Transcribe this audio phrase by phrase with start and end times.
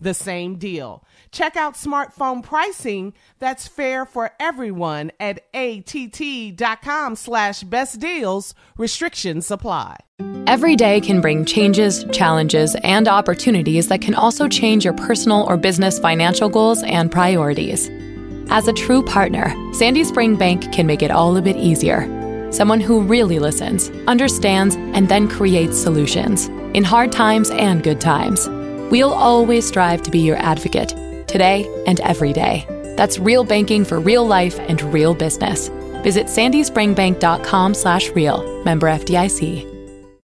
[0.00, 1.04] the same deal.
[1.30, 8.54] Check out smartphone pricing that's fair for everyone at att.com slash best deals.
[8.76, 9.96] Restrictions apply.
[10.46, 15.56] Every day can bring changes, challenges, and opportunities that can also change your personal or
[15.56, 17.90] business financial goals and priorities.
[18.50, 22.06] As a true partner, Sandy Spring Bank can make it all a bit easier.
[22.50, 28.48] Someone who really listens, understands, and then creates solutions in hard times and good times.
[28.90, 30.90] We'll always strive to be your advocate,
[31.28, 32.64] today and every day.
[32.96, 35.68] That's real banking for real life and real business.
[36.02, 38.62] Visit sandyspringbank.com slash real.
[38.64, 39.66] Member FDIC.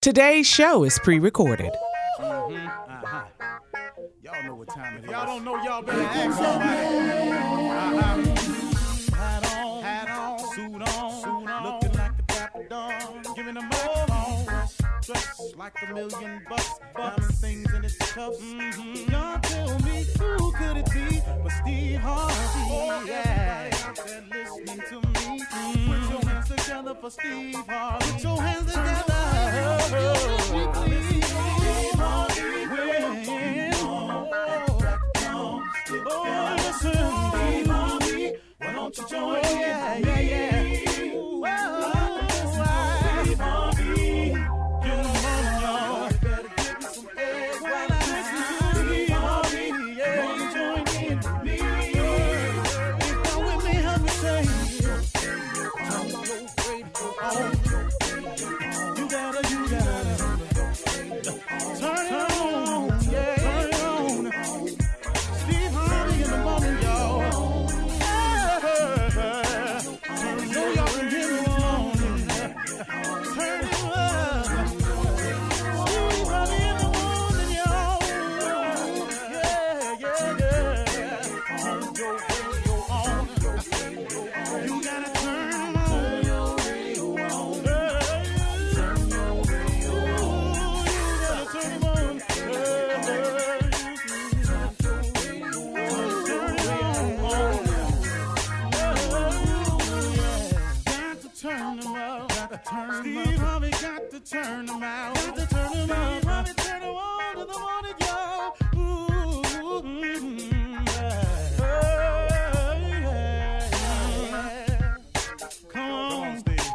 [0.01, 1.71] Today's show is pre-recorded.
[2.19, 2.49] Y'all
[4.43, 5.11] know what time it is.
[5.11, 7.99] Y'all don't know, y'all better ask somebody.
[7.99, 8.36] Uh-huh.
[15.57, 16.79] Like a million bucks.
[16.95, 18.39] Diamond things in its cuffs.
[18.39, 19.11] Mm-hmm.
[19.11, 22.35] Y'all tell me who could it be but Steve Harvey?
[22.69, 23.69] Oh, yeah.
[23.71, 25.41] Everybody out there listening to me.
[25.41, 25.91] Mm-hmm.
[25.91, 28.11] Put your hands together for Steve Harvey.
[28.11, 29.23] Put your hands together.
[29.91, 31.23] Listen to Steve
[31.99, 32.67] Harvey.
[32.67, 33.07] When-
[35.89, 36.91] Oh, listen,
[37.31, 38.33] Steve Harvey.
[38.57, 39.59] Why don't you join in?
[39.59, 41.13] Yeah, yeah, yeah.
[41.15, 41.86] Well,
[104.29, 105.15] turn 'em out.
[105.15, 106.11] Got to turn 'em up.
[106.11, 108.55] Steve Harvey turn 'em on in the morning, y'all.
[108.75, 109.41] Ooh,
[109.93, 110.19] yeah.
[111.59, 113.21] Yeah,
[114.31, 114.95] yeah.
[115.69, 116.71] Come on, Steve.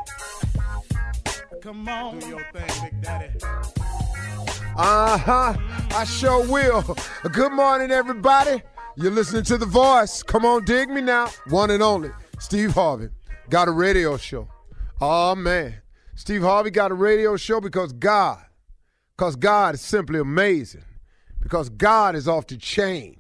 [1.62, 2.18] Come on.
[2.18, 3.28] Do your thing, Big Daddy.
[4.76, 5.54] Uh huh.
[5.94, 6.96] I sure will.
[7.30, 8.62] Good morning, everybody.
[8.96, 10.22] You're listening to The Voice.
[10.22, 11.28] Come on, dig me now.
[11.48, 13.10] One and only, Steve Harvey.
[13.50, 14.48] Got a radio show.
[15.00, 15.81] Oh, man.
[16.22, 18.38] Steve Harvey got a radio show because God,
[19.16, 20.84] because God is simply amazing,
[21.40, 23.18] because God is off the chain,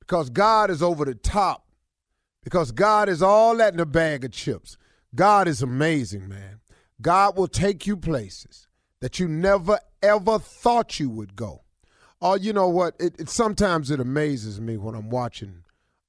[0.00, 1.64] because God is over the top,
[2.42, 4.76] because God is all that in a bag of chips.
[5.14, 6.58] God is amazing, man.
[7.00, 8.66] God will take you places
[8.98, 11.62] that you never ever thought you would go.
[12.20, 12.96] Oh, you know what?
[12.98, 15.62] It, it sometimes it amazes me when I'm watching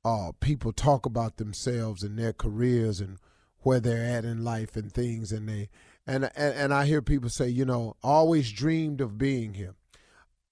[0.04, 3.20] uh, people talk about themselves and their careers and
[3.60, 5.70] where they're at in life and things, and they
[6.08, 9.76] and and, and I hear people say, you know, always dreamed of being here.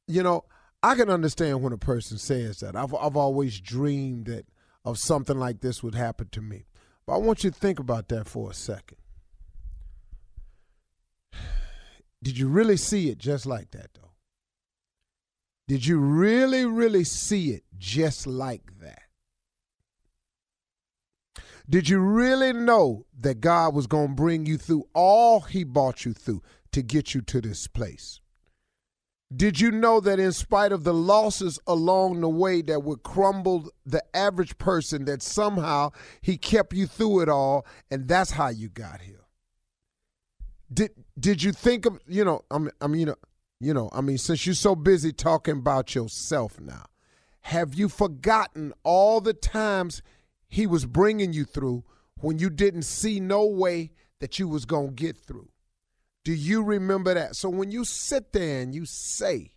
[0.08, 0.46] You know,
[0.82, 2.76] I can understand when a person says that.
[2.76, 4.46] I've I've always dreamed that
[4.86, 6.66] of something like this would happen to me.
[7.06, 8.98] But I want you to think about that for a second.
[12.24, 14.12] Did you really see it just like that, though?
[15.68, 19.09] Did you really, really see it just like that?
[21.70, 26.04] Did you really know that God was going to bring you through all He brought
[26.04, 28.22] you through to get you to this place?
[29.36, 33.70] Did you know that in spite of the losses along the way that would crumble
[33.86, 38.70] the average person, that somehow He kept you through it all, and that's how you
[38.70, 39.28] got here?
[40.74, 42.42] Did Did you think of you know?
[42.50, 43.16] I mean, I mean, you know,
[43.60, 46.86] you know, I mean, since you're so busy talking about yourself now,
[47.42, 50.02] have you forgotten all the times
[50.49, 51.84] He was bringing you through
[52.19, 55.49] when you didn't see no way that you was gonna get through?
[56.25, 57.35] Do you remember that?
[57.35, 59.53] So when you sit there and you say,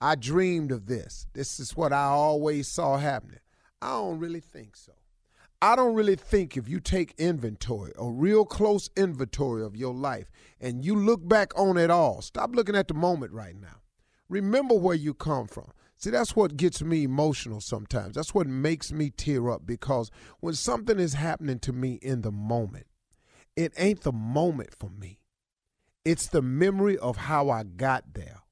[0.00, 1.26] I dreamed of this.
[1.32, 3.40] This is what I always saw happening.
[3.80, 4.92] I don't really think so.
[5.62, 10.30] I don't really think if you take inventory, a real close inventory of your life,
[10.60, 13.80] and you look back on it all, stop looking at the moment right now.
[14.28, 15.70] Remember where you come from.
[16.04, 18.14] See, that's what gets me emotional sometimes.
[18.14, 20.10] That's what makes me tear up because
[20.40, 22.88] when something is happening to me in the moment,
[23.56, 25.20] it ain't the moment for me.
[26.04, 28.42] It's the memory of how I got there.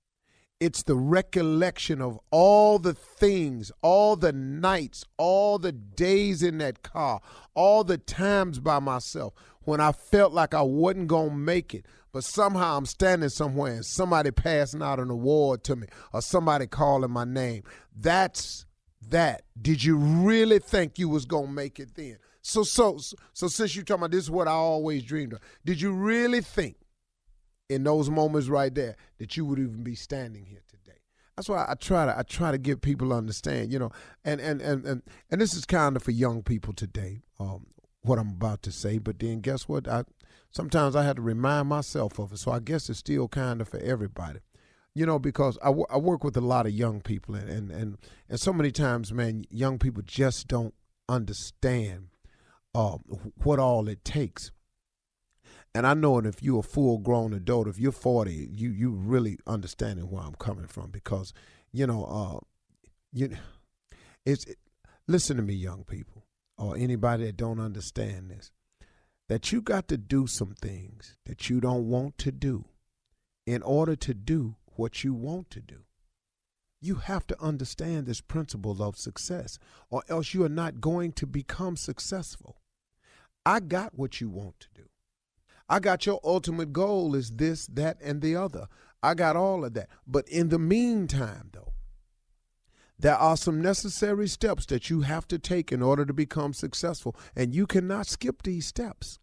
[0.61, 6.83] It's the recollection of all the things, all the nights, all the days in that
[6.83, 7.21] car,
[7.53, 9.35] all the times by myself
[9.65, 11.85] when I felt like I wasn't going to make it.
[12.13, 16.67] But somehow I'm standing somewhere and somebody passing out an award to me or somebody
[16.67, 17.63] calling my name.
[17.97, 18.67] That's
[19.09, 19.43] that.
[19.61, 22.19] Did you really think you was to make it then?
[22.43, 22.99] So, so,
[23.33, 26.41] so since you're talking about this is what I always dreamed of, did you really
[26.41, 26.77] think
[27.73, 30.99] in those moments right there that you would even be standing here today.
[31.37, 33.91] That's why I try to I try to get people to understand, you know,
[34.25, 37.23] and and and and, and this is kind of for young people today.
[37.41, 37.67] Um,
[38.03, 39.89] what I'm about to say, but then guess what?
[39.89, 40.05] I
[40.53, 42.39] sometimes I had to remind myself of it.
[42.39, 44.41] So I guess it's still kind of for everybody,
[44.95, 47.71] you know, because I, w- I work with a lot of young people, and, and
[47.73, 50.75] and and so many times, man, young people just don't
[51.09, 52.09] understand
[52.75, 52.99] uh,
[53.43, 54.53] what all it takes
[55.75, 58.91] and I know, and if you're a full grown adult, if you're 40, you you
[58.91, 61.33] really understanding where I'm coming from because,
[61.73, 62.41] you know, uh,
[63.13, 63.37] you,
[64.27, 64.59] it's it,
[65.09, 66.27] listen to me, young people,
[66.59, 68.51] or anybody that don't understand this,
[69.29, 72.67] that you got to do some things that you don't want to do,
[73.47, 75.85] in order to do what you want to do.
[76.81, 79.59] You have to understand this principle of success,
[79.91, 82.57] or else you are not going to become successful.
[83.47, 84.89] I got what you want to do.
[85.69, 88.67] I got your ultimate goal is this, that, and the other.
[89.03, 89.89] I got all of that.
[90.07, 91.72] But in the meantime, though,
[93.03, 97.17] there are some necessary steps that you have to take in order to become successful,
[97.37, 99.19] and you cannot skip these steps.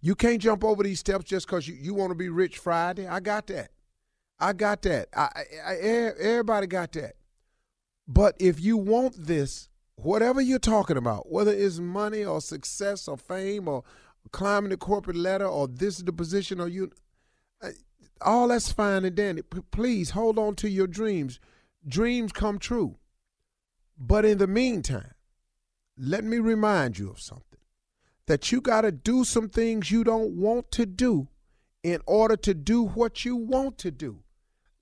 [0.00, 3.06] You can't jump over these steps just because you, you want to be rich Friday.
[3.06, 3.72] I got that.
[4.38, 5.08] I got that.
[5.14, 5.28] I,
[5.66, 7.16] I, everybody got that.
[8.08, 13.18] But if you want this, whatever you're talking about, whether it's money or success or
[13.18, 13.84] fame or,
[14.32, 16.90] climbing the corporate ladder or this is the position or you
[17.62, 17.70] uh,
[18.20, 21.40] all that's fine and dandy P- please hold on to your dreams
[21.86, 22.96] dreams come true
[23.98, 25.14] but in the meantime
[25.96, 27.44] let me remind you of something
[28.26, 31.28] that you got to do some things you don't want to do
[31.82, 34.22] in order to do what you want to do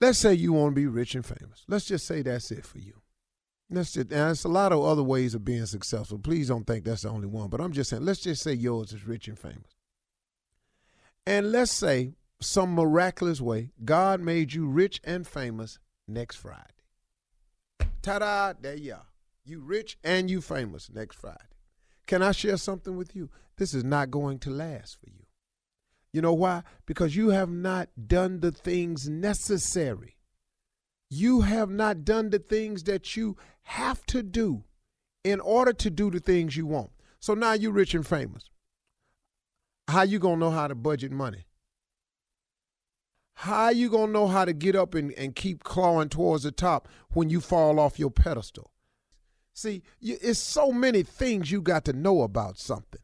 [0.00, 2.78] let's say you want to be rich and famous let's just say that's it for
[2.78, 3.00] you
[3.70, 6.18] Let's just, and there's a lot of other ways of being successful.
[6.18, 7.50] Please don't think that's the only one.
[7.50, 9.76] But I'm just saying, let's just say yours is rich and famous.
[11.26, 16.62] And let's say some miraculous way, God made you rich and famous next Friday.
[18.08, 19.06] Ta-da, there you are.
[19.44, 21.38] You rich and you famous next Friday.
[22.06, 23.30] Can I share something with you?
[23.56, 25.26] This is not going to last for you.
[26.12, 26.62] You know why?
[26.86, 30.18] Because you have not done the things necessary
[31.10, 34.64] you have not done the things that you have to do
[35.24, 36.90] in order to do the things you want.
[37.20, 38.50] So now you're rich and famous.
[39.88, 41.46] How you gonna know how to budget money?
[43.42, 46.88] How you gonna know how to get up and, and keep clawing towards the top
[47.10, 48.72] when you fall off your pedestal?
[49.54, 53.00] See, you, it's so many things you got to know about something.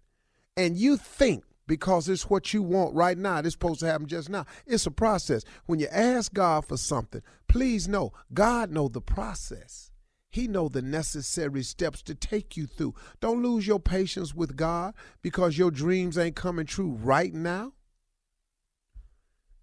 [0.57, 3.39] And you think because it's what you want right now.
[3.39, 4.45] It's supposed to happen just now.
[4.67, 5.45] It's a process.
[5.67, 9.93] When you ask God for something, please know God know the process.
[10.31, 12.97] He know the necessary steps to take you through.
[13.21, 17.75] Don't lose your patience with God because your dreams ain't coming true right now.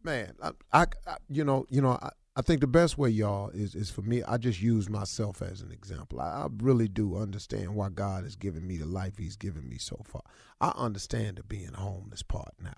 [0.03, 3.49] Man, I, I, I you know, you know, I, I think the best way, y'all,
[3.49, 4.23] is is for me.
[4.23, 6.21] I just use myself as an example.
[6.21, 9.77] I, I, really do understand why God has given me the life He's given me
[9.77, 10.23] so far.
[10.59, 12.73] I understand the being homeless part now.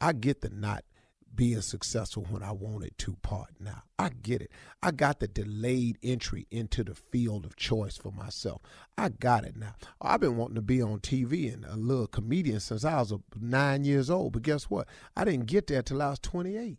[0.00, 0.84] I get the not
[1.34, 3.82] being successful when I wanted to part now.
[3.98, 4.50] I get it.
[4.82, 8.60] I got the delayed entry into the field of choice for myself.
[8.98, 9.74] I got it now.
[10.00, 13.84] I've been wanting to be on TV and a little comedian since I was nine
[13.84, 14.32] years old.
[14.32, 14.88] But guess what?
[15.16, 16.78] I didn't get there till I was 28.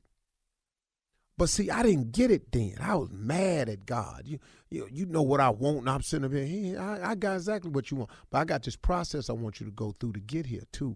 [1.36, 2.76] But see, I didn't get it then.
[2.80, 4.22] I was mad at God.
[4.26, 6.80] You, you, you know what I want, and I'm sitting up here.
[6.80, 9.66] I, I got exactly what you want, but I got this process I want you
[9.66, 10.96] to go through to get here too,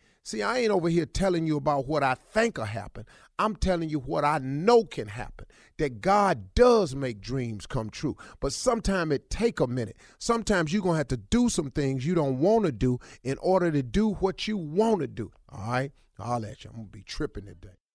[0.23, 3.05] See, I ain't over here telling you about what I think will happen.
[3.39, 5.47] I'm telling you what I know can happen.
[5.79, 8.15] That God does make dreams come true.
[8.39, 9.97] But sometimes it take a minute.
[10.19, 13.39] Sometimes you're going to have to do some things you don't want to do in
[13.39, 15.31] order to do what you want to do.
[15.49, 15.91] All right?
[16.19, 16.69] I'll let you.
[16.69, 17.80] I'm going to be tripping today.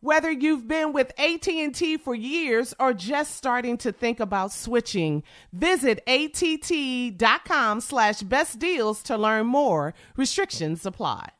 [0.00, 6.04] Whether you've been with AT&T for years or just starting to think about switching, visit
[6.06, 9.94] att.com slash best deals to learn more.
[10.16, 11.30] Restrictions apply.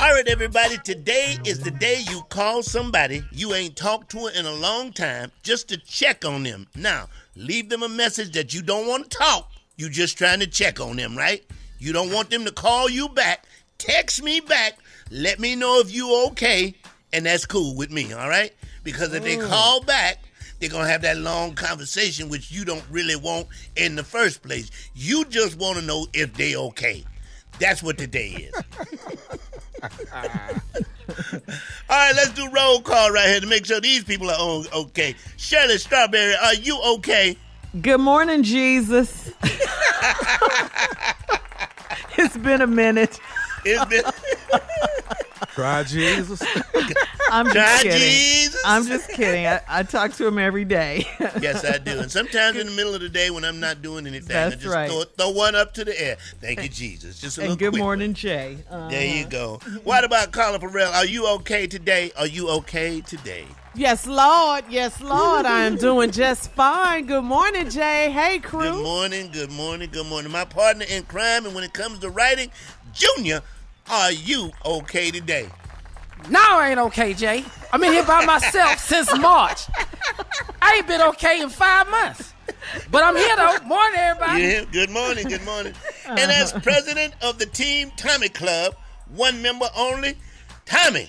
[0.00, 4.44] All right, everybody, today is the day you call somebody you ain't talked to in
[4.44, 6.66] a long time just to check on them.
[6.74, 9.52] Now, leave them a message that you don't want to talk.
[9.76, 11.44] You just trying to check on them, right?
[11.78, 13.44] You don't want them to call you back.
[13.78, 14.78] Text me back
[15.10, 16.74] let me know if you okay,
[17.12, 18.52] and that's cool with me, all right?
[18.84, 19.48] Because if they mm.
[19.48, 20.18] call back,
[20.58, 24.70] they're gonna have that long conversation which you don't really want in the first place.
[24.94, 27.04] You just want to know if they okay.
[27.58, 28.54] That's what today is.
[29.82, 30.20] all
[31.88, 35.14] right, let's do roll call right here to make sure these people are on okay.
[35.36, 37.36] Shirley Strawberry, are you okay?
[37.80, 39.32] Good morning, Jesus.
[42.18, 43.18] it's been a minute.
[43.64, 44.04] It's been
[45.54, 46.42] Try Jesus.
[47.30, 47.98] I'm just Try kidding.
[47.98, 48.62] Jesus.
[48.64, 49.46] I'm just kidding.
[49.46, 51.06] I, I talk to him every day.
[51.40, 52.00] Yes, I do.
[52.00, 54.66] And sometimes in the middle of the day when I'm not doing anything, I just
[54.66, 54.90] right.
[54.90, 56.16] throw, throw one up to the air.
[56.40, 57.20] Thank you, Jesus.
[57.20, 57.86] Just a little and good quick one.
[57.86, 58.58] morning, Jay.
[58.68, 59.58] Uh, There you go.
[59.84, 60.92] What about Carla Ferrell?
[60.92, 62.10] Are you okay today?
[62.18, 63.46] Are you okay today?
[63.74, 64.64] Yes, Lord.
[64.68, 65.46] Yes, Lord.
[65.46, 67.06] I am doing just fine.
[67.06, 68.10] Good morning, Jay.
[68.10, 68.72] Hey, crew.
[68.72, 70.32] Good morning, good morning, good morning.
[70.32, 72.50] My partner in crime, and when it comes to writing,
[72.92, 73.42] Junior,
[73.88, 75.48] are you okay today?
[76.28, 77.44] No, I ain't okay, Jay.
[77.72, 79.62] I'm in here by myself since March.
[80.60, 82.34] I ain't been okay in five months.
[82.90, 83.58] But I'm here though.
[83.66, 84.42] Morning, everybody.
[84.42, 85.72] Yeah, good morning, good morning.
[86.06, 86.60] And as uh-huh.
[86.60, 88.74] president of the Team Tommy Club,
[89.14, 90.16] one member only,
[90.66, 91.08] Tommy,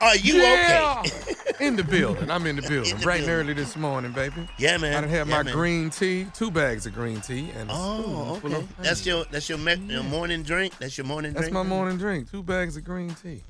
[0.00, 1.02] are you Yeah.
[1.06, 1.64] okay?
[1.66, 2.30] In the building.
[2.30, 2.90] I'm in the building.
[2.92, 3.46] In the Bright and building.
[3.46, 4.48] early this morning, baby.
[4.58, 4.94] Yeah, man.
[4.96, 5.52] I done had Yeah, my man.
[5.54, 8.54] green tea, two bags of green tea, and a Oh, okay.
[8.56, 10.76] of That's your that's your, me- your morning drink.
[10.78, 11.54] That's your morning That's drink.
[11.54, 12.30] my morning drink.
[12.30, 13.42] Two bags of green tea.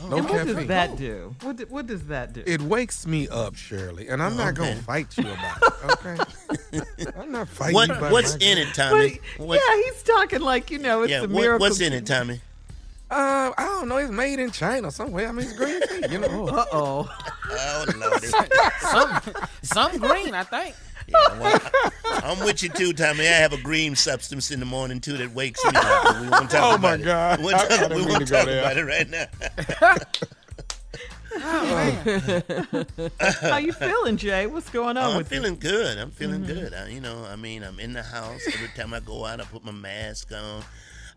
[0.00, 0.08] Oh.
[0.08, 0.54] No and what caffeine.
[0.56, 1.34] does that do?
[1.42, 2.42] What, do- what does that do?
[2.46, 4.70] It wakes me up, Shirley, and I'm not Okay.
[4.74, 5.72] gonna fight you about it.
[5.88, 7.10] Okay?
[7.18, 9.20] I'm not fighting What about what's my in it, Tommy?
[9.38, 11.66] But, What- yeah, he's talking like you know it's yeah, a what- miracle.
[11.66, 12.40] what's in it, Tommy?
[13.10, 13.96] Uh, I don't know.
[13.96, 15.28] It's made in China somewhere.
[15.28, 16.12] I mean, it's green tea.
[16.12, 16.48] You know.
[16.58, 17.08] Uh oh.
[17.50, 18.22] Oh Lord.
[18.80, 19.20] Some,
[19.62, 20.74] some green, I think.
[21.06, 21.58] Yeah, well,
[22.22, 23.26] I'm with you too, Tommy.
[23.26, 26.20] I have a green substance in the morning too that wakes me up.
[26.20, 27.04] We won't talk Oh, about my it.
[27.04, 27.38] God.
[27.38, 29.26] We won't I- I talk, we won't talk about it right now.
[33.40, 34.46] How you feeling, Jay?
[34.46, 35.38] What's going on Oh, I'm with you?
[35.38, 35.98] feeling good.
[35.98, 36.74] I'm feeling good.
[36.74, 39.40] I, you know, I mean, I'm in the house every time I go out.
[39.40, 40.62] I put my mask on.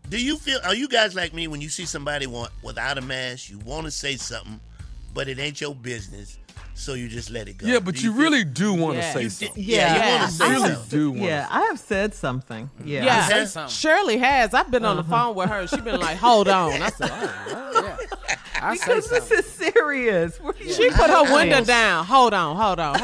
[0.08, 0.60] Do you feel?
[0.64, 3.50] Are you guys like me when you see somebody want without a mask?
[3.50, 4.60] You want to say something,
[5.14, 6.38] but it ain't your business,
[6.74, 7.66] so you just let it go.
[7.66, 9.12] Yeah, but Do you feel- really do want to Yeah.
[9.14, 9.62] say something.
[9.64, 10.98] Yeah, you want to say I really something.
[10.98, 12.66] do want Yeah, I have said something.
[12.78, 12.88] Mm-hmm.
[12.88, 13.04] Yeah.
[13.04, 13.26] Yeah.
[13.28, 13.72] Say something.
[13.74, 14.52] Shirley has.
[14.52, 15.26] I've been on the uh-huh.
[15.28, 15.66] phone with her.
[15.66, 16.82] She's been like, hold on.
[16.82, 17.96] I said, Oh, oh Yeah.
[18.62, 20.38] I say Because this is serious.
[20.40, 22.04] What she put her window down.
[22.04, 22.54] Hold on.
[22.56, 22.96] hold on.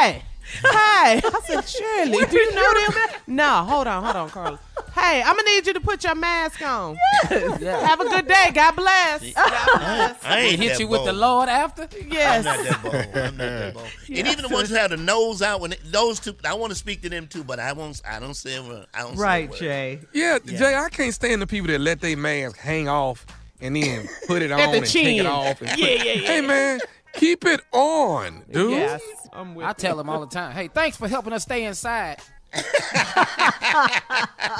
[0.00, 0.22] Hey,
[0.62, 1.20] hey.
[1.24, 3.20] I said, Shirley, do you know them?
[3.26, 4.58] No, hold on, hold on, Carlos.
[4.94, 6.96] Hey, I'm gonna need you to put your mask on.
[7.28, 7.84] Yeah.
[7.84, 8.50] Have a good day.
[8.54, 9.32] God bless.
[9.32, 10.24] God bless.
[10.24, 11.12] I ain't Hit that you with the.
[11.12, 11.88] Lord after?
[12.06, 12.46] Yes.
[12.46, 12.94] I'm not that bold.
[12.94, 13.86] I'm not that bold.
[14.08, 16.70] And even the ones who have the nose out, when they, those two, I want
[16.70, 18.00] to speak to them too, but I won't.
[18.08, 18.86] I don't say a word.
[18.94, 19.16] I don't.
[19.16, 19.58] Right, say.
[19.58, 20.00] Jay.
[20.12, 20.58] Yeah, Yeah.
[20.58, 23.26] Jay, I can't stand the people that let their mask hang off
[23.60, 25.20] and then put it on At the and take chin.
[25.20, 25.60] it off.
[25.60, 26.26] And Yeah, put- yeah, yeah.
[26.28, 26.78] Hey, man,
[27.14, 28.70] keep it on, dude.
[28.72, 29.02] Yes.
[29.34, 32.20] I'm with I tell them all the time, hey, thanks for helping us stay inside.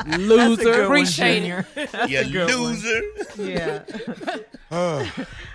[0.06, 0.62] Loser.
[0.62, 1.66] good one, Appreciate Junior.
[1.74, 3.02] That's You a loser.
[3.38, 3.84] Yeah.
[4.74, 5.04] All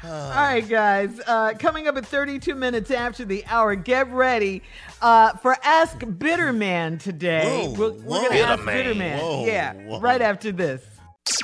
[0.03, 1.19] right, guys.
[1.27, 4.63] Uh, coming up at 32 minutes after the hour, get ready
[5.01, 7.67] uh, for Ask Bitterman today.
[7.67, 8.95] Whoa, we're we're going to ask Bitterman.
[8.95, 9.19] Bitterman.
[9.19, 9.99] Whoa, yeah, whoa.
[9.99, 10.81] right after this.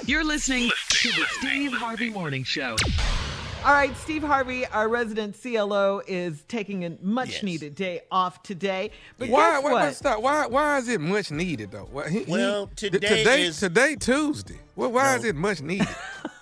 [0.05, 2.77] You're listening to the Steve Harvey Morning Show.
[3.65, 7.43] All right, Steve Harvey, our resident CLO, is taking a much Yes.
[7.43, 8.91] needed day off today.
[9.17, 9.95] But Why, guess why, what?
[9.95, 10.21] stop.
[10.21, 11.89] why, why is it much needed though?
[11.91, 14.59] Why- he- he- Well, t- today today, is- today Tuesday.
[14.75, 15.15] Well, why No.
[15.17, 15.87] is it much needed?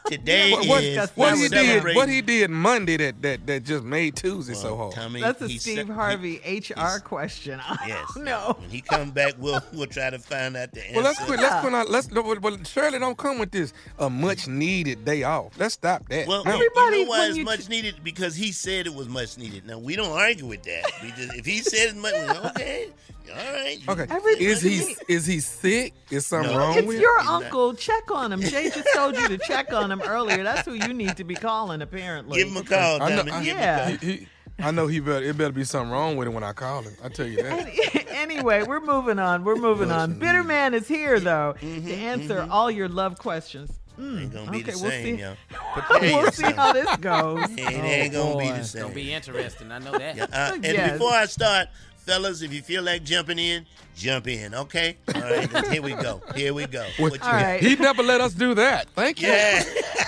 [0.07, 1.95] Today what, what, is what we're he did?
[1.95, 4.93] What he did Monday that that, that just made Tuesday so hard.
[4.93, 7.60] Tommy, That's a Steve said- Harvey he- HR question.
[7.88, 8.07] Yes.
[8.15, 8.60] don't.
[8.60, 10.95] When he come back, we'll we'll try to find out the answer.
[10.95, 11.39] Well, let's quit.
[11.39, 11.74] Let's quit.
[11.74, 12.12] Out, let's.
[12.12, 15.57] Well, well, Shirley, don't come with this a much needed day off.
[15.57, 16.27] Let's stop that.
[16.27, 16.51] Well, No.
[16.53, 19.38] Everybody, you know why when it's much t- needed because he said it was much
[19.38, 19.65] needed.
[19.65, 20.83] Now we don't argue with that.
[21.01, 22.13] We just if he said it's much,
[22.51, 22.89] okay,
[23.30, 23.80] all right.
[23.88, 24.06] Okay.
[24.10, 25.94] Every- Is he is he sick?
[26.10, 26.58] Is something No.
[26.60, 27.00] wrong It's with?
[27.00, 27.44] your He's not.
[27.44, 27.74] uncle.
[27.74, 28.42] Check on him.
[28.42, 30.44] Jay just told you to check on him earlier.
[30.44, 32.39] That's who you need to be calling, apparently.
[32.39, 33.88] Give him a call, I know- I- Give him a Yeah.
[33.89, 33.98] call.
[33.98, 34.27] He, he,
[34.60, 35.25] I know he better.
[35.25, 36.94] It better be something wrong with him when I call him.
[37.03, 38.05] I tell you that.
[38.12, 39.44] anyway, we're moving on.
[39.44, 40.20] We're moving on.
[40.20, 43.72] Listen, Bitterman is here, though, Mm-hmm, to answer all your love questions.
[44.00, 45.16] Mm, Ain't gonna be okay, the we'll see.
[45.22, 45.36] yo.
[45.74, 47.44] Prepare we'll see how this goes.
[47.51, 48.81] It ain't gonna be Boy, the it's same.
[48.83, 49.72] gonna be interesting.
[49.72, 50.16] I know that.
[50.16, 50.92] Yeah, uh, and Yes.
[50.94, 51.68] before I start,
[52.05, 54.98] fellas, if you feel like jumping in, jump in, okay?
[55.16, 56.22] All right, here we go.
[56.35, 56.85] Here we go.
[57.00, 57.61] Well, What you All right.
[57.61, 58.89] He never let us do that.
[58.92, 59.29] Thank you.
[59.29, 59.63] Yeah.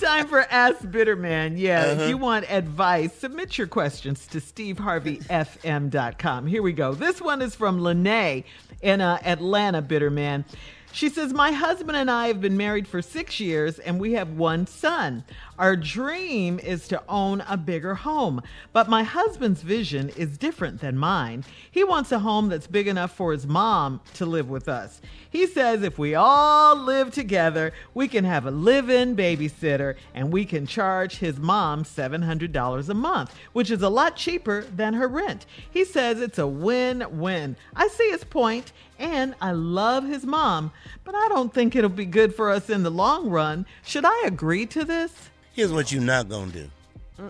[0.00, 1.58] Time for Ask Bitterman.
[1.58, 2.02] Yeah, Uh-huh.
[2.02, 6.46] if you want advice, submit your questions to steveharveyfm.com.
[6.46, 6.94] Here we go.
[6.94, 8.44] This one is from Lene
[8.82, 10.44] in uh, Atlanta, Bitterman.
[10.92, 14.30] She says, My husband and I have been married for six years and we have
[14.30, 15.22] one son.
[15.58, 18.42] Our dream is to own a bigger home,
[18.72, 21.44] but my husband's vision is different than mine.
[21.68, 25.00] He wants a home that's big enough for his mom to live with us.
[25.28, 30.32] He says if we all live together, we can have a live in babysitter and
[30.32, 35.08] we can charge his mom $700 a month, which is a lot cheaper than her
[35.08, 35.44] rent.
[35.68, 37.56] He says it's a win win.
[37.74, 40.70] I see his point and I love his mom,
[41.02, 43.66] but I don't think it'll be good for us in the long run.
[43.84, 45.30] Should I agree to this?
[45.58, 46.70] Here's what you're not gonna do.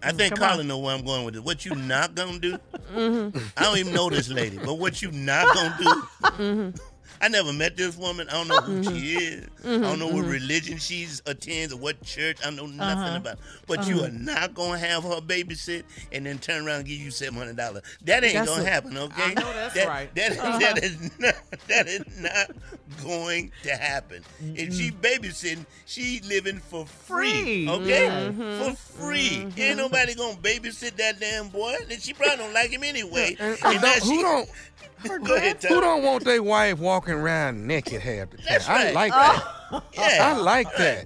[0.03, 0.51] I think come on.
[0.51, 1.43] Colin know where I'm going with it.
[1.43, 2.59] What you not gonna do?
[2.95, 3.39] Mm-hmm.
[3.57, 5.85] I don't even know this lady, but what you not gonna do?
[6.25, 6.79] Mm-hmm.
[7.21, 8.29] I never met this woman.
[8.29, 9.65] I don't know who she mm-hmm.
[9.65, 9.79] is.
[9.79, 10.31] I don't know what mm-hmm.
[10.31, 12.39] religion she attends or what church.
[12.45, 12.95] I know uh-huh.
[12.95, 13.39] nothing about.
[13.67, 14.19] But you are uh-huh.
[14.19, 17.83] not gonna have her babysit and then turn around and give you seven hundred dollars.
[18.05, 18.97] That ain't That's gonna a- happen.
[18.97, 20.15] Okay, I know that's That- right.
[20.15, 20.59] That, uh-huh.
[20.59, 21.35] that is not.
[21.69, 22.51] That is not
[23.03, 24.23] going to happen.
[24.41, 27.29] If she babysitting, she living for free.
[27.29, 27.69] Free.
[27.69, 28.63] Okay, mm-hmm.
[28.63, 29.47] for free.
[29.57, 31.75] Ain't nobody gonna babysit that damn boy.
[31.91, 33.37] And she probably don't like him anyway.
[33.39, 34.49] Uh, uh, and, And and don't- who she- don't
[35.03, 38.47] who don't want their wife walking around naked half the time?
[38.49, 38.95] That's I right.
[38.95, 39.55] like that.
[39.93, 40.33] Yeah.
[40.35, 41.05] I like that.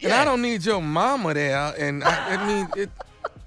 [0.00, 1.74] And I don't need your mama there.
[1.76, 2.90] And I, I mean, it,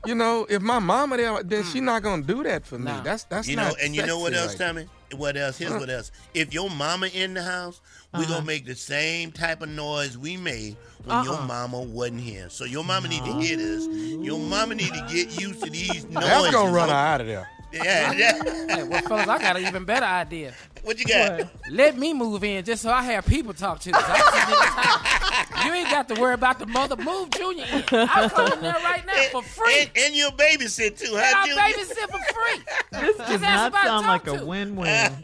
[0.06, 2.92] you know, if my mama there, then she not gonna do that for me.
[2.92, 3.02] No.
[3.02, 3.70] That's that's you not.
[3.70, 4.86] know, and you know what sexy else, like Tommy?
[5.16, 5.58] What else?
[5.58, 6.12] Here's what else.
[6.34, 7.80] If your mama in the house,
[8.14, 8.34] we Uh-huh.
[8.34, 10.76] gonna make the same type of noise we made
[11.06, 12.50] when your mama wasn't here.
[12.50, 13.88] So your mama need to hear this.
[13.88, 16.30] Your mama need to get used to these noises.
[16.30, 17.48] That's gonna run her out of there.
[17.72, 18.44] Yeah, yeah.
[18.68, 20.54] Hey, well, fellas, I got an even better idea.
[20.84, 21.50] What you got?
[21.70, 23.92] Let me move in just so I have people to talk to.
[23.94, 25.66] I'm sitting in this house.
[25.66, 26.96] You ain't got to worry about the mother.
[26.96, 27.84] Move Junior in.
[27.92, 29.82] I'm come in there right now for free.
[29.82, 32.64] And, and you'll babysit too, And huh, I'll babysit for free.
[33.00, 35.12] This does ask not sound talk like a win-win.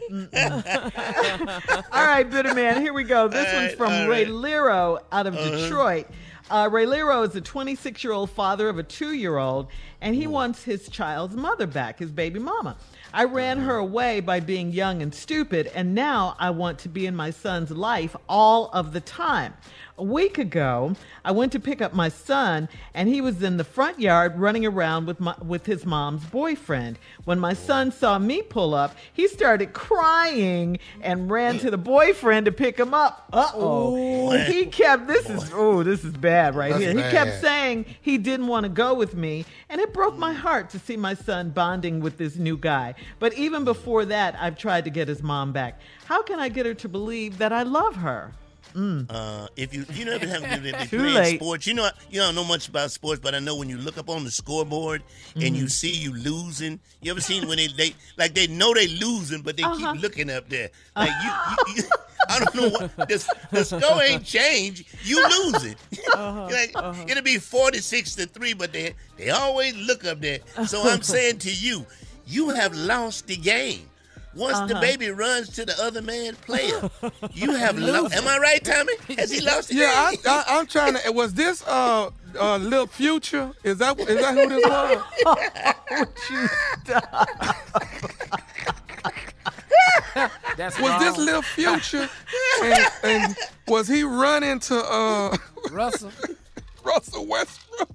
[1.92, 3.28] All right, Bitterman, here we go.
[3.28, 4.32] This All one's right, from all Ray right.
[4.32, 5.50] Liro out of uh-huh.
[5.50, 6.06] Detroit.
[6.48, 9.66] Uh, Ray Liro is a 26 year old father of a two year old,
[10.00, 12.76] and he wants his child's mother back, his baby mama.
[13.12, 17.06] I ran her away by being young and stupid, and now I want to be
[17.06, 19.54] in my son's life all of the time.
[19.98, 23.64] A week ago, I went to pick up my son, and he was in the
[23.64, 26.98] front yard running around with my, with his mom's boyfriend.
[27.24, 32.44] When my son saw me pull up, he started crying and ran to the boyfriend
[32.44, 33.26] to pick him up.
[33.32, 34.36] Uh oh!
[34.36, 36.92] He kept this is oh this is bad right That's here.
[36.92, 40.68] He kept saying he didn't want to go with me, and it broke my heart
[40.70, 42.96] to see my son bonding with this new guy.
[43.18, 45.80] But even before that, I've tried to get his mom back.
[46.04, 48.32] How can I get her to believe that I love her?
[48.76, 51.40] Uh, if you you never have to be Too playing late.
[51.40, 53.96] sports, you know you don't know much about sports, but I know when you look
[53.96, 55.02] up on the scoreboard
[55.34, 55.54] and Mm-hmm.
[55.54, 56.78] you see you losing.
[57.00, 59.92] You ever seen when they, they like they know they losing, but they Uh-huh.
[59.94, 61.30] keep looking up there like you.
[61.74, 61.82] you, you
[62.28, 64.84] I don't know what the, the score ain't changed.
[65.04, 65.76] You losing.
[66.14, 66.48] Uh-huh.
[66.50, 70.40] like, It'll be forty six to three, but they they always look up there.
[70.66, 71.86] So I'm saying to you,
[72.26, 73.88] you have lost the game.
[74.36, 74.66] Once Uh-huh.
[74.66, 76.90] the baby runs to the other man's player,
[77.32, 78.14] you have lost.
[78.14, 78.92] Am I right, Tommy?
[79.18, 81.10] Has he lost the Yeah, I, I, I'm trying to.
[81.12, 83.50] Was this uh uh Lil Future?
[83.64, 84.98] Is that is that who this was?
[85.98, 86.48] Would you
[86.84, 87.56] stop?
[90.56, 91.00] That's Was wrong.
[91.00, 92.08] this Lil Future?
[92.62, 93.36] And, and
[93.68, 95.36] was he running to uh
[95.70, 96.10] Russell?
[96.84, 97.88] Russell Westbrook?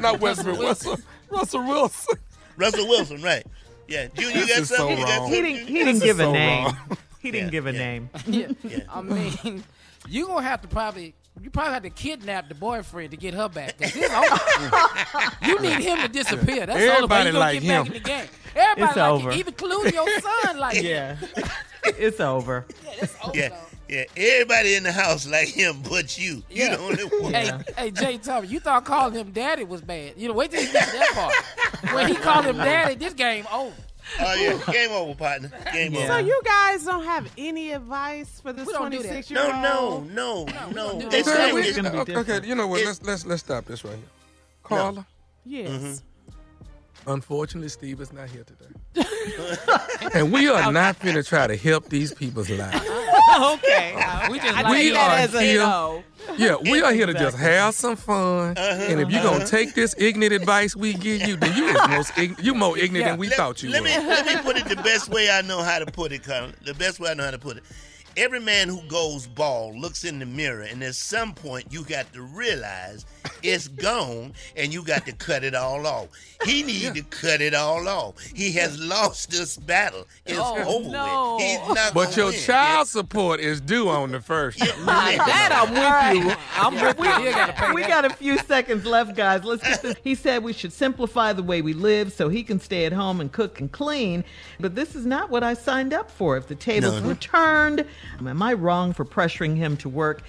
[0.00, 0.58] Not Westbrook.
[0.60, 0.98] Russell
[1.30, 2.14] Russell Wilson.
[2.56, 3.44] Russell Wilson, right?
[3.88, 4.98] Yeah, Junior, you This got is so something?
[4.98, 5.28] you got.
[5.28, 5.68] He didn't.
[5.68, 6.64] He didn't give a so name.
[6.64, 6.76] wrong.
[7.20, 7.78] He didn't Yeah, give a yeah.
[7.78, 8.10] name.
[8.26, 8.48] Yeah.
[8.62, 8.78] Yeah.
[8.94, 9.64] I mean,
[10.08, 11.14] you gonna have to probably.
[11.42, 13.74] You probably have to kidnap the boyfriend to get her back.
[13.80, 16.64] you need him to disappear.
[16.66, 18.26] That's all the only way Everybody you gonna like get back in the game.
[18.56, 19.30] Everybody It's like over.
[19.32, 20.58] him, even including your son.
[20.58, 21.16] Like, Yeah,
[21.84, 22.64] it's over.
[22.84, 23.36] yeah, it's over.
[23.36, 23.56] Yeah, though.
[23.88, 24.04] Yeah.
[24.16, 26.36] Everybody in the house like him, but you.
[26.50, 26.76] You Yeah.
[26.76, 27.32] the only one.
[27.34, 30.14] Hey, hey, Jay, tell me, you thought calling him daddy was bad.
[30.16, 31.92] You know, wait till he gets that part.
[31.94, 33.74] When he called him daddy, this game over.
[34.20, 35.50] Oh yeah, game over, partner.
[35.72, 36.06] Game Yeah.
[36.08, 39.08] So you guys don't have any advice for this We don't do that.
[39.08, 40.12] 26 year No, old?
[40.12, 40.88] no, no, we no.
[40.88, 41.48] don't do It's that.
[41.54, 42.80] it's- gonna be okay, you know what?
[42.80, 44.04] It- Let's let's let's stop this right here.
[44.62, 45.06] Carla,
[45.44, 45.68] Yes.
[45.70, 45.94] Mm-hmm.
[47.06, 49.08] Unfortunately, Steve is not here today,
[50.14, 52.74] and we are not going to try to help these people's lives.
[53.38, 53.92] okay.
[54.30, 56.02] We just like We that are as a here- no.
[56.36, 58.86] Yeah, we are here to just have some fun, Uh-huh.
[58.88, 62.12] and if you're gonna take this ignorant advice we give you, then you is most
[62.14, 63.88] ign- you more ignorant than we let, thought you let were.
[63.88, 66.52] me let me put it the best way I know how to put it, Colin.
[66.64, 67.62] The best way I know how to put it.
[68.16, 72.12] Every man who goes bald looks in the mirror, and at some point you got
[72.14, 73.06] to realize
[73.42, 76.08] it's gone, and you got to cut it all off.
[76.44, 78.20] He need to cut it all off.
[78.34, 80.06] He has lost this battle.
[80.26, 81.36] It's Oh, over no.
[81.36, 81.44] with.
[81.46, 82.40] He's not But your win.
[82.40, 84.58] child support is due on the first.
[84.58, 85.72] That I'm
[86.18, 86.34] with you.
[86.56, 87.32] I'm with We you.
[87.32, 89.44] gotta We got a few seconds left, guys.
[89.44, 89.94] Let's get this.
[90.04, 93.20] He said we should simplify the way we live so he can stay at home
[93.20, 94.24] and cook and clean.
[94.60, 96.36] But this is not what I signed up for.
[96.36, 97.08] If the tables No.
[97.08, 97.84] were turned,
[98.18, 100.22] am I wrong for pressuring him to work?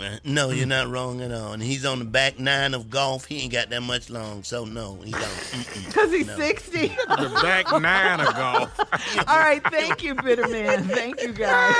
[0.00, 1.52] Uh, No, you're not wrong at all.
[1.52, 3.26] And he's on the back nine of golf.
[3.26, 5.22] He ain't got that much long, so no, he don't.
[5.22, 5.86] Mm-mm.
[5.92, 6.36] Because he's No.
[6.36, 6.88] 60.
[7.08, 8.80] the back nine of golf.
[9.28, 10.86] All right, thank you, Bitterman.
[10.88, 11.74] Thank you, guys.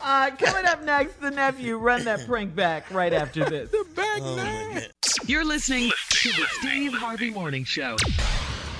[0.00, 1.76] uh, coming up next, the nephew.
[1.78, 3.70] Run that prank back right after this.
[3.70, 4.82] The back Oh, nine.
[5.26, 7.96] You're listening to the Steve Harvey Morning Show.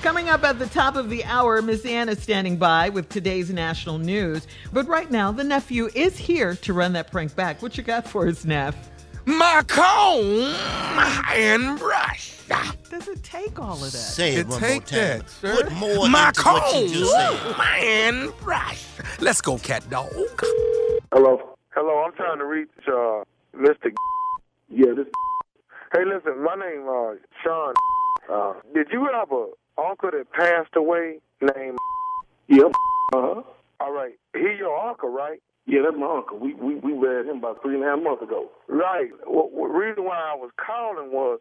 [0.05, 3.49] Coming up at the top of the hour, Miss Ann is standing by with today's
[3.49, 4.45] national news.
[4.71, 7.59] But right now, the nephew is here to run that prank back.
[7.63, 8.75] What you got for us, Neff?
[9.25, 10.53] My comb
[11.33, 12.37] and brush.
[12.87, 13.97] Does it take all of that?
[13.97, 15.19] Say it, It one take more time.
[15.21, 15.55] that, sir.
[15.55, 17.39] Put more My into what you just said.
[17.39, 18.85] comb and brush.
[19.19, 20.13] Let's go, cat dog.
[21.11, 21.57] Hello.
[21.71, 23.23] Hello, I'm trying to reach uh
[23.57, 23.91] Mr.
[24.69, 25.07] Yeah, this
[25.95, 27.73] Hey listen, my name uh Sean.
[28.31, 31.77] Uh did you have a uncle that passed away named
[32.47, 32.71] Yep.
[33.13, 33.41] Uh-huh.
[33.79, 34.13] All right.
[34.33, 35.41] He your uncle, right?
[35.67, 36.37] Yeah, that's my uncle.
[36.37, 38.49] We we we read him about three and a half months ago.
[38.67, 39.09] Right.
[39.25, 41.39] Well, the reason why I was calling was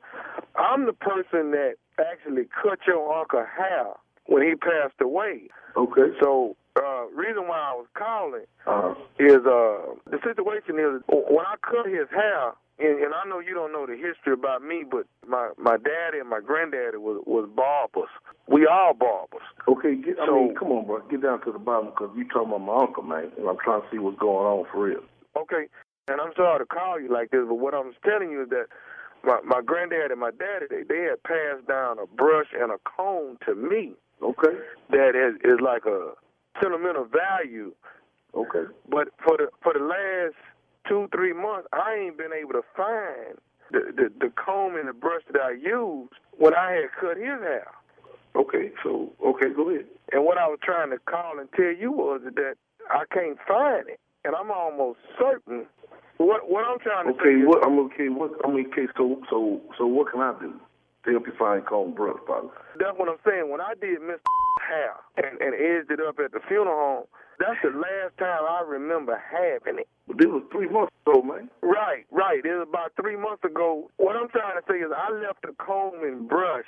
[0.56, 3.86] I'm the person that actually cut your uncle hair
[4.26, 5.48] when he passed away.
[5.76, 6.08] Okay.
[6.22, 11.56] So uh reason why I was calling uh, is uh the situation is when I
[11.60, 15.06] cut his hair and, and I know you don't know the history about me, but
[15.26, 18.10] my my daddy and my granddaddy was was barbers.
[18.48, 19.46] We all barbers.
[19.68, 21.00] Okay, get, I So- mean, come on, bro.
[21.08, 23.82] Get down to the bottom because you talking about my uncle, man, and I'm trying
[23.82, 25.02] to see what's going on for real.
[25.36, 25.66] Okay,
[26.08, 28.66] And I'm sorry to call you like this, but what I'm telling you is that
[29.24, 32.78] my my granddad and my daddy they, they had passed down a brush and a
[32.84, 33.94] comb to me.
[34.22, 34.54] Okay.
[34.90, 36.12] That is is like a
[36.62, 37.72] sentimental value.
[38.34, 38.64] Okay.
[38.88, 40.36] But for the for the last
[40.88, 43.38] two three months, I ain't been able to find
[43.70, 47.40] the the, the comb and the brush that I used when I had cut his
[47.40, 47.66] hair.
[48.36, 48.70] Okay.
[48.82, 49.86] So okay, go ahead.
[50.12, 52.54] And what I was trying to call and tell you was that
[52.90, 55.66] I can't find it, and I'm almost certain.
[56.18, 57.24] What what I'm trying to Okay.
[57.24, 58.08] say is, I'm okay.
[58.08, 58.86] What I mean, okay.
[58.96, 60.54] So so so what can I do
[61.06, 62.48] to help you find comb brush, brother?
[62.78, 63.50] that's what I'm saying.
[63.50, 64.18] When I did Mr.
[64.66, 67.04] hair and, and edged it up at the funeral home,
[67.38, 69.88] that's the last time I remember having it.
[70.06, 71.50] But this was three months ago, man.
[71.62, 72.44] Right, right.
[72.44, 73.90] It was about three months ago.
[73.96, 76.66] What I'm trying to say is I left the comb and brush,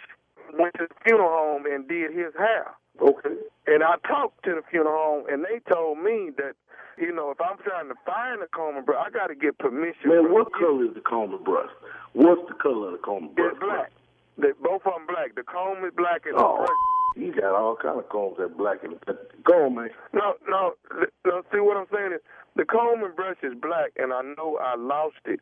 [0.59, 2.73] went to the funeral home and did his hair.
[3.01, 3.37] Okay.
[3.67, 6.55] And I talked to the funeral home, and they told me that,
[6.97, 9.59] you know, if I'm trying to find the comb and brush, I got to get
[9.59, 10.09] permission.
[10.09, 10.59] Man, what you.
[10.59, 11.69] color is the comb and brush?
[12.15, 13.53] What's the color of the comb and brush?
[13.53, 13.93] It's black.
[14.39, 15.35] They, both of them black.
[15.35, 16.81] The comb is black and Oh, the brush.
[17.17, 18.95] You got all kind of combs that black and
[19.45, 19.91] go on, man.
[20.13, 20.75] No, no,
[21.25, 21.43] no.
[21.53, 22.21] See what I'm saying is
[22.57, 25.41] the comb and brush is black, and I know I lost it,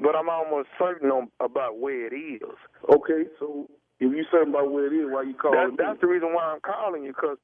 [0.00, 2.56] but I'm almost certain on, about where it is.
[2.88, 3.68] Okay, so
[4.00, 6.44] if you certain about where it is, why you calling That, that's the reason why
[6.44, 7.38] I'm calling you, because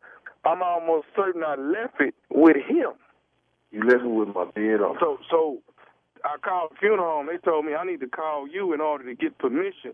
[0.45, 2.93] I'm almost certain I left it with him.
[3.73, 4.97] You left it with my dead uncle.
[5.01, 5.59] So, so
[6.25, 7.27] I called the funeral home.
[7.27, 9.93] They told me I need to call you in order to get permission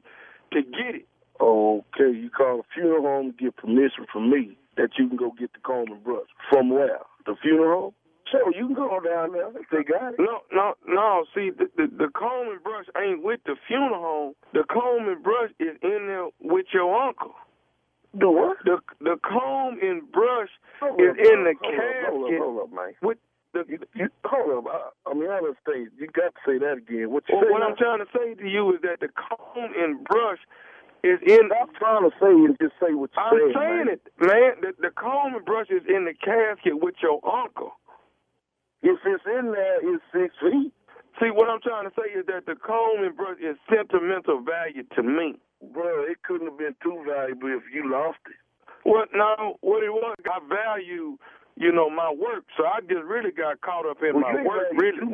[0.53, 1.07] to get it.
[1.41, 5.33] Okay, you call the funeral home to get permission from me that you can go
[5.39, 6.29] get the comb and brush.
[6.51, 7.01] From where?
[7.27, 7.95] The funeral home?
[8.31, 10.19] Sure, you can go down there if they got it.
[10.19, 11.25] No, no, no.
[11.35, 14.33] See, the, the the comb and brush ain't with the funeral home.
[14.55, 17.35] The comb and brush is in there with your uncle.
[18.15, 18.57] The what?
[18.65, 20.49] The the comb and brush
[20.81, 22.93] Hold is up, in the hold up, hold up, casket hold up, man.
[23.03, 23.19] with
[23.53, 23.65] the.
[23.69, 24.73] You, you, hold up.
[24.73, 25.91] I, I mean, I understand.
[25.99, 27.11] You got to say that again.
[27.11, 27.69] What you Well, what now?
[27.69, 30.41] I'm trying to say to you is that the comb and brush
[31.03, 31.51] is in.
[31.51, 33.89] Stop trying to say and just say what you're I'm said, saying man.
[33.89, 34.53] it, man.
[34.63, 37.73] The, the comb and brush is in the casket with your uncle.
[38.83, 40.73] If it's in there, it's six feet.
[41.21, 44.83] See, what I'm trying to say is that the comb and brush is sentimental value
[44.97, 45.39] to me.
[45.73, 48.35] Bro, it couldn't have been too valuable if you lost it.
[48.85, 51.17] Well, no, what it was, I value,
[51.55, 52.43] you know, my work.
[52.57, 55.07] So I just really got caught up in Well, my work, really.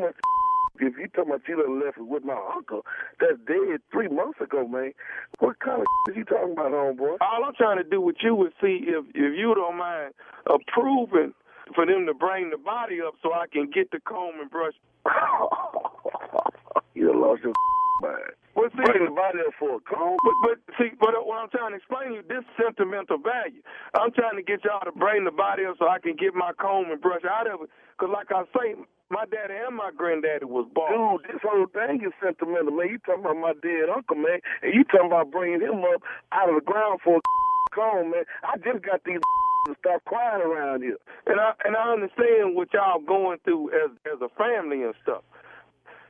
[0.81, 2.85] If you talking about you done left it with my uncle,
[3.21, 4.93] that's dead three months ago, man.
[5.41, 7.19] What kind of is you talking about, homeboy?
[7.21, 10.15] All I'm trying to do with you is see if if you don't mind
[10.47, 11.35] approving
[11.75, 14.75] for them to bring the body up so I can get the comb and brush.
[16.95, 17.53] you lost your
[18.03, 18.33] mind.
[18.59, 20.19] Well, see, Bring the body up for a comb.
[20.19, 23.63] But, but see, but what I'm trying to explain to you, this sentimental value.
[23.95, 26.51] I'm trying to get y'all to bring the body up so I can get my
[26.59, 27.71] comb and brush out of it.
[27.95, 28.75] Because, like I say,
[29.11, 31.23] my daddy and my granddaddy was bald.
[31.25, 32.93] Dude, this whole thing is sentimental, man.
[32.93, 36.49] You talking about my dead uncle, man, and you talking about bringing him up out
[36.49, 37.21] of the ground for a
[37.75, 38.25] comb, man.
[38.45, 39.21] I just got these
[39.67, 41.01] to stop crying around here.
[41.27, 45.25] And I and I understand what y'all going through as as a family and stuff.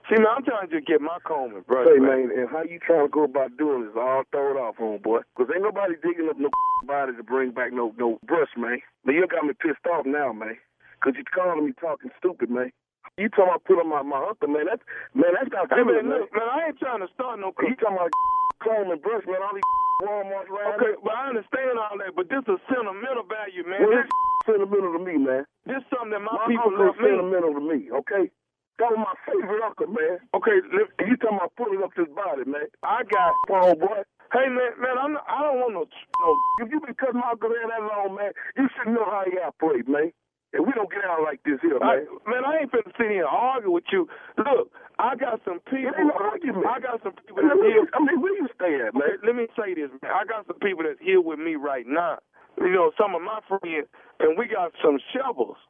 [0.09, 1.87] See, man, I'm trying to just get my comb and brush.
[1.87, 2.09] Say, back.
[2.09, 5.23] man, and how you trying to go about doing this all thrown off, homeboy?
[5.37, 6.49] Because ain't nobody digging up no
[6.87, 8.81] body to bring back no no brush, man.
[9.05, 10.57] But you got me pissed off now, man.
[10.99, 12.73] Because you calling me talking stupid, man.
[13.19, 14.67] You talking about on my, my uncle, man.
[14.71, 14.83] That's,
[15.15, 16.23] man, that's not Hey, good, man, man.
[16.23, 17.51] look, man, I ain't trying to start no.
[17.61, 18.15] You talking about
[18.63, 19.43] comb and brush, man.
[19.43, 19.67] All these
[20.07, 23.83] Walmarts around Okay, but I understand all that, but this is sentimental value, man.
[23.83, 24.07] Well, This,
[24.47, 25.43] sentimental to me, man.
[25.67, 27.11] this is something that my, My people left me.
[27.11, 28.31] sentimental to me, okay?
[28.79, 30.23] That was my favorite uncle, man.
[30.39, 32.71] Okay, And you talking about pulling up this body, man.
[32.87, 33.35] I got.
[33.51, 34.07] Homeboy.
[34.31, 35.83] Hey, man, man, I'm not, I don't want no.
[35.91, 36.29] no
[36.63, 39.89] If you been cutting my uncle that long, man, you should know how he operate,
[39.91, 40.13] man.
[40.57, 42.41] And we don't get out like this here, I, man.
[42.41, 44.09] man, I ain't finna sit here and argue with you.
[44.41, 45.93] Look, I got some people.
[45.93, 46.65] It ain't no argument.
[46.65, 47.85] I got some people I that mean, here.
[47.93, 49.21] I mean, where you stay at, man?
[49.21, 50.09] Let, me say this, man.
[50.09, 52.17] I got some people that's here with me right now.
[52.57, 53.93] You know, some of my friends,
[54.25, 55.61] and we got some shovels.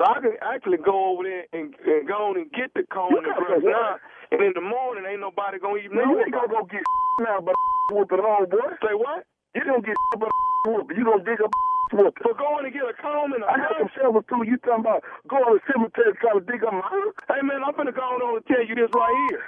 [0.00, 3.12] So I can actually go over there and, and go on and get the cone
[3.12, 4.00] You and brush now.
[4.32, 6.82] And in the morning, ain't nobody gonna even Man, know you ain't gonna go get
[7.20, 7.54] now, but
[7.92, 8.64] whooping boy.
[8.80, 9.28] Say what?
[9.54, 10.32] You gonna get but.
[10.66, 11.52] You gonna dig up
[11.92, 12.22] whooping.
[12.22, 14.26] For going to get a comb and a I got some brush?
[14.28, 14.42] too.
[14.46, 16.90] You talking about going to the cemetery trying to dig up my?
[17.28, 19.44] Hey, man, I'm finna go on and tell you this right here.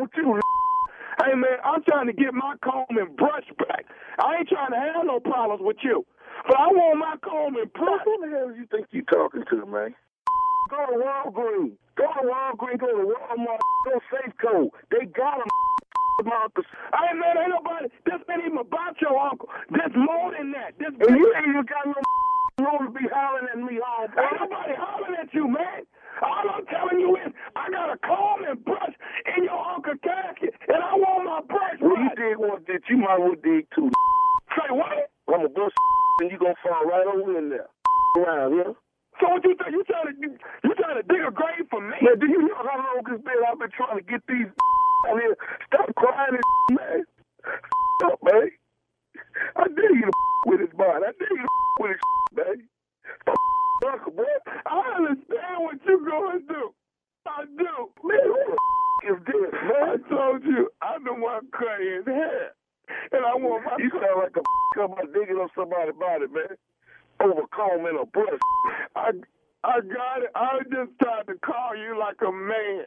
[0.00, 0.40] With you?
[1.22, 3.84] Hey man, I'm trying to get my comb and brush back.
[4.18, 6.04] I ain't trying to have no problems with you.
[6.46, 8.00] But I want my comb and brush.
[8.04, 9.94] Who the hell do you think you talking to, man?
[10.70, 11.76] Go to Walgreens.
[11.96, 12.80] Go to Walgreens.
[12.80, 13.60] Go to Walmart.
[13.84, 14.70] Go Safeco.
[14.90, 15.48] They got them.
[16.24, 16.66] Marcus.
[16.92, 19.48] Man, ain't nobody this ain't even about your uncle.
[19.70, 20.78] This more than that.
[20.78, 21.98] This And you ain't even got no
[22.64, 24.20] want to be hollering at me all boy.
[24.20, 25.84] Ain't nobody hollering at you, man.
[26.22, 28.94] All I'm telling you is I got a comb and brush
[29.36, 32.98] in your uncle casket, and I want my brush Well, you dig one ditch, you
[32.98, 33.88] might as well dig two.
[34.52, 35.08] Say what?
[35.32, 35.74] I'm a bust
[36.20, 37.68] and you gonna fall right over in there.
[38.16, 38.72] Around, yeah?
[39.20, 39.70] So what you think?
[39.76, 40.30] You trying to you,
[40.64, 41.96] you trying to dig a grave for me?
[42.00, 44.48] Man, do you know how long this been I've been trying to get these
[45.08, 45.36] out here?
[45.68, 47.04] Stop crying, and man.
[48.00, 48.48] Stop, man.
[49.56, 50.12] I dare you to
[50.46, 51.04] with his mind.
[51.04, 51.48] I dare you to
[51.80, 52.02] with his
[52.32, 52.56] man.
[53.84, 54.24] Uncle, boy.
[54.66, 56.72] I understand what you're going through.
[57.26, 57.72] I do.
[58.04, 59.84] Man, who the is this, man?
[59.84, 62.52] I told you, I'm the one cutting his hair.
[63.12, 63.76] And I want my...
[63.78, 64.42] You sound like a
[64.74, 66.56] come out digging on somebody's body, man.
[67.22, 68.40] Over combing a brush.
[68.96, 69.10] I,
[69.64, 70.30] I got it.
[70.34, 72.86] I just tried to call you like a man.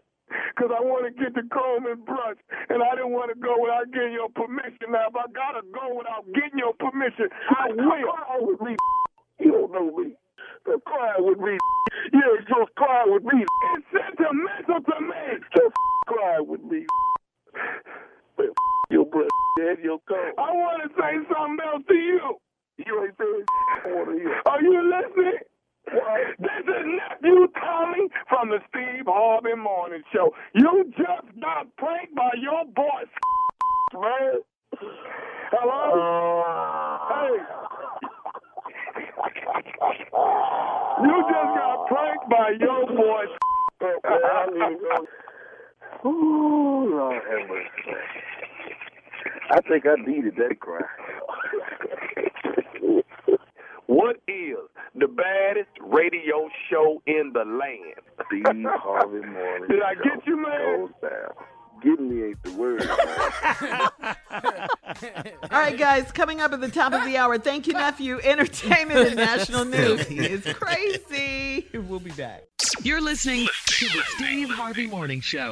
[0.56, 3.54] Because I want to get the comb and brush, and I didn't want to go
[3.60, 4.90] without getting your permission.
[4.90, 8.10] Now, if I got to go without getting your permission, I will.
[8.10, 8.74] Cry with me.
[9.40, 10.16] You don't know me.
[10.66, 11.58] Don't cry with me.
[12.48, 13.46] Supposed to cry with me.
[13.76, 15.22] It's sentimental to me.
[15.54, 15.76] Just
[16.08, 16.86] cry with me.
[18.40, 18.50] Man,
[18.90, 19.30] your breath,
[19.84, 20.34] your comb.
[20.38, 22.38] I want to say something else to you.
[22.78, 23.46] You ain't saying.
[24.46, 25.40] Are you listening?
[26.40, 30.34] This is nephew Tommy from the Steve Harvey Morning Show.
[30.56, 33.04] You just got pranked by your boy,
[33.94, 34.42] man.
[35.52, 36.44] Hello?
[37.10, 37.38] hey.
[41.04, 43.26] You just got pranked by your boy.
[46.06, 48.43] Ooh, Lord have mercy.
[49.52, 50.82] I think I needed that cry.
[53.86, 54.56] What is
[54.96, 58.00] the baddest radio show in the land?
[58.28, 59.68] Steve Harvey Morning.
[59.70, 60.80] Did I get you, man?
[60.80, 61.34] Goes down.
[61.84, 62.82] Getting me ain't the word.
[65.52, 67.38] All right, guys, coming up at the top of the hour.
[67.38, 68.20] Thank you, nephew.
[68.24, 70.08] Entertainment and national news.
[70.14, 71.68] He is crazy.
[71.74, 72.44] We'll be back.
[72.84, 75.52] You're listening to the Steve Harvey Morning Show.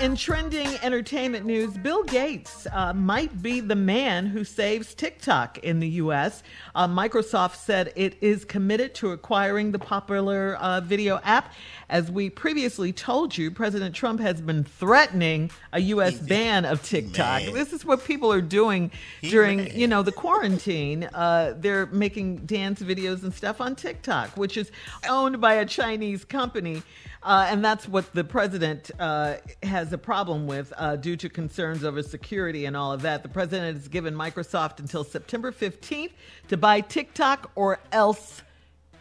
[0.00, 5.80] In trending entertainment news, Bill Gates uh, might be the man who saves TikTok in
[5.80, 6.42] the U.S.
[6.74, 11.52] Uh, Microsoft said it is committed to acquiring the popular uh, video app.
[11.88, 16.18] As we previously told you, President Trump has been threatening a U.S.
[16.18, 17.42] ban of TikTok.
[17.52, 19.72] This is what people are doing during, mad.
[19.74, 21.04] you know, the quarantine.
[21.14, 24.72] Uh, they're making dance videos and stuff on TikTok, which is
[25.08, 26.82] owned by a Chinese company.
[27.24, 31.84] Uh, and that's what the president uh, has a problem with uh, due to concerns
[31.84, 33.22] over security and all of that.
[33.22, 36.10] The president has given Microsoft until September 15th
[36.48, 38.42] to buy TikTok or else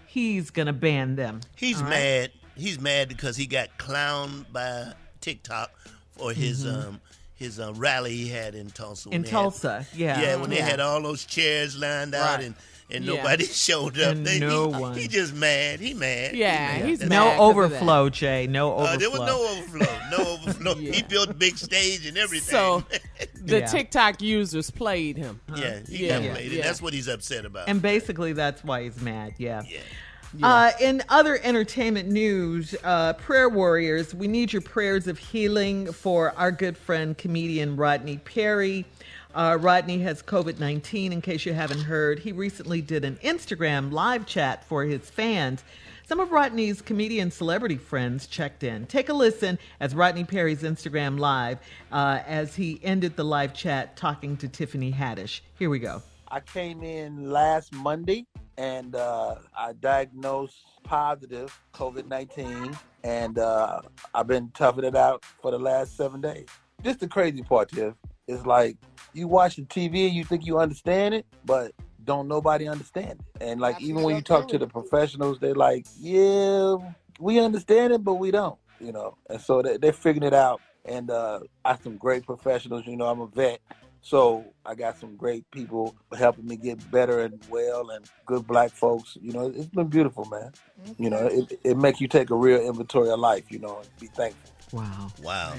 [0.06, 1.42] he's going to ban them.
[1.56, 1.90] He's right?
[1.90, 2.32] mad.
[2.56, 5.72] He's mad because he got clowned by TikTok
[6.12, 6.88] for his Mhm.
[6.88, 7.02] um
[7.34, 9.10] his uh, rally he had in Tulsa.
[9.10, 10.22] In they had- Tulsa, yeah.
[10.22, 12.46] Yeah, when they had all those chairs lined out Right.
[12.46, 12.56] and
[12.94, 13.16] and Yeah.
[13.16, 14.12] nobody showed up.
[14.16, 14.98] And They- no he, one.
[14.98, 15.80] He just mad.
[15.80, 16.36] He mad.
[16.36, 16.90] Yeah, he mad.
[16.90, 18.48] he's That's- No mad 'cause of overflow, Jay.
[18.48, 18.94] No overflow.
[18.94, 20.00] Uh, there was no overflow.
[20.12, 20.76] No overflow.
[20.76, 22.52] He built a big stage and everything.
[22.52, 22.84] So
[23.36, 23.66] the Yeah.
[23.66, 25.40] TikTok users played him.
[25.56, 26.52] yeah, he Yeah, got yeah, played.
[26.52, 26.58] yeah.
[26.60, 27.68] And that's what he's upset about.
[27.70, 29.34] And basically, that's why he's mad.
[29.38, 29.64] Yeah.
[29.68, 29.80] yeah.
[30.42, 36.34] Uh, in other entertainment news, uh, prayer warriors, we need your prayers of healing for
[36.38, 38.86] our good friend comedian Rodney Perry.
[39.34, 42.20] Uh, Rodney has COVID 19, in case you haven't heard.
[42.20, 45.64] He recently did an Instagram live chat for his fans.
[46.06, 48.86] Some of Rodney's comedian celebrity friends checked in.
[48.88, 51.60] Take a listen as Rodney Perry's Instagram live
[51.92, 55.40] uh, as he ended the live chat talking to Tiffany Haddish.
[55.58, 56.02] Here we go.
[56.28, 58.26] I came in last Monday
[58.58, 63.82] and uh, I diagnosed positive COVID 19, and uh,
[64.14, 66.48] I've been toughing it out for the last seven days.
[66.84, 67.94] Just the crazy part, Tiff,
[68.28, 68.78] is like
[69.14, 71.72] you watch the TV and you think you understand it, but
[72.04, 73.44] don't nobody understand it.
[73.44, 76.78] And like even when you talk to the professionals, they're like, "Yeah,
[77.20, 79.18] we understand it, but we don't," you know.
[79.30, 80.62] And so they, they're figuring it out.
[80.86, 82.88] And uh, I have some great professionals.
[82.88, 83.60] You know, I'm a vet,
[84.02, 88.72] so I got some great people helping me get better and well, and good black
[88.72, 89.18] folks.
[89.22, 90.52] You know, it's been beautiful, man.
[90.98, 93.52] You know, it, it makes you take a real inventory of life.
[93.52, 94.51] You know, and be thankful.
[94.72, 95.12] Wow.
[95.22, 95.54] Wow.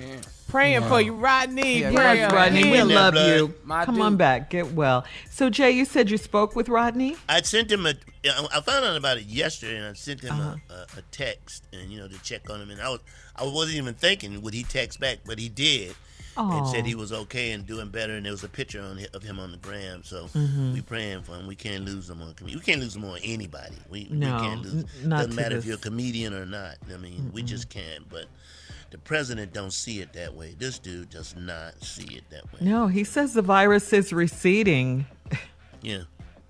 [0.48, 1.80] Praying for you, Rodney.
[1.80, 3.36] Yeah, Praying for Rodney, we love blood.
[3.36, 3.54] you.
[3.64, 4.04] My Come dude.
[4.04, 4.50] on back.
[4.50, 5.04] Get well.
[5.30, 7.16] So, Jay, you said you spoke with Rodney?
[7.28, 7.94] I sent him a.
[8.24, 10.56] I found out about it yesterday, and I sent him Uh-huh.
[10.70, 12.70] a, a, a text, and you know to check on him.
[12.70, 13.00] And I was,
[13.36, 15.94] I wasn't even thinking would he text back, but he did,
[16.36, 18.14] and said he was okay and doing better.
[18.14, 20.02] And there was a picture on of him on the gram.
[20.04, 20.72] So Mhm.
[20.74, 21.46] we praying for him.
[21.46, 22.34] We can't lose him on.
[22.44, 23.76] We can't lose him on anybody.
[23.90, 24.74] We, No, we can't lose.
[24.74, 26.76] n- not Doesn't to matter if you're a comedian or not.
[26.92, 28.08] I mean, we just can't.
[28.08, 28.26] But
[28.92, 30.54] the president don't see it that way.
[30.58, 32.58] This dude does not see it that way.
[32.60, 35.06] No, he says the virus is receding.
[35.80, 36.02] Yeah.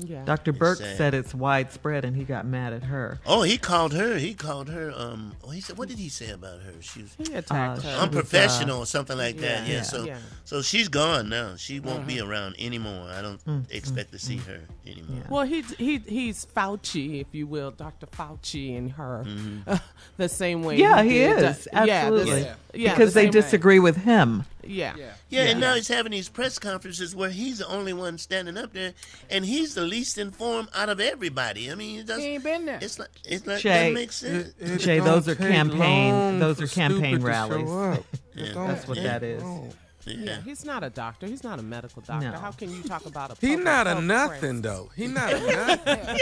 [0.07, 0.25] Yeah.
[0.25, 0.53] Dr.
[0.53, 0.97] Burke sad.
[0.97, 3.19] said it's widespread and he got mad at her.
[3.27, 4.19] Oh, he called her.
[4.19, 4.93] He called her.
[4.97, 5.35] Um.
[5.45, 5.79] Oh, he said.
[5.79, 6.73] What did he say about her?
[6.81, 7.15] She was.
[7.19, 7.81] He attacked Uh, her.
[7.83, 9.67] she was, unprofessional uh, or something like that.
[9.67, 9.83] yeah, Yeah.
[9.83, 10.19] So yeah.
[10.45, 11.57] so she's gone now.
[11.57, 12.29] She won't be Mhm.
[12.29, 13.09] around anymore.
[13.11, 15.25] I don't Mm, expect to see her anymore.
[15.29, 18.07] Well, he he he's Fauci, if you will, Dr.
[18.07, 19.73] Fauci and her, Mm-hmm.
[20.17, 20.77] the same way.
[20.79, 21.65] Yeah, he did is.
[21.73, 22.51] that- yeah, the- Absolutely.
[22.75, 23.41] Yeah, because the they same way.
[23.41, 24.45] disagree with him.
[24.65, 24.95] Yeah.
[24.97, 25.43] Yeah, yeah.
[25.51, 28.93] and now he's having these press conferences where he's the only one standing up there,
[29.29, 31.71] and he's the least informed out of everybody.
[31.71, 32.19] I mean, it does.
[32.21, 32.79] He ain't been there.
[32.81, 34.55] It's like it's like Jay, that makes sense.
[34.61, 37.67] It Jay, uh, those are campaign- those are campaign rallies.
[37.69, 38.05] show up.
[38.35, 38.67] It Yeah.
[38.69, 39.43] That's what take that is.
[39.43, 39.73] long.
[40.07, 41.27] Yeah, he's not a doctor.
[41.27, 42.31] He's not a medical doctor.
[42.31, 42.39] No.
[42.39, 43.37] How can you talk about a?
[43.41, 44.61] He's not a nothing crisis?
[44.63, 44.91] though.
[44.97, 46.17] He's not a nothing.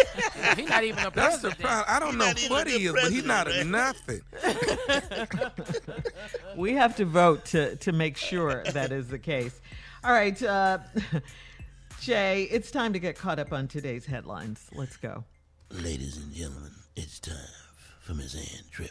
[0.57, 1.85] He's not even a That's the problem.
[1.89, 4.21] I don't know what he is, but he's not a nothing.
[6.57, 9.61] We have to vote to, to make sure that is the case.
[10.05, 10.79] All right, uh,
[12.01, 14.67] Jay, it's time to get caught up on today's headlines.
[14.75, 15.25] Let's go.
[15.71, 17.37] Ladies and gentlemen, it's time
[18.01, 18.91] for Miss Ann Tripp.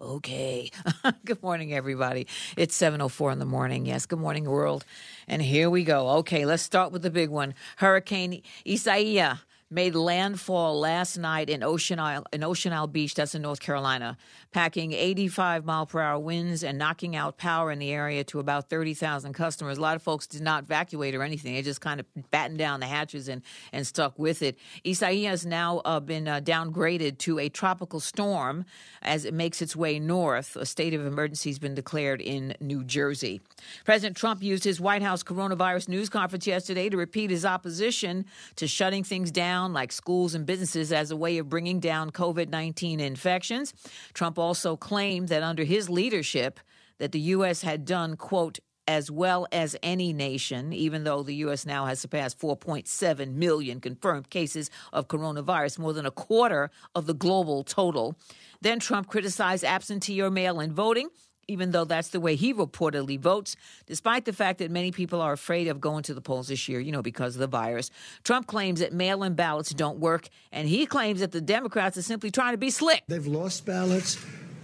[0.00, 0.70] Okay.
[1.26, 2.26] good morning, everybody.
[2.56, 3.84] It's 7.04 in the morning.
[3.84, 4.86] Yes, good morning, world.
[5.28, 6.08] And here we go.
[6.20, 7.54] Okay, let's start with the big one.
[7.76, 13.42] Hurricane Isaiah made landfall last night in Ocean Isle, in Ocean Isle Beach, that's in
[13.42, 14.16] North Carolina,
[14.50, 18.68] packing 85 mile per hour winds and knocking out power in the area to about
[18.68, 19.78] 30,000 customers.
[19.78, 21.54] A lot of folks did not evacuate or anything.
[21.54, 23.42] They just kind of battened down the hatches and,
[23.72, 24.58] and stuck with it.
[24.84, 28.64] Isaiah has now uh, been uh, downgraded to a tropical storm
[29.02, 30.56] as it makes its way north.
[30.56, 33.40] A state of emergency has been declared in New Jersey.
[33.84, 38.24] President Trump used his White House coronavirus news conference yesterday to repeat his opposition
[38.56, 42.48] to shutting things down like schools and businesses as a way of bringing down COVID
[42.48, 43.74] 19 infections.
[44.14, 46.58] Trump also claimed that under his leadership,
[46.98, 47.62] that the U.S.
[47.62, 48.58] had done, quote,
[48.90, 51.64] as well as any nation, even though the U.S.
[51.64, 57.14] now has surpassed 4.7 million confirmed cases of coronavirus, more than a quarter of the
[57.14, 58.16] global total.
[58.60, 61.08] Then Trump criticized absentee or mail in voting.
[61.50, 65.32] Even though that's the way he reportedly votes, despite the fact that many people are
[65.32, 67.90] afraid of going to the polls this year, you know, because of the virus.
[68.22, 72.02] Trump claims that mail in ballots don't work, and he claims that the Democrats are
[72.02, 73.02] simply trying to be slick.
[73.08, 74.16] They've lost ballots.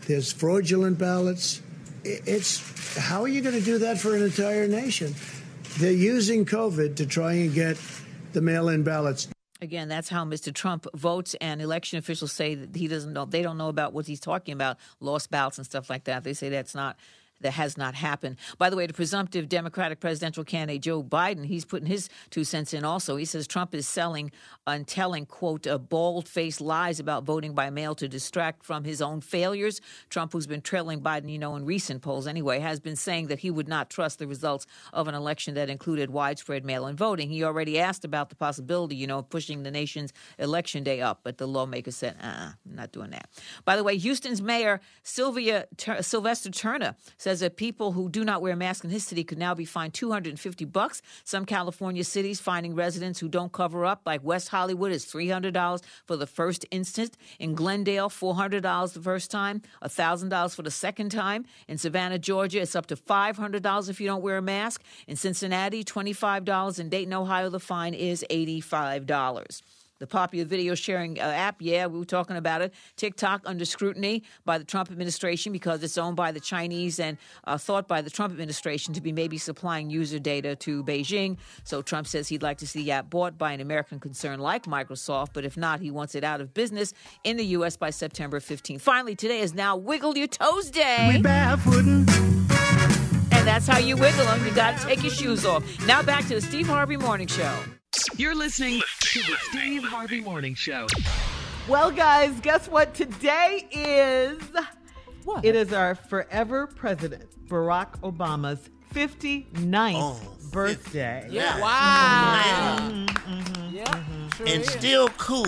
[0.07, 1.61] There's fraudulent ballots.
[2.05, 5.13] It's how are you going to do that for an entire nation?
[5.79, 7.77] They're using COVID to try and get
[8.33, 9.27] the mail-in ballots.
[9.61, 10.53] Again, that's how Mr.
[10.53, 13.25] Trump votes, and election officials say that he doesn't know.
[13.25, 16.25] They don't know about what he's talking about, lost ballots and stuff like that.
[16.25, 16.97] They say that's not.
[17.41, 18.37] That has not happened.
[18.59, 22.73] By the way, the presumptive Democratic presidential candidate Joe Biden, he's putting his two cents
[22.73, 23.17] in also.
[23.17, 24.31] He says Trump is selling
[24.67, 29.03] and telling, quote, uh, bald faced lies about voting by mail to distract from his
[29.03, 29.81] own failures.
[30.09, 33.41] Trump, who's been trailing Biden, you know, in recent polls anyway, has been saying that
[33.41, 37.29] he would not trust the results of an election that included widespread mail in voting.
[37.29, 41.21] He already asked about the possibility, you know, of pushing the nation's election day up,
[41.23, 43.29] but the lawmaker said, uh uh, I'm not doing that.
[43.65, 45.67] By the way, Houston's mayor, Sylvia
[46.01, 46.97] Sylvester Turner,
[47.27, 49.93] says that people who do not wear masks in his city could now be fined
[49.93, 51.03] 250 bucks.
[51.25, 56.17] Some California cities finding residents who don't cover up, like West Hollywood, is $300 for
[56.17, 57.17] the first instance.
[57.41, 61.47] In Glendale, $400 the first time, $1,000 for the second time.
[61.67, 64.85] In Savannah, Georgia, it's up to $500 if you don't wear a mask.
[65.09, 66.79] In Cincinnati, $25.
[66.79, 69.63] In Dayton, Ohio, the fine is $85.
[69.99, 72.75] The popular video sharing uh, app, yeah, we were talking about it.
[72.97, 77.57] TikTok under scrutiny by the Trump administration because it's owned by the Chinese and uh,
[77.57, 81.39] thought by the Trump administration to be maybe supplying user data to Beijing.
[81.65, 84.65] So Trump says he'd like to see the app bought by an American concern like
[84.65, 86.93] Microsoft, but if not, he wants it out of business
[87.25, 87.77] in the U.S.
[87.77, 88.79] by September 15.
[88.79, 91.09] Finally, today is now Wiggle Your Toes Day.
[91.09, 91.23] We.
[93.33, 94.45] And that's how you wiggle them.
[94.45, 95.65] You got to take your shoes off.
[95.87, 97.57] Now back to the Steve Harvey Morning Show.
[98.17, 100.87] You're listening to the Steve Harvey Morning Show.
[101.69, 102.95] Well, guys, guess what?
[102.95, 104.41] Today is
[105.43, 111.27] it is our forever president, Barack Obama's 59th birthday.
[111.31, 111.61] Yeah.
[111.61, 112.79] Wow.
[112.81, 113.05] Mm-hmm.
[113.33, 113.63] Mm-hmm.
[113.73, 113.77] Mm-hmm.
[114.47, 114.53] Yeah.
[114.53, 115.47] and still cool.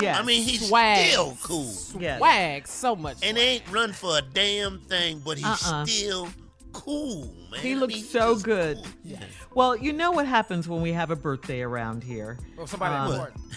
[0.00, 0.18] Yes.
[0.18, 1.06] I mean, he's Swag.
[1.10, 1.72] still cool.
[1.98, 2.18] Yes.
[2.18, 3.18] Swag so much.
[3.22, 5.86] And ain't run for a damn thing, but he's Uh-uh.
[5.86, 6.28] still
[6.72, 7.45] cool, man.
[7.60, 8.78] He I looks mean, so just good.
[8.82, 9.18] cool.
[9.54, 12.38] Well, you know what happens when we have a birthday around here.
[12.56, 13.40] Well, somebody Um, important.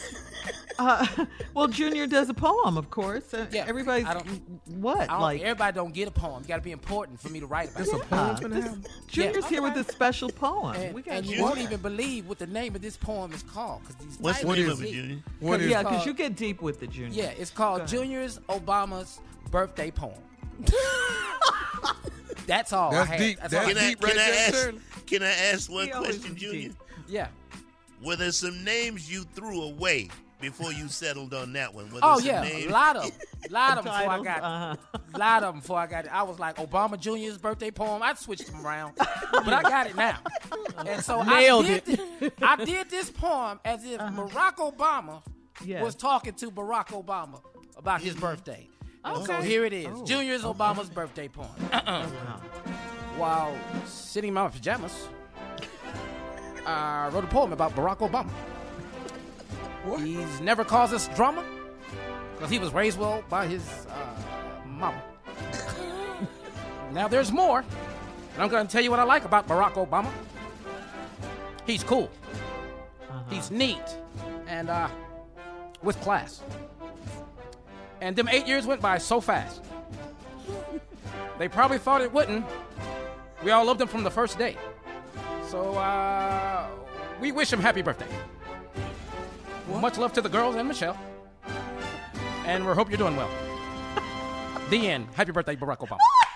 [0.80, 1.06] Uh,
[1.54, 3.34] well, Junior does a poem, of course.
[3.34, 4.26] Uh, Yeah, Everybody's I don't-
[4.80, 5.42] what I don't, like.
[5.42, 6.42] everybody don't get a poem.
[6.42, 7.84] You got to be important for me to write about.
[7.84, 8.10] There's a it.
[8.10, 8.78] poem Yeah, gonna this-
[9.08, 9.50] Junior's Yeah.
[9.50, 10.76] here with a special poem.
[10.78, 11.44] And, we got and you Junior.
[11.46, 13.84] won't even believe what the name of this poem is called.
[13.84, 14.94] Cause these What's the name of it, deep.
[14.96, 15.24] Junior?
[15.42, 17.24] What is yeah, because you get deep with the Junior.
[17.24, 17.86] Yeah, it's called.
[17.86, 19.20] Junior's Obama's
[19.52, 20.14] birthday poem.
[22.50, 23.20] That's all That's I had.
[23.20, 23.40] deep.
[23.40, 25.92] That's That's all Can I, deep can, right I ask, can I ask one He
[25.94, 26.62] always question, is Junior?
[26.70, 26.76] deep.
[27.08, 27.28] Yeah.
[28.04, 30.10] Were there some names you threw away
[30.42, 31.86] before you settled on that one?
[31.86, 32.66] Were there Oh some yeah, names?
[32.68, 33.12] a lot of them.
[33.50, 34.42] A lot of them before I Titles, got.
[34.44, 34.98] uh-huh.
[35.14, 36.12] A lot of them before I got it.
[36.14, 38.02] I was like Obama Jr.'s birthday poem.
[38.02, 40.18] I switched them around, but I got it now.
[40.86, 42.00] And so Nailed I did.
[42.22, 42.34] it.
[42.42, 45.22] I did this poem as if Barack Obama
[45.66, 45.84] Yes.
[45.84, 47.42] was talking to Barack Obama
[47.78, 48.70] about his birthday.
[49.16, 49.88] And So here it is.
[49.90, 50.06] Oh.
[50.06, 51.48] Junior's Obama's birthday poem.
[53.18, 55.08] While sitting in my pajamas,
[56.66, 58.30] I wrote a poem about Barack Obama.
[60.00, 61.44] He's never caused us drama
[62.36, 64.22] because he was raised well by his uh,
[64.66, 65.02] mama.
[66.94, 70.12] now there's more, and I'm going to tell you what I like about Barack Obama.
[71.66, 72.10] He's cool.
[73.30, 73.84] He's neat
[74.48, 74.88] and uh,
[75.84, 76.42] with class.
[78.02, 79.62] And them eight years went by so fast.
[81.38, 82.46] They probably thought it wouldn't.
[83.44, 84.58] We all loved him from the first day.
[85.48, 86.68] So uh,
[87.20, 88.08] we wish him happy birthday.
[89.70, 90.98] Much love to the girls and Michelle.
[92.46, 93.30] And we hope you're doing well.
[94.70, 95.08] the end.
[95.14, 95.98] Happy birthday, Barack Obama.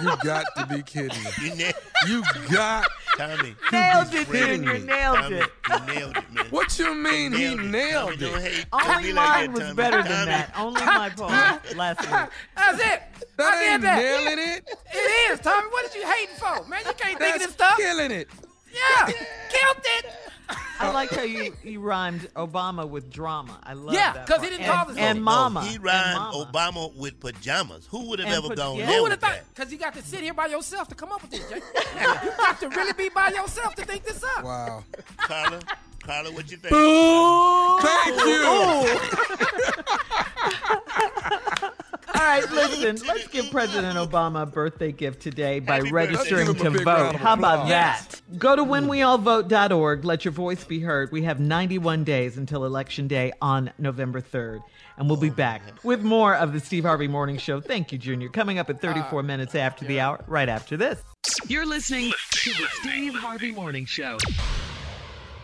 [0.00, 1.30] You got to be kidding me.
[1.42, 1.72] You, na-
[2.06, 2.22] You
[2.54, 2.88] got.
[3.16, 3.54] Tommy.
[3.70, 4.72] Nailed be it, kidding Junior.
[4.74, 4.78] me.
[4.86, 5.50] Nailed Tommy, it.
[5.70, 6.46] you nailed it, man.
[6.50, 8.42] What you mean he nailed Tommy, don't it?
[8.52, 9.74] hate- don't Only be like mine that, was Tommy.
[9.74, 10.52] better than that.
[10.58, 11.30] Only my poem
[11.76, 12.10] last week.
[12.56, 13.02] That's it.
[13.36, 13.98] That I did ain't that.
[13.98, 14.68] nailing it.
[14.92, 15.68] It is, Tommy.
[15.70, 16.68] What are you hating for?
[16.68, 17.76] Man, you can't think of That's this stuff.
[17.76, 18.28] killing it.
[18.72, 19.06] Yeah.
[19.06, 20.06] Killed it.
[20.80, 23.58] I like how you, you rhymed Obama with drama.
[23.62, 23.94] I love that.
[23.94, 24.26] Yeah, that.
[24.26, 25.60] 'cause he didn't call and, us and no, mama.
[25.62, 26.46] No, he rhymed mama.
[26.52, 27.86] Obama with pajamas.
[27.90, 28.86] Who would have And ever put- gone yeah.
[28.86, 29.38] there Who would have thought?
[29.54, 31.60] Because you got to sit here by yourself to come up with this, Jay.
[32.24, 34.42] you got to really be by yourself to think this up.
[34.44, 34.84] Wow.
[35.18, 35.60] Carla,
[36.02, 36.74] Carla, what you think?
[37.84, 38.98] Thank you.
[42.14, 46.62] All right, listen, let's give President Obama a birthday gift today by Happy registering birthday.
[46.62, 47.20] Give him to a big round vote.
[47.20, 48.20] How about that?
[48.38, 50.04] Go to whenweallvote.org.
[50.04, 51.10] Let your voice be heard.
[51.10, 54.60] We have 91 days until Election Day on November 3rd.
[54.96, 57.60] And we'll be oh, back with more of the Steve Harvey Morning Show.
[57.60, 58.28] Thank you, Junior.
[58.28, 61.02] Coming up at ah, 34 minutes after the hour, right after this.
[61.48, 64.18] You're listening to the Steve Harvey Morning Show.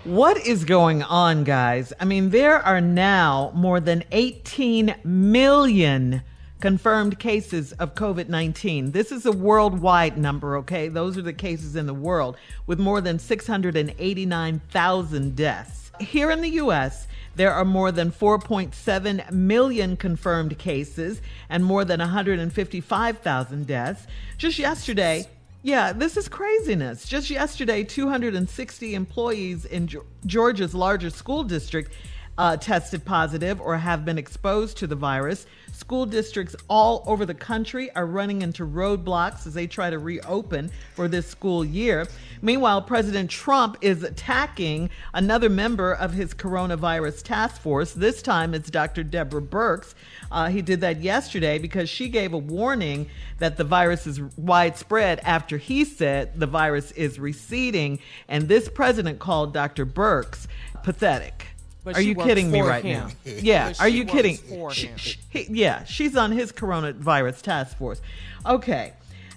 [0.05, 1.93] What is going on, guys?
[1.99, 6.23] I mean, there are now more than 18 million
[6.61, 8.93] confirmed cases of COVID 19.
[8.93, 10.89] This is a worldwide number, okay?
[10.89, 12.37] Those are the cases in the world,
[12.67, 15.91] with more than 689,000 deaths.
[16.01, 22.01] Here in the U.S., there are more than 4.7 million confirmed cases and more than
[22.01, 24.07] 155,000 deaths.
[24.37, 25.27] Just yesterday,
[25.63, 27.07] yeah, this is craziness.
[27.07, 29.89] Just yesterday, 260 employees in
[30.27, 31.93] Georgia's largest school district
[32.41, 35.47] uh, tested positive or have been exposed to the virus.
[35.73, 40.71] School districts all over the country are running into roadblocks as they try to reopen
[40.95, 42.09] for this school year.
[42.41, 47.93] Meanwhile, President Trump is attacking another member of his coronavirus task force.
[47.93, 49.03] This time it's Dr.
[49.03, 49.93] Deborah Birx.
[50.33, 53.07] Uh, he did that yesterday because she gave a warning
[53.39, 57.99] that the virus is widespread after he said the virus is receding.
[58.29, 59.85] And this president called Dr.
[59.85, 60.47] Birx
[60.83, 61.50] pathetic.
[61.93, 63.09] But are you kidding me right him.
[63.09, 63.11] now?
[63.25, 64.37] Yeah, But are you kidding?
[64.37, 64.97] for She- him.
[64.99, 65.19] she-
[65.51, 68.01] yeah, she's on his coronavirus task force.
[68.47, 68.93] Okay.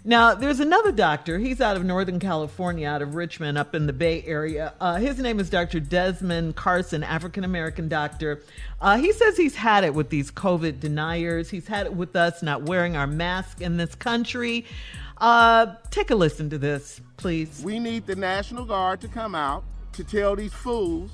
[0.06, 1.40] Now, there's another doctor.
[1.40, 4.74] He's out of Northern California, out of Richmond, up in the Bay Area.
[4.82, 5.80] Uh, his name is Dr.
[5.80, 8.42] Desmond Carson, African American doctor.
[8.82, 11.50] Uh, he says he's had it with these COVID deniers.
[11.52, 14.66] He's had it with us not wearing our mask in this country.
[15.20, 17.62] Uh, take a listen to this, please.
[17.64, 21.12] We need the National Guard to come out to tell these fools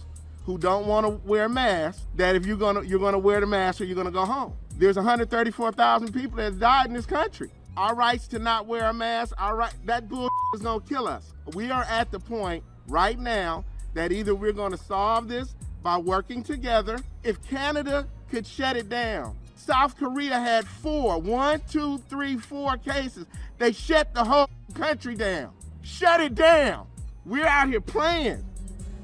[0.49, 3.45] who don't want to wear a mask that if you're gonna you're gonna wear the
[3.45, 4.51] mask or you're gonna go home.
[4.77, 7.51] There's 134,000 people that died in this country.
[7.77, 11.35] Our rights to not wear a mask, our right that bull is gonna kill us.
[11.53, 16.41] We are at the point right now that either we're gonna solve this by working
[16.41, 16.97] together.
[17.23, 23.27] If Canada could shut it down, South Korea had four, one, two, three, four cases.
[23.59, 25.51] They shut the whole country down.
[25.83, 26.87] Shut it down.
[27.23, 28.48] We're out here playing.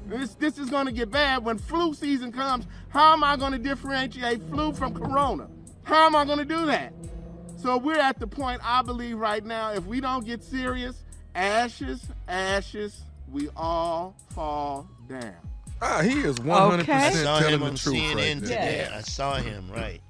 [0.06, 2.66] This, this is going to get bad when flu season comes.
[2.88, 5.48] How am I going to differentiate flu from corona?
[5.82, 6.92] How am I going to do that?
[7.58, 11.02] So we're at the point, I believe, right now, if we don't get serious,
[11.34, 13.00] ashes, ashes,
[13.30, 15.34] we all fall down.
[15.82, 18.46] Ah, he is 100% I saw telling him the on truth CNN right today.
[18.48, 18.90] there.
[18.94, 20.00] I saw him, right.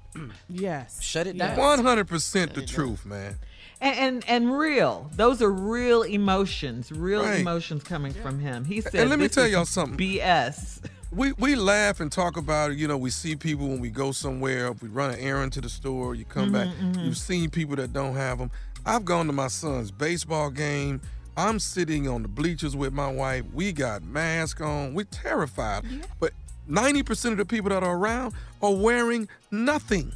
[0.49, 1.01] Yes.
[1.01, 1.57] Shut it down.
[1.57, 3.37] 100% the truth, man.
[3.79, 5.09] And, and and real.
[5.15, 7.41] Those are real emotions, real Right.
[7.41, 8.65] emotions coming from him.
[8.65, 9.97] He said, and let me tell y'all something.
[9.97, 10.79] BS.
[11.11, 12.77] We we laugh and talk about it.
[12.77, 14.67] You know, we see people when we go somewhere.
[14.71, 16.67] If we run an errand to the store, you come back.
[16.67, 17.05] Mhm, mhm.
[17.05, 18.51] You've seen people that don't have them.
[18.85, 20.99] I've gone to my son's baseball game.
[21.37, 23.43] I'm sitting on the bleachers with my wife.
[23.53, 24.95] We got masks on.
[24.95, 25.83] We're terrified.
[26.19, 26.33] But
[26.67, 30.13] 90% of the people that are around are wearing nothing.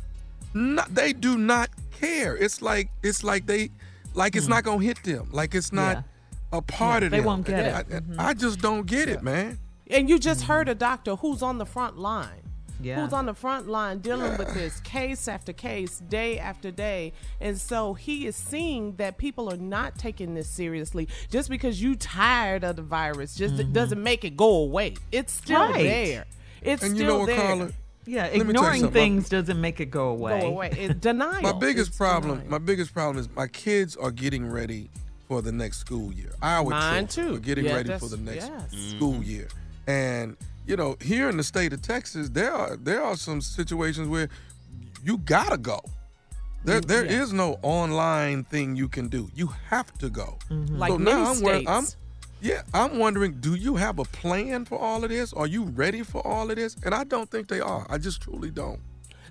[0.54, 1.70] No, they do not
[2.02, 2.36] care.
[2.36, 3.70] It's like it's like they
[4.14, 5.30] like it's not gonna hit them.
[5.32, 6.58] Like it's not Yeah.
[6.60, 7.26] a part Yeah, of they them.
[7.26, 7.74] won't get it.
[7.76, 8.16] I, Mhm.
[8.20, 9.60] I just don't get it, man.
[9.90, 12.42] And you just heard a doctor who's on the front line.
[12.84, 13.04] Yeah.
[13.04, 17.14] Who's on the front line dealing with this case after case, day after day.
[17.40, 21.08] And so he is seeing that people are not taking this seriously.
[21.30, 23.72] Just because you tired of the virus just Mm-hmm.
[23.74, 24.96] doesn't make it go away.
[25.12, 25.84] It's still Right.
[25.84, 26.26] there.
[26.64, 27.38] It's And you still know what, there.
[27.38, 27.72] Carla?
[28.12, 28.94] Yeah, Let me tell you ignoring something.
[28.94, 30.42] things doesn't make it go away.
[30.42, 30.70] Go away.
[30.78, 31.42] It's denial.
[31.42, 32.52] My biggest It's problem, denial.
[32.52, 34.90] my biggest problem is my kids are getting ready
[35.30, 36.32] for the next school year.
[36.42, 37.38] Our Mine children too.
[37.38, 38.72] are getting Yeah, ready for the next yes.
[38.96, 39.48] school year.
[39.88, 40.36] And
[40.68, 44.28] you know, here in the state of Texas, there are there are some situations where
[45.06, 45.80] you gotta go.
[46.66, 47.22] There, there yeah.
[47.24, 49.30] is no online thing you can do.
[49.34, 50.38] You have to go.
[50.50, 50.76] Mm-hmm.
[50.78, 51.70] Like so many now I'm, wor- states.
[51.70, 51.86] I'm
[52.42, 55.32] yeah, I'm wondering, do you have a plan for all of this?
[55.34, 56.76] Are you ready for all of this?
[56.84, 57.86] And I don't think they are.
[57.90, 58.80] I just truly don't.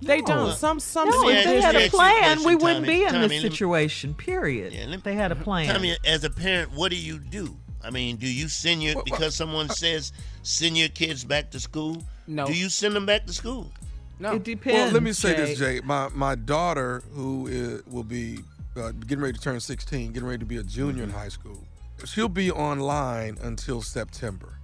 [0.02, 0.54] They don't.
[0.56, 2.00] Some some No, Let me if ask- they let had me a ask you a
[2.00, 2.98] plan, question, we wouldn't Tommy.
[2.98, 4.14] be in Tommy, this me- situation.
[4.14, 4.72] Period.
[4.72, 5.74] Yeah, let they had a plan.
[5.74, 7.54] Tommy, as a parent, what do you do?
[7.84, 12.02] I mean, do you send your because someone says send your kids back to school?
[12.26, 12.46] No.
[12.46, 13.70] Do you send them back to school?
[14.18, 14.34] No.
[14.34, 14.74] It depends.
[14.86, 15.80] Well, let me say this, Jay.
[15.80, 15.84] Jay.
[15.84, 18.38] My my daughter, who is, will be
[18.76, 21.62] uh, getting ready to turn 16, getting ready to be a junior in high school,
[22.07, 24.59] she'll be online until September.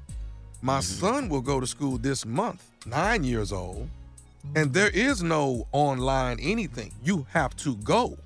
[0.63, 1.07] My mm-hmm.
[1.07, 3.89] son will go to school this month, nine years old,
[4.55, 6.93] and there is no online anything.
[7.03, 8.17] You have to go.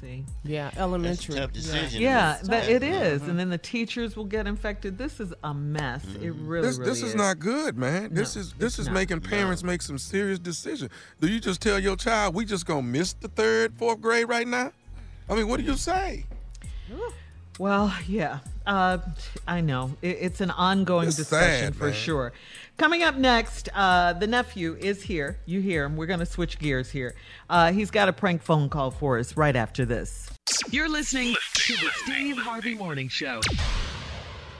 [0.00, 0.24] See.
[0.44, 1.36] Yeah, elementary.
[1.36, 2.02] tough decision.
[2.02, 2.70] Yeah, It's that tough.
[2.70, 3.20] it is.
[3.22, 3.30] Mm-hmm.
[3.30, 4.98] and then the teachers will get infected.
[4.98, 6.04] This is a mess.
[6.04, 6.46] It mm-hmm.
[6.46, 8.12] really, this really this is, not good, man.
[8.12, 8.94] This is this is not.
[8.94, 10.90] making parents make some serious decisions.
[11.20, 14.46] Do you just tell your child we just gonna miss the third, fourth grade right
[14.46, 14.70] now?
[15.28, 16.26] I mean, what do you say?
[17.58, 18.98] Well, yeah, uh,
[19.48, 21.94] I know it, it's an ongoing It's discussion sad, for man.
[21.94, 22.32] sure.
[22.76, 25.38] Coming up next, uh, the nephew is here.
[25.46, 25.96] You hear him.
[25.96, 27.14] We're going to switch gears here.
[27.48, 30.28] Uh, he's got a prank phone call for us right after this.
[30.70, 33.40] You're listening to the Steve Harvey Morning Show.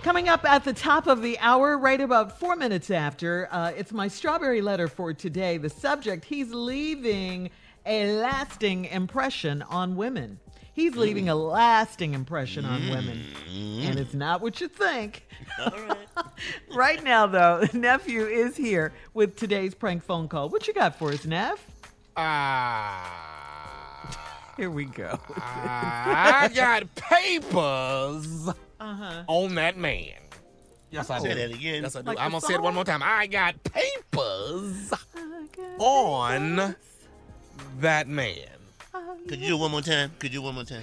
[0.02, 3.92] Coming up at the top of the hour, right about four minutes after, uh, it's
[3.92, 5.58] my strawberry letter for today.
[5.58, 7.50] The subject, he's leaving
[7.84, 10.38] a lasting impression on women.
[10.76, 13.24] He's leaving a lasting impression on women.
[13.48, 15.26] And it's not what you think.
[16.74, 20.50] right now, though, nephew is here with today's prank phone call.
[20.50, 21.64] What you got for us, Neff?
[22.14, 23.22] Ah.
[24.58, 25.18] Here we go.
[25.36, 28.46] I got papers
[28.78, 29.22] Uh-huh.
[29.28, 30.12] on that man.
[30.90, 31.34] Yes, I Say do.
[31.36, 31.82] that again.
[31.84, 32.06] Yes, I do.
[32.08, 33.00] Like I'm gonna say it one more time.
[33.02, 34.92] I got papers
[35.78, 36.76] on
[37.80, 38.36] that man.
[39.28, 40.12] Could you do one more time?
[40.18, 40.82] Could you do one more time?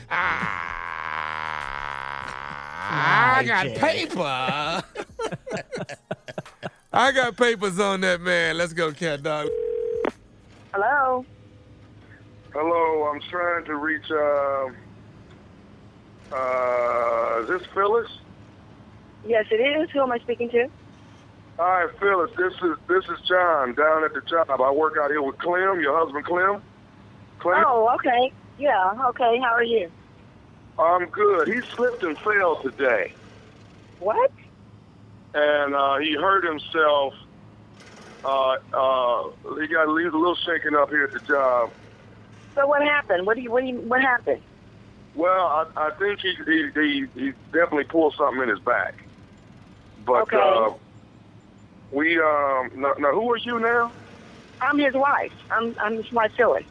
[2.86, 4.20] Ah, I got paper.
[6.94, 8.58] I got papers on that man.
[8.58, 9.48] Let's go, cat dog.
[10.74, 11.26] Hello.
[12.52, 14.12] Hello, I'm trying to reach.
[14.12, 14.70] Uh,
[16.36, 18.10] uh, is this Phyllis?
[19.26, 19.90] Yes, it is.
[19.92, 20.68] Who am I speaking to?
[21.58, 22.32] Hi, Phyllis.
[22.38, 24.50] This is this is John down at the job.
[24.52, 26.62] I work out here with Clem, your husband Clem.
[27.46, 28.34] Oh, okay.
[28.58, 29.40] Yeah, okay.
[29.42, 29.92] How are you?
[30.80, 31.48] I'm good.
[31.48, 33.14] He slipped and fell today,
[34.00, 34.32] What?
[35.34, 37.14] and uh, he hurt himself.
[38.24, 39.24] Uh, uh,
[39.60, 41.72] he got a little shaken up here at the job.
[42.56, 43.26] So what happened?
[43.26, 43.52] What do you?
[43.52, 43.80] What do you?
[43.82, 44.42] What happened?
[45.16, 48.96] Well, I, I think he, he he he definitely pulled something in his back.
[50.06, 50.38] But Okay.
[50.38, 50.72] uh,
[51.92, 53.94] we um now, now who are you now?
[54.62, 55.34] I'm his wife.
[55.52, 56.64] I'm I'm his wife, Phyllis.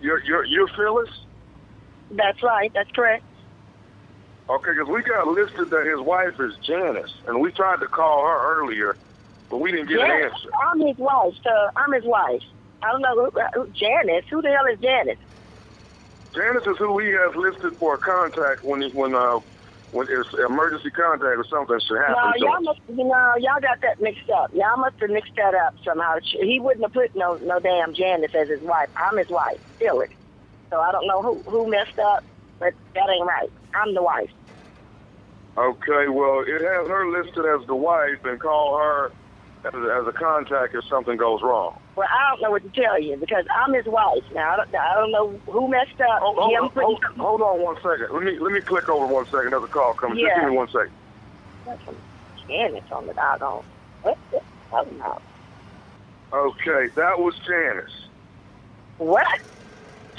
[0.00, 1.08] You're you're you're Phyllis.
[2.10, 2.70] That's right.
[2.74, 3.24] That's correct.
[4.48, 8.22] Okay, because we got listed that his wife is Janice, and we tried to call
[8.22, 8.96] her earlier,
[9.50, 10.32] but we didn't get an Janice.
[10.32, 10.50] answer.
[10.70, 11.34] I'm his wife.
[11.76, 12.42] I'm his wife.
[12.82, 14.24] I don't know who, who Janice.
[14.30, 15.18] Who the hell is Janice?
[16.34, 19.40] Janice is who he has listed for contact when he, when uh
[19.96, 22.20] when it's emergency contact or something should happen.
[22.20, 24.52] No, y'all must, you know, y'all got that mixed up.
[24.52, 26.16] Y'all must have mixed that up somehow.
[26.20, 28.88] He wouldn't have put no no damn Janice as his wife.
[28.94, 30.10] I'm his wife, Phyllis.
[30.70, 32.24] So I don't know who who messed up,
[32.58, 33.50] but that ain't right.
[33.74, 34.30] I'm the wife.
[35.56, 39.10] Okay, well, it has her listed as the wife, and call her
[39.72, 41.78] as a, as a contact if something goes wrong.
[41.96, 44.24] Well, I don't know what to tell you because I'm his wife.
[44.32, 46.20] Now I don't, I don't know who messed up.
[46.20, 48.08] Hold, hold, Him hold, putting hold, hold on one second.
[48.12, 49.50] Let me let me click over one second.
[49.50, 50.18] There's a call coming.
[50.18, 50.92] Just give me one second.
[51.84, 51.96] some
[52.46, 53.64] Janice on the doggone.
[54.02, 54.40] What the
[54.70, 55.22] hell about?
[56.32, 57.96] Okay, that was Janice.
[58.98, 59.26] What?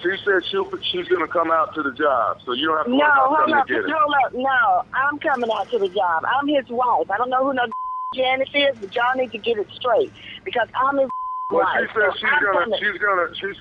[0.01, 2.85] She said she'll, she's going to come out to the job, so you don't have
[2.85, 3.89] to No, worry about coming up, to get it.
[3.89, 4.31] hold up.
[4.33, 4.61] No,
[4.93, 6.21] I'm coming out to the job.
[6.29, 7.09] I'm his wife.
[7.09, 7.65] I don't know who no
[8.15, 10.11] Janice is, but y'all need to get it straight
[10.45, 11.09] because I'm his
[11.49, 11.79] Well, wife.
[11.79, 12.79] she said so she's I'm gonna, coming.
[12.79, 13.57] she's gonna, she's,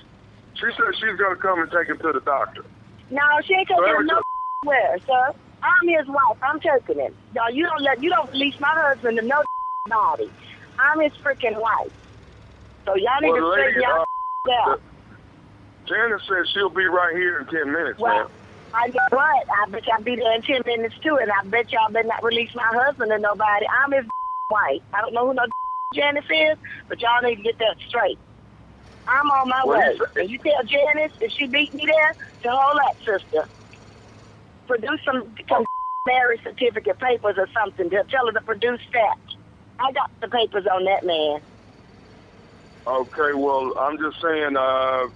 [0.59, 2.63] she said she's gonna come and take him to the doctor.
[3.11, 4.21] No, she ain't taking him no
[4.63, 5.31] where, sir.
[5.63, 6.37] I'm his wife.
[6.43, 7.15] I'm taking him.
[7.33, 9.43] Y'all, you don't let you don't release my husband to no
[9.87, 10.31] body.
[10.79, 11.91] I'm his freaking wife.
[12.85, 14.81] So y'all need Well, to straighten y'all uh, out.
[15.87, 18.37] Janice said she'll be right here in ten minutes, Well, man.
[18.73, 19.43] I know what?
[19.47, 22.23] I bet y'all be there in ten minutes too, and I bet y'all better not
[22.23, 23.65] release my husband to nobody.
[23.67, 24.05] I'm his
[24.49, 24.81] wife.
[24.93, 25.45] I don't know who no
[25.93, 26.57] Janice is,
[26.89, 28.19] but y'all need to get that straight.
[29.07, 29.99] I'm on my Well, way.
[30.17, 33.47] And you tell Janice if she beat me there, to hold up, sister.
[34.67, 35.63] Produce some, some
[36.07, 37.89] marriage certificate papers or something.
[37.89, 39.17] To tell her to produce that.
[39.79, 41.39] I got the papers on that man.
[42.87, 45.07] Okay, well, I'm just saying, uh,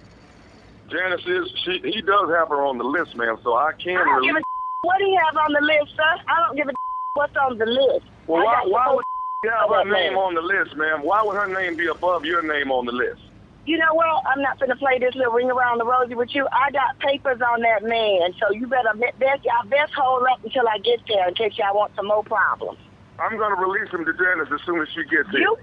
[0.90, 4.04] Janice is she he does have her on the list, ma'am, so I can I
[4.04, 4.32] don't release.
[4.32, 4.42] give a
[4.86, 6.12] what do you have on the list, sir?
[6.28, 6.72] I don't give a
[7.14, 8.06] what's on the list.
[8.26, 9.04] Well, I why, why would
[9.50, 11.02] have her name on the list, ma'am?
[11.02, 13.20] Why would her name be above your name on the list?
[13.66, 14.06] You know what?
[14.26, 16.46] I'm not gonna play this little ring around the rosy with you.
[16.52, 20.68] I got papers on that man, so you better best y'all best hold up until
[20.68, 22.78] I get there in case y'all want some more problems.
[23.18, 25.40] I'm gonna release him to Janice as soon as she gets here.
[25.40, 25.56] You,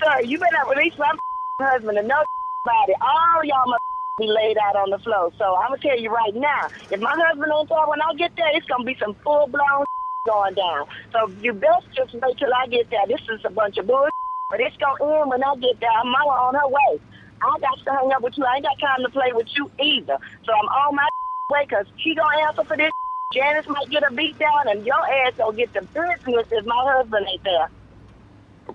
[0.00, 1.12] sir, you better release my
[1.60, 2.92] husband and nobody.
[3.00, 3.84] All y'all must
[4.18, 5.32] be laid out on the floor.
[5.38, 8.36] So I'm gonna tell you right now, if my husband ain't there when I get
[8.36, 9.84] there, it's gonna be some full blown
[10.24, 10.86] going down.
[11.12, 13.06] So you best just wait till I get there.
[13.06, 14.12] This is a bunch of bullshit,
[14.48, 15.90] but it's gonna end when I get there.
[16.04, 17.00] Mama on her way.
[17.42, 18.44] I got to hang up with you.
[18.44, 20.16] I ain't got time to play with you either.
[20.44, 21.08] So I'm on my
[21.50, 22.90] way because she gonna answer for this.
[23.32, 26.92] Janice might get a beat down, and your ass gonna get the business if my
[26.96, 27.68] husband ain't there.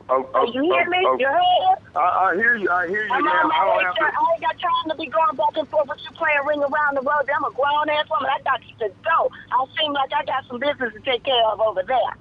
[0.09, 1.01] Oh, oh, you hear oh, me?
[1.05, 1.17] oh.
[1.17, 1.77] You heard?
[1.97, 2.69] I, I hear you.
[2.69, 4.05] I hear you, I'm on I don't have to.
[4.05, 6.93] I ain't got time to be going back and forth with you playing ring around
[6.97, 7.25] the road.
[7.29, 8.29] I'm a grown ass woman.
[8.29, 9.17] I got to go.
[9.49, 12.13] I seem like I got some business to take care of over there.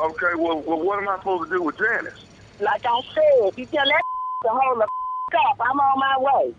[0.00, 2.18] Okay, well, well, what am I supposed to do with Janice?
[2.58, 4.04] Like I said, you tell that
[4.48, 4.88] to hold the
[5.44, 5.56] up.
[5.60, 6.56] I'm on my way.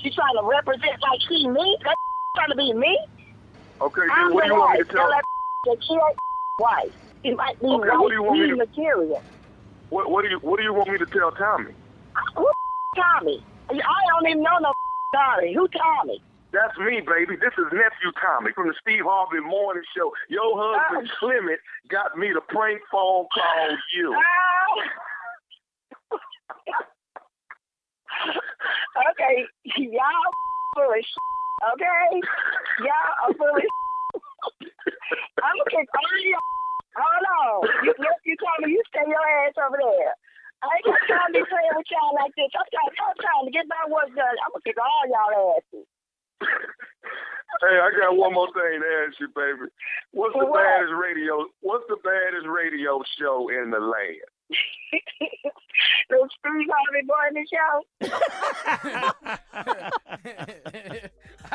[0.00, 1.66] She trying to represent like she me.
[1.88, 1.96] That
[2.36, 2.92] trying to be me.
[3.80, 5.08] Okay, I'm what do you want me to tell?
[5.08, 5.24] that
[5.64, 6.20] that she ain't
[6.60, 6.92] wife.
[7.24, 9.24] She might be Okay, wife what do you want me to- material.
[9.90, 11.72] What, what do you What do you want me to tell Tommy?
[12.36, 12.50] Who
[12.96, 13.44] Tommy?
[13.70, 14.72] I don't even know no
[15.14, 15.54] Tommy.
[15.54, 16.22] Who Tommy?
[16.52, 17.36] That's me, baby.
[17.36, 20.12] This is nephew Tommy from the Steve Harvey Morning Show.
[20.28, 21.16] Your husband oh.
[21.18, 21.60] Clement
[21.90, 24.16] got me to prank phone call you.
[29.12, 29.44] okay,
[29.76, 30.10] y'all
[30.76, 30.82] of
[31.74, 32.20] okay?
[32.80, 33.36] Y'all are of
[35.42, 36.65] I'm gonna kick all y'all.
[36.96, 37.68] Hold on.
[37.84, 40.14] You, you, you told me you stay your ass over there.
[40.64, 42.48] I ain't got time to be playing with y'all like this.
[42.56, 44.36] I'm trying, I'm trying to get my work done.
[44.40, 45.86] I'm gonna kick all y'all asses.
[47.62, 49.68] Hey, I got one more thing to ask you, baby.
[50.12, 50.64] What's the What?
[50.64, 51.44] baddest radio?
[51.60, 54.28] What's the baddest radio show in the land?
[56.10, 57.84] the Steve Harvey Morning Show.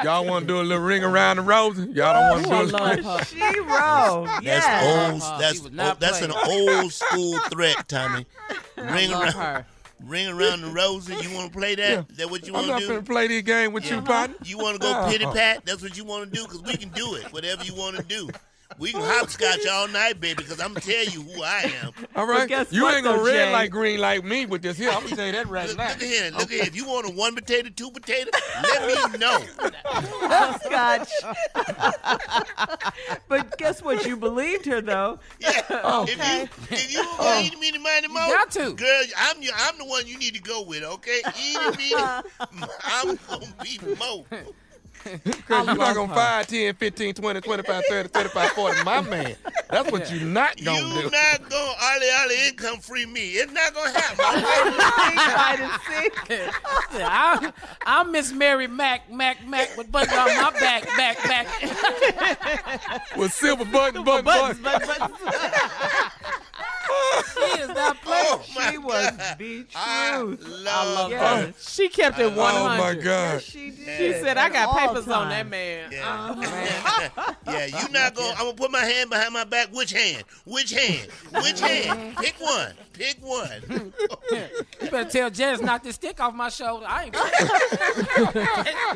[0.04, 1.84] Y'all want to do a little ring around the rosy?
[1.92, 4.26] Y'all don't want to do a She wrote.
[4.26, 5.12] That's Yes.
[5.12, 5.42] old.
[5.42, 8.26] That's old, that's an old school threat, Tommy.
[8.78, 9.34] Ring love around.
[9.34, 9.66] her.
[10.04, 11.24] Ring around the roses.
[11.24, 11.90] You want to play that?
[11.92, 12.04] Yeah.
[12.10, 12.74] Is that what you want to do?
[12.74, 14.36] I'm want not to play this game with you, partner.
[14.44, 15.12] You want to go Uh-huh.
[15.12, 15.64] pity pat?
[15.66, 16.44] That's what you want to do?
[16.48, 17.32] Because we can do it.
[17.32, 18.30] Whatever you want to do.
[18.82, 21.92] We can hopscotch all night, baby, because I'm going to tell you who I am.
[22.16, 22.50] All right.
[22.50, 23.52] guess you what, ain't gonna red Jay?
[23.52, 24.90] like green like me with this here.
[24.90, 25.90] I'm gonna tell you that right Look, now.
[25.90, 26.32] look at here.
[26.32, 26.64] Look at here.
[26.64, 28.32] If you want a one potato, two potato,
[28.64, 29.40] let me know.
[30.66, 31.12] Scotch.
[33.28, 34.04] but guess what?
[34.04, 35.20] You believed her though.
[35.70, 36.06] Oh.
[36.10, 37.18] If you if you oh.
[37.20, 38.74] want to eat me the money mo, got to.
[38.74, 40.84] girl, I'm your, I'm the one you need to go with.
[40.84, 44.26] Okay, eat me, I'm gonna be mo.
[45.24, 46.16] Because you're not love gonna her.
[46.16, 49.36] 5, 10, 15, 20, 25, 30, 35, 40, my man.
[49.70, 51.10] That's what you not gonna You do.
[51.10, 53.32] not gonna ollie ollie income free me.
[53.32, 54.18] It's not gonna happen.
[54.20, 57.02] Hide and seek.
[57.02, 57.54] I'm,
[57.86, 61.48] I'm Miss Mary Mac, Mac, Mac with buttons on my back, back, back.
[63.18, 64.88] With silver button, button, Buttons, button.
[64.88, 66.12] buttons, buttons.
[67.34, 68.26] She is not playing.
[68.28, 69.38] Oh my She was God.
[69.38, 70.48] the I truth.
[70.48, 71.46] love Yes.
[71.46, 71.54] her.
[71.60, 72.38] She kept it 100.
[72.40, 73.42] Oh my God.
[73.42, 73.98] She did.
[73.98, 75.92] She said, I got At all papers on that man.
[75.92, 76.14] Yeah.
[76.32, 77.34] Uh-huh.
[77.48, 78.30] yeah, you not gonna.
[78.32, 79.70] I'm gonna put my hand behind my back.
[79.74, 80.24] Which hand?
[80.46, 81.10] Which hand?
[81.44, 82.16] Which hand?
[82.18, 82.74] Pick one.
[82.94, 83.94] Pick one.
[84.32, 86.86] You better tell Janice knock this stick off my shoulder.
[86.88, 87.14] I ain't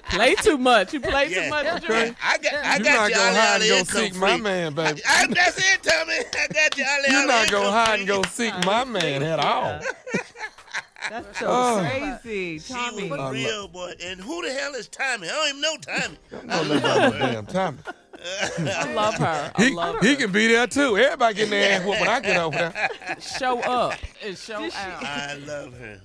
[0.09, 0.93] Play too much.
[0.93, 1.43] You play Yeah.
[1.43, 1.65] too much.
[1.65, 2.15] Yeah, Junior.
[2.23, 2.53] I got.
[2.53, 4.19] I You're got not you gonna hide and go seek free.
[4.21, 5.01] my man, baby.
[5.07, 6.13] I, I, that's it, Tommy.
[6.13, 9.79] I got you ollie You're not gonna hide and go seek my man at all.
[11.09, 11.87] That's so Oh.
[12.21, 13.93] crazy, She was real, boy.
[14.03, 15.27] And who the hell is Tommy?
[15.29, 16.17] I don't even know Tommy.
[16.45, 17.77] No, no, no, no, damn Tommy.
[18.59, 19.51] I love her.
[19.55, 20.07] I He, love her.
[20.07, 20.97] he can be there too.
[20.97, 23.17] Everybody getting their ass whooped when I get over there.
[23.19, 23.93] show up
[24.23, 24.73] and show out.
[25.03, 26.01] I love her.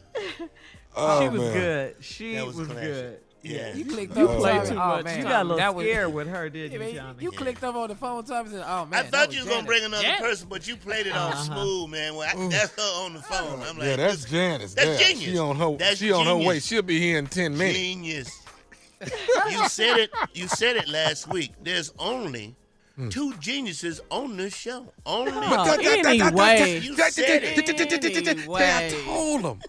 [0.96, 1.52] Oh, she was man.
[1.54, 1.96] good.
[2.00, 3.20] She That was, was good.
[3.42, 3.74] Yeah.
[3.74, 4.38] You clicked You over.
[4.38, 4.68] played Tommy.
[4.68, 5.04] too Oh, much.
[5.04, 5.18] man.
[5.18, 7.30] you got a little That little was- scared with her, didn't Yeah, you, man, You
[7.30, 8.40] clicked up on the phone, Tommy.
[8.40, 10.20] and Said, "Oh man, I thought you was gonna bring another Janet.
[10.20, 11.42] person, but you played it all Uh-huh.
[11.44, 12.14] smooth, man.
[12.16, 13.62] Well, I, that's her on the phone.
[13.62, 14.74] I'm like, Yeah, that's Janice.
[14.74, 14.98] That's there.
[15.08, 15.30] genius.
[15.30, 15.76] She on her.
[15.78, 16.60] That's she on her way.
[16.60, 17.78] She'll be here in ten minutes.
[17.78, 18.30] Genius.
[19.50, 20.10] you said it.
[20.34, 21.52] You said it last week.
[21.62, 22.54] There's only
[23.08, 24.92] two geniuses on this show.
[25.06, 25.32] Only.
[25.32, 25.40] Hmm.
[25.50, 26.80] But that- that- that- that- anyway.
[26.80, 27.66] You said it.
[27.66, 29.60] Jay, I told them.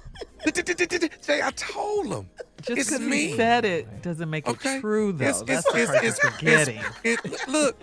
[1.21, 2.29] Jay, I told them.
[2.63, 3.27] Just It's because me.
[3.29, 4.77] he said it doesn't make Okay.
[4.77, 5.25] it true, though.
[5.25, 6.77] It's, That's it's, the it's, it's, forgetting.
[7.03, 7.75] it's- it- look,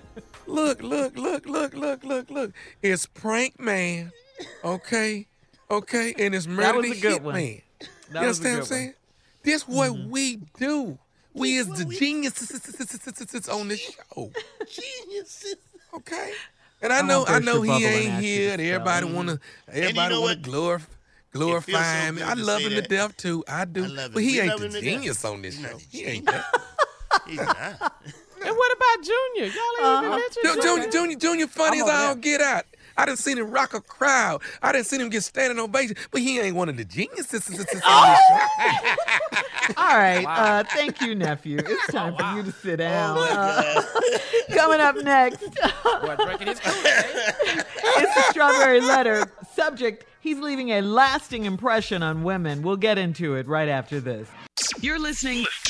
[0.46, 2.52] look, look, look, look, look, look, look, look.
[2.82, 4.12] It's Prank Man,
[4.64, 5.26] okay,
[5.70, 7.34] okay, and it's Murder That was the a good one.
[7.34, 7.62] Hitman.
[7.80, 8.66] That you understand what I'm one.
[8.66, 8.94] saying?
[9.42, 10.98] This what we do.
[11.38, 14.32] Where's the geniuses on this show?
[14.68, 15.56] Geniuses.
[15.94, 16.32] Okay.
[16.82, 18.52] And I know, I know he ain't here.
[18.52, 19.40] And everybody wanna,
[19.72, 20.86] everybody wanna glorify,
[21.32, 22.18] glorify him.
[22.22, 23.44] I love him to death too.
[23.48, 23.88] I do.
[24.12, 25.78] But he ain't the genius on this show.
[25.90, 26.44] He ain't that.
[27.26, 27.56] He's not.
[28.44, 29.52] And what about Junior?
[29.52, 30.90] Y'all ain't even mentioned Junior.
[30.90, 32.64] Junior, Junior, funny as I'll get out.
[32.98, 34.42] I done seen him rock a crowd.
[34.60, 37.56] I done seen him get standing ovation, but he ain't one of the geniuses on
[37.56, 37.78] this show.
[39.76, 40.24] All right.
[40.26, 41.58] Uh, thank you, nephew.
[41.68, 43.16] It's time for you to sit down.
[43.18, 43.82] Oh, Uh,
[44.54, 45.38] coming up next,
[46.02, 47.64] Boy, drinking his Kool-Aid.
[47.98, 49.30] it's the strawberry letter.
[49.54, 52.62] Subject: He's leaving a lasting impression on women.
[52.62, 54.28] We'll get into it right after this.
[54.80, 55.46] You're listening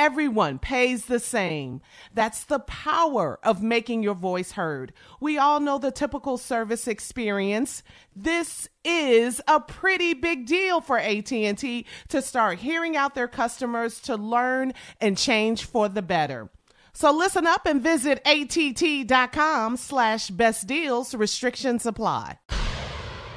[0.00, 1.82] Everyone pays the same.
[2.14, 4.94] That's the power of making your voice heard.
[5.20, 7.82] We all know the typical service experience.
[8.16, 14.16] This is a pretty big deal for AT&T to start hearing out their customers to
[14.16, 14.72] learn
[15.02, 16.48] and change for the better.
[16.94, 21.14] So listen up and visit att.com slash best deals.
[21.14, 22.38] Restrictions apply.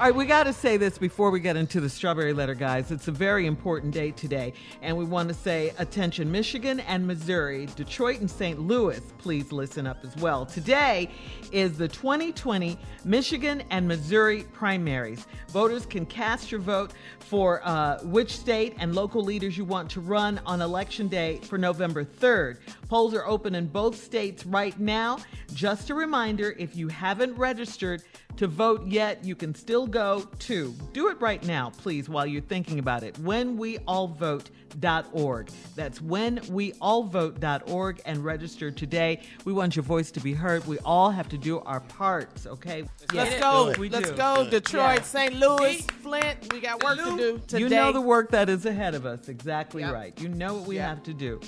[0.04, 2.92] All right, we got to say this before we get into the strawberry letter, guys.
[2.92, 4.52] It's a very important day today,
[4.82, 8.60] and we want to say attention, Michigan and Missouri, Detroit and St.
[8.60, 9.00] Louis.
[9.18, 10.46] Please listen up as well.
[10.46, 11.10] Today
[11.54, 15.26] is the 2020 Michigan and Missouri primaries.
[15.48, 20.02] Voters can cast your vote for uh, which state and local leaders you want to
[20.02, 22.58] run on election day for November 3rd.
[22.94, 25.18] Polls are open in both states right now.
[25.52, 28.04] Just a reminder if you haven't registered
[28.38, 32.42] to vote yet, you can still go to do it right now, please, while you're
[32.44, 33.16] thinking about it.
[33.16, 35.50] WhenWeAllVote.org.
[35.76, 39.22] That's WhenWeAllVote.org and register today.
[39.44, 40.64] We want your voice to be heard.
[40.68, 42.84] We all have to do our parts, okay?
[43.12, 43.74] Let's Yes, go.
[43.80, 44.16] we Let's do.
[44.18, 44.48] go.
[44.48, 45.08] Detroit, Yes.
[45.08, 45.34] St.
[45.34, 46.54] Louis, Flint.
[46.54, 47.60] We got work to do today.
[47.60, 49.30] You know the work that is ahead of us.
[49.30, 49.94] Exactly Yep.
[49.94, 50.22] right.
[50.22, 50.88] You know what we Yep.
[50.90, 51.40] have to do.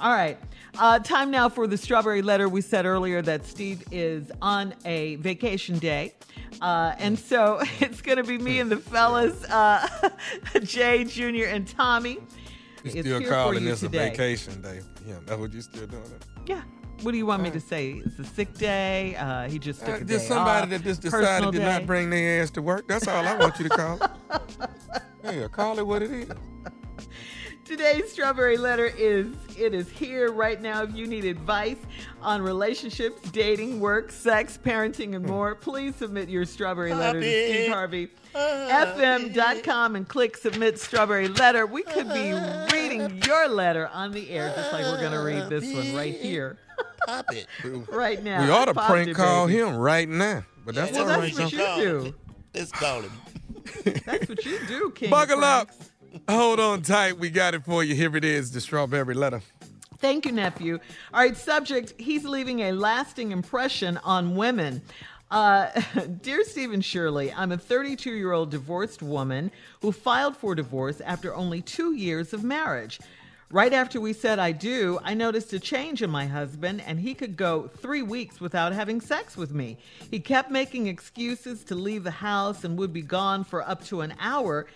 [0.00, 0.38] All right.
[0.78, 2.48] Uh, time now for the strawberry letter.
[2.48, 6.14] We said earlier that Steve is on a vacation day.
[6.62, 9.86] Uh, and so it's going to be me and the fellas, uh,
[10.62, 11.46] Jay Jr.
[11.46, 12.18] and Tommy.
[12.82, 14.08] You is still calling this today.
[14.08, 14.80] a vacation day?
[15.06, 16.02] Yeah, that's what you still doing.
[16.02, 16.24] It.
[16.46, 16.62] Yeah.
[17.02, 18.02] What do you want me to say?
[18.04, 19.16] It's a sick day.
[19.16, 20.70] Uh, he just took Uh, a day just somebody off.
[20.70, 22.88] that just decided to not bring their ass to work.
[22.88, 24.40] That's all I want you to call it.
[25.24, 26.30] yeah, call it what it is.
[27.70, 30.82] Today's strawberry letter is it is here right now.
[30.82, 31.76] If you need advice
[32.20, 35.30] on relationships, dating, work, sex, parenting, and hmm.
[35.30, 38.08] more, please submit your strawberry letter to Steve Harvey.
[38.34, 38.92] Ah.
[38.98, 41.64] FM.com and click submit strawberry letter.
[41.64, 42.66] We could be ah.
[42.72, 46.18] reading your letter on the air, just like we're gonna read ah, this one right
[46.18, 46.58] here.
[47.06, 47.46] Pop it.
[47.88, 48.42] Right now.
[48.44, 49.60] We ought to Popped prank it, call baby.
[49.60, 50.42] him right now.
[50.66, 51.44] But that's Well, all that's right.
[51.44, 51.76] what though.
[51.76, 52.14] you do.
[52.52, 53.12] Let's call him.
[54.04, 55.06] That's what you do, King.
[55.06, 55.70] of Buckle up.
[56.28, 57.18] Hold on tight.
[57.18, 57.94] We got it for you.
[57.94, 59.42] Here it is, the strawberry letter.
[59.98, 60.78] Thank you, nephew.
[61.12, 64.82] All right, subject He's leaving a lasting impression on women.
[65.30, 65.68] Uh,
[66.22, 69.50] Dear Stephen Shirley, I'm a 32 year old divorced woman
[69.82, 72.98] who filed for divorce after only two years of marriage.
[73.52, 77.14] Right after we said I do, I noticed a change in my husband, and he
[77.14, 79.76] could go three weeks without having sex with me.
[80.08, 84.02] He kept making excuses to leave the house and would be gone for up to
[84.02, 84.66] an hour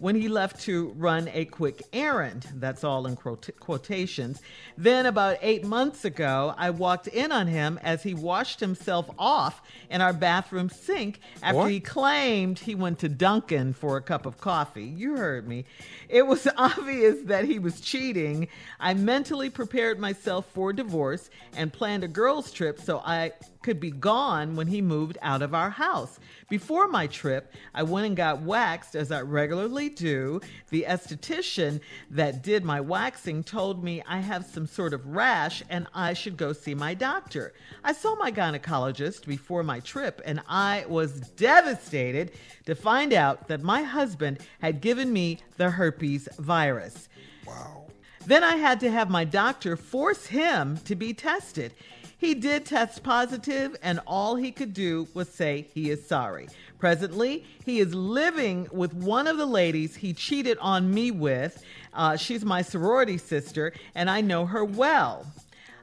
[0.00, 2.46] when he left to run a quick errand.
[2.54, 4.40] That's all in quote- quotations.
[4.76, 9.62] Then, about eight months ago, I walked in on him as he washed himself off
[9.90, 11.70] in our bathroom sink after What?
[11.70, 14.84] he claimed he went to Dunkin' for a cup of coffee.
[14.84, 15.64] You heard me.
[16.08, 18.48] It was obvious that he was cheating.
[18.80, 23.32] I mentally prepared myself for divorce and planned a girls' trip so I
[23.62, 26.18] could be gone when he moved out of our house.
[26.48, 30.40] Before my trip, I went and got waxed as I regularly do.
[30.70, 35.86] The esthetician that did my waxing told me I have some sort of rash and
[35.94, 37.52] I should go see my doctor.
[37.84, 42.32] I saw my gynecologist before my trip and I was devastated
[42.66, 47.08] to find out that my husband had given me the herpes virus.
[47.46, 47.86] Wow.
[48.24, 51.74] Then I had to have my doctor force him to be tested.
[52.22, 56.48] He did test positive, and all he could do was say he is sorry.
[56.78, 61.64] Presently, he is living with one of the ladies he cheated on me with.
[61.92, 65.26] Uh, she's my sorority sister, and I know her well.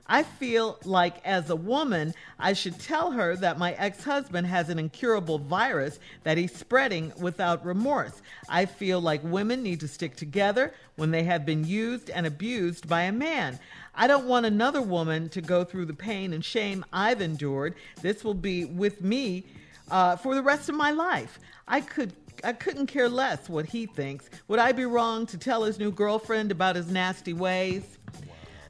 [0.07, 4.69] I feel like as a woman, I should tell her that my ex husband has
[4.69, 8.21] an incurable virus that he's spreading without remorse.
[8.47, 12.87] I feel like women need to stick together when they have been used and abused
[12.87, 13.59] by a man.
[13.99, 17.75] I don't want another woman to go through the pain and shame I've endured.
[18.01, 19.45] This will be with me
[19.91, 21.37] uh, for the rest of my life.
[21.67, 24.29] I could I couldn't care less what he thinks.
[24.47, 27.83] Would I be wrong to tell his new girlfriend about his nasty ways?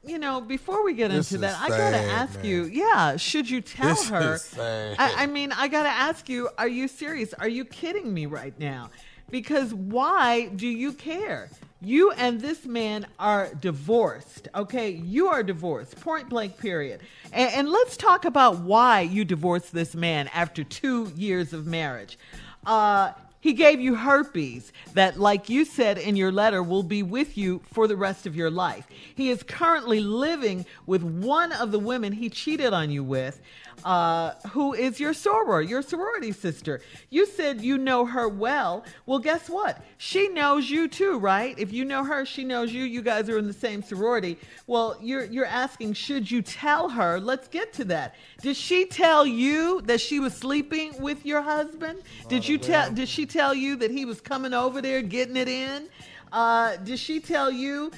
[0.04, 2.46] You know, before we get This into that, I gotta ask man.
[2.46, 4.34] you, yeah, should you tell This her?
[4.36, 4.96] is sad.
[4.98, 7.34] I, I mean, I gotta ask you, are you serious?
[7.36, 8.90] Are you kidding me right now?
[9.32, 11.50] Because why do you care?
[11.82, 14.90] You and this man are divorced, okay?
[14.90, 17.00] You are divorced, point blank, period.
[17.32, 22.20] And, and let's talk about why you divorced this man after two years of marriage.
[22.66, 27.38] Uh, he gave you herpes that, like you said in your letter, will be with
[27.38, 28.88] you for the rest of your life.
[29.16, 33.40] He is currently living with one of the women he cheated on you with,
[33.86, 36.82] uh, who is your soror, your sorority sister.
[37.10, 38.84] You said you know her well.
[39.06, 39.82] Well, guess what?
[39.98, 41.58] She knows you too, right?
[41.58, 42.84] If you know her, she knows you.
[42.84, 44.38] You guys are in the same sorority.
[44.68, 47.20] Well, you're you're asking, should you tell her?
[47.20, 48.16] Let's get to that.
[48.42, 52.02] Did she tell you that she was sleeping with your husband?
[52.28, 52.92] Did you tell?
[52.92, 55.88] Did she tell you that he was coming over there getting it in?
[56.32, 57.92] Uh, did she tell you?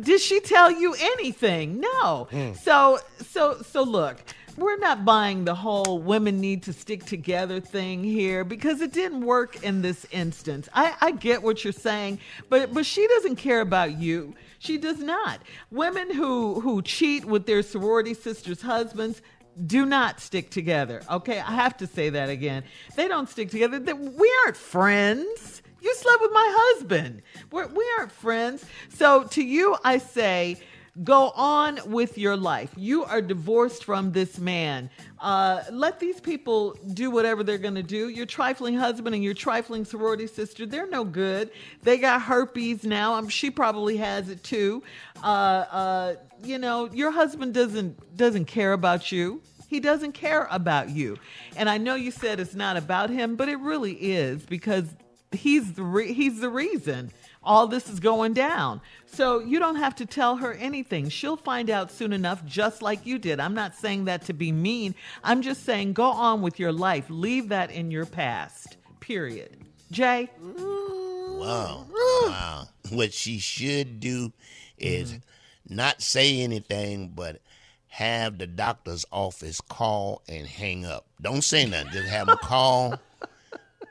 [0.00, 1.80] Did she tell you anything?
[1.80, 2.28] No.
[2.30, 2.56] Mm.
[2.56, 4.18] So so so look.
[4.56, 9.20] we're not buying the whole women need to stick together thing here because it didn't
[9.20, 10.68] work in this instance.
[10.72, 14.34] I, I get what you're saying, but but she doesn't care about you.
[14.58, 15.42] She does not.
[15.70, 19.20] Women who who cheat with their sorority sisters' husbands
[19.64, 21.02] do not stick together.
[21.10, 22.64] Okay, I have to say that again.
[22.94, 23.80] They don't stick together.
[23.80, 25.62] We aren't friends.
[25.80, 27.22] You slept with my husband.
[27.50, 28.64] We're, we aren't friends.
[28.88, 30.58] So to you, I say,
[31.04, 32.70] go on with your life.
[32.76, 34.90] You are divorced from this man.
[35.20, 38.08] Uh, let these people do whatever they're going to do.
[38.08, 41.50] Your trifling husband and your trifling sorority sister, they're no good.
[41.82, 43.14] They got herpes now.
[43.14, 44.82] Um, she probably has it too.
[45.22, 49.42] Uh, uh, you know, your husband doesn't doesn't care about you.
[49.68, 51.18] He doesn't care about you.
[51.56, 54.84] And I know you said it's not about him, but it really is because
[55.32, 57.10] he's the re- he's the reason
[57.46, 58.80] all this is going down.
[59.06, 61.08] So you don't have to tell her anything.
[61.08, 63.40] She'll find out soon enough just like you did.
[63.40, 64.94] I'm not saying that to be mean.
[65.24, 67.06] I'm just saying go on with your life.
[67.08, 68.76] Leave that in your past.
[69.00, 69.56] Period.
[69.90, 70.28] Jay?
[70.38, 71.86] Wow.
[71.90, 72.64] Wow.
[72.90, 74.32] What she should do
[74.78, 75.74] is Mm-hmm.
[75.76, 77.40] not say anything, but
[77.88, 81.06] have the doctor's office call and hang up.
[81.20, 81.92] Don't say nothing.
[81.92, 82.94] Just have them call.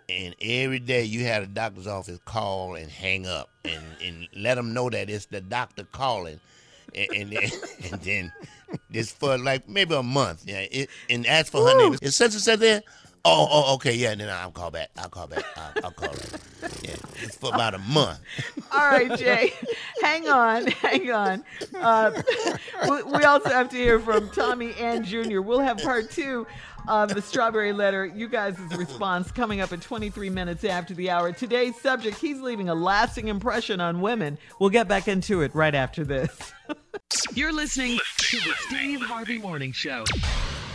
[0.07, 4.55] And every day you have a doctor's office call and hang up and, and let
[4.55, 6.39] them know that it's the doctor calling.
[6.93, 7.49] And, and, then,
[7.91, 8.33] and then
[8.91, 10.43] just for like maybe a month.
[10.45, 10.65] Yeah.
[10.71, 11.93] It, and ask for her name.
[12.01, 12.81] Is and such there?
[13.28, 14.13] Oh, oh, okay, yeah.
[14.13, 14.91] Then I'll call back.
[14.97, 15.43] I'll call back.
[15.57, 16.39] I'll, I'll call her.
[16.84, 18.19] Yeah, it's for about a month.
[18.71, 19.51] All right, Jay.
[20.01, 21.43] hang on, hang on.
[21.76, 22.21] Uh,
[22.89, 25.41] we, we also have to hear from Tommy and Jr.
[25.41, 26.45] We'll have part two
[26.88, 28.05] of the strawberry letter.
[28.05, 31.32] You guys' response coming up in 23 minutes after the hour.
[31.32, 34.38] Today's subject: He's leaving a lasting impression on women.
[34.59, 36.53] We'll get back into it right after this.
[37.34, 40.03] You're listening to the Steve Harvey Morning Show.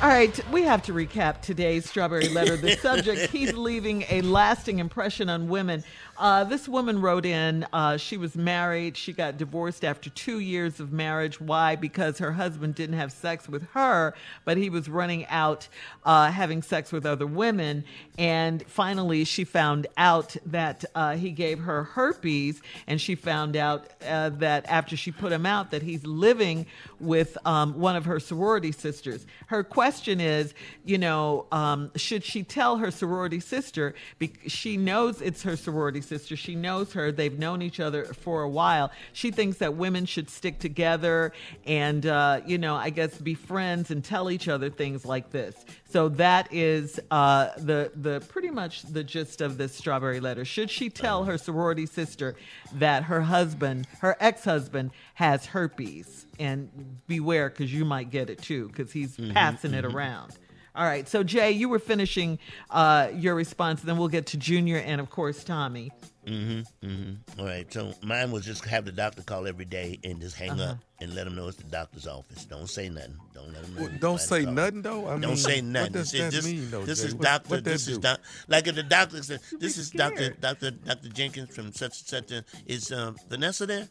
[0.03, 2.57] All right, we have to recap today's strawberry letter.
[2.57, 5.84] The subject, he's leaving a lasting impression on women.
[6.20, 8.94] Uh, this woman wrote in, uh, she was married.
[8.94, 11.40] She got divorced after two years of marriage.
[11.40, 11.76] Why?
[11.76, 14.12] Because her husband didn't have sex with her,
[14.44, 15.66] but he was running out
[16.04, 17.84] uh, having sex with other women.
[18.18, 23.86] And finally, she found out that uh, he gave her herpes, and she found out
[24.06, 26.66] uh, that after she put him out, that he's living
[26.98, 29.26] with um, one of her sorority sisters.
[29.46, 30.52] Her question is,
[30.84, 33.94] you know, um, should she tell her sorority sister?
[34.18, 36.36] Be- she knows it's her sorority sister.
[36.36, 37.11] She knows her.
[37.12, 38.90] They've known each other for a while.
[39.12, 41.32] She thinks that women should stick together
[41.64, 45.54] and, uh, you know, I guess be friends and tell each other things like this.
[45.88, 50.44] So that is uh, the the pretty much the gist of this strawberry letter.
[50.44, 52.34] Should she tell her sorority sister
[52.74, 56.26] that her husband, her ex husband, has herpes?
[56.38, 56.70] And
[57.06, 59.92] beware, because you might get it too, because he's Mhm, passing it mhm.
[59.94, 60.32] around.
[60.74, 61.08] All right.
[61.08, 62.38] So Jay, you were finishing
[62.70, 63.82] uh, your response.
[63.82, 65.90] Then we'll get to Junior and of course Tommy.
[66.26, 66.86] Mm-hmm.
[66.86, 67.40] Mm-hmm.
[67.40, 67.72] All right.
[67.72, 70.72] So mine was just have the doctor call every day and just hang Uh-huh.
[70.72, 72.44] up and let them know it's the doctor's office.
[72.44, 73.16] Don't say nothing.
[73.34, 73.80] Don't let them know.
[73.82, 75.06] Well, don't say nothing though.
[75.06, 75.92] I Don't mean, say what nothing.
[75.92, 77.06] does This- that this, mean, though, This Jay?
[77.08, 77.48] is What- doctor.
[77.48, 78.02] what that this is do?
[78.02, 80.40] doc, like if the doctor said, "This is Doctor scared.
[80.40, 83.88] Doctor Doctor Jenkins from such and such." Is um, Vanessa there?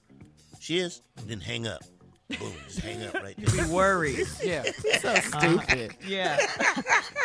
[0.61, 1.01] She is.
[1.25, 1.81] Then hang up.
[2.37, 2.53] Boom.
[2.67, 3.65] Just hang up right there.
[3.65, 4.27] Be worried.
[4.43, 4.63] Yeah.
[5.01, 5.39] So Uh-huh.
[5.39, 5.95] stupid.
[6.05, 6.37] Yeah.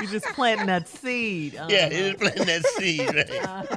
[0.00, 1.54] You're just planting that seed.
[1.68, 3.14] Yeah, you're it is planting that seed.
[3.14, 3.68] Right?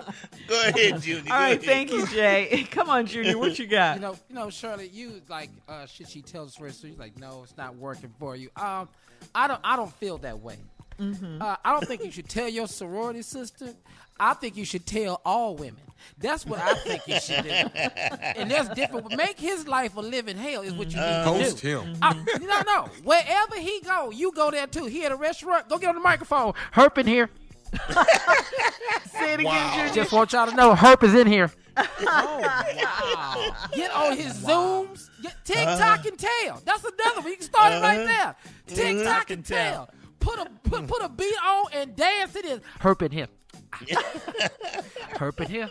[0.48, 1.34] Go ahead, Junior.
[1.34, 1.62] All right.
[1.64, 2.66] Thank you, Jay.
[2.72, 3.38] Come on, Junior.
[3.38, 3.96] What you got?
[3.98, 6.72] You know, you know, Shirley, you like uh, should she tells the story?
[6.72, 8.50] So you're like, no, it's not working for you.
[8.56, 8.88] Um,
[9.36, 10.58] I don't, I don't feel that way.
[11.00, 11.42] Mhm.
[11.42, 13.74] Uh, I don't think you should tell your sorority sister.
[14.20, 15.82] I think you should tell all women.
[16.18, 17.50] That's what I think you should do.
[17.50, 19.16] and that's different.
[19.16, 21.30] Make his life a living hell is what you need mm-hmm.
[21.30, 21.80] Host to do.
[21.82, 21.98] him.
[22.02, 22.90] I, no, no.
[23.04, 24.86] Wherever he go, you go there too.
[24.86, 25.70] He at a restaurant.
[25.70, 26.54] Go get on the microphone.
[26.74, 27.30] Herp in here.
[29.12, 29.94] Say it again, Junior.
[29.94, 31.52] Just want y'all to know, Herp is in here.
[32.10, 33.54] Oh, wow.
[33.76, 35.10] Get on his Zooms.
[35.22, 36.08] Get TikTok uh-huh.
[36.08, 36.62] and tell.
[36.66, 37.30] That's another one.
[37.30, 38.06] You can start it right uh-huh.
[38.08, 38.28] there.
[38.30, 38.76] Uh-huh.
[38.76, 39.90] TikTok and tell.
[40.20, 42.62] Put a put put a beat on and dance it in.
[42.80, 43.28] Herp in here.
[45.14, 45.70] Herp in here.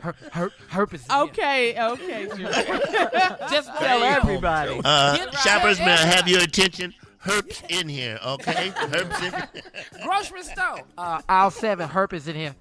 [0.00, 1.20] Herp, herp, herp is in here.
[1.24, 1.78] Okay.
[1.78, 2.26] Okay,
[3.50, 4.16] Just tell there you go.
[4.30, 4.80] everybody.
[4.84, 6.94] Uh, right shoppers, may I have your attention?
[7.24, 8.70] Herp's in here, okay?
[8.70, 9.48] Herp's in here.
[10.04, 10.80] Grocery store.
[10.96, 11.86] Uh, aisle seven.
[11.88, 12.54] Herp is in here.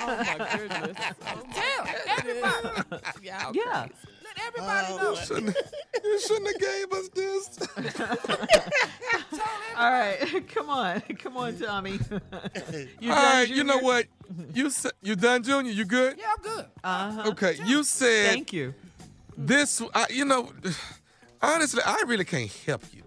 [0.00, 0.96] Oh my goodness.
[1.54, 1.88] Tell
[2.18, 3.02] everybody.
[3.22, 3.86] Yeah.
[4.36, 5.10] Let everybody know.
[5.10, 5.56] You shouldn't,
[6.04, 7.58] you shouldn't have gave us this.
[9.76, 10.48] All right.
[10.54, 11.00] Come on.
[11.18, 11.98] Come on, Tommy.
[13.00, 14.06] You All done, right, you know what?
[14.54, 15.72] You sa- you done, Junior?
[15.72, 16.16] You good?
[16.18, 16.64] Yeah, I'm good.
[16.82, 17.30] Uh-huh.
[17.30, 18.74] Okay, you said Thank you.
[19.36, 19.82] this.
[19.94, 20.50] I, you know,
[21.42, 23.02] honestly, I really can't help you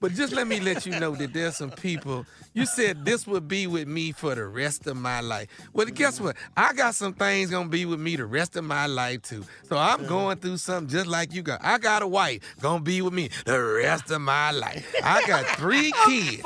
[0.00, 2.26] But just let me let you know that there's some people.
[2.56, 5.48] You said this would be with me for the rest of my life.
[5.74, 6.36] Well, guess what?
[6.56, 9.44] I got some things gonna be with me the rest of my life too.
[9.64, 11.62] So I'm going through something just like you got.
[11.62, 14.90] I got a wife gonna be with me the rest of my life.
[15.04, 16.40] I got three kids.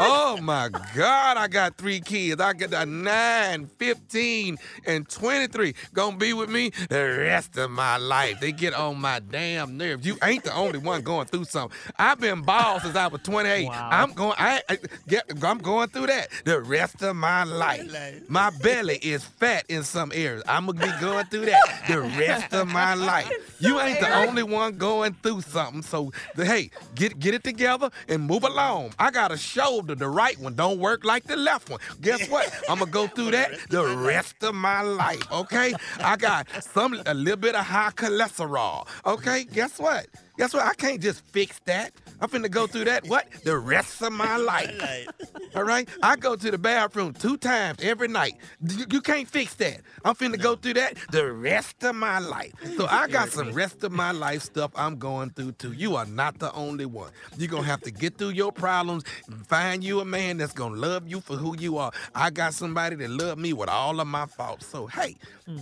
[0.00, 2.42] Oh my God, I got three kids.
[2.42, 7.96] I got a 9, 15, and 23 gonna be with me the rest of my
[7.96, 8.38] life.
[8.38, 10.06] They get on my damn nerves.
[10.06, 11.74] You ain't the only one going through something.
[11.98, 13.66] I've been bald since I was 28.
[13.72, 14.34] I'm going.
[14.36, 14.78] I, I
[15.08, 15.24] get.
[15.53, 18.28] I'm going through that the rest of my life.
[18.28, 20.42] My belly is fat in some areas.
[20.48, 23.30] I'm gonna be going through that the rest of my life.
[23.60, 25.82] You ain't the only one going through something.
[25.82, 28.94] So hey, get get it together and move along.
[28.98, 29.94] I got a shoulder.
[29.94, 31.80] The right one don't work like the left one.
[32.00, 32.52] Guess what?
[32.68, 35.22] I'm gonna go through that the rest of my life.
[35.32, 35.74] Okay.
[36.00, 38.86] I got some a little bit of high cholesterol.
[39.06, 39.44] Okay.
[39.44, 40.06] Guess what?
[40.36, 40.64] Guess what?
[40.64, 41.92] I can't just fix that.
[42.20, 43.30] I'm finna go through that what?
[43.44, 45.06] The rest of my life.
[45.54, 45.88] All right?
[46.02, 48.34] I go to the bathroom two times every night.
[48.66, 49.80] You, you can't fix that.
[50.04, 52.52] I'm finna go through that the rest of my life.
[52.76, 55.72] So I got some rest of my life stuff I'm going through too.
[55.72, 57.12] You are not the only one.
[57.38, 60.76] You're gonna have to get through your problems, and find you a man that's gonna
[60.76, 61.92] love you for who you are.
[62.14, 64.66] I got somebody that love me with all of my faults.
[64.66, 65.16] So hey,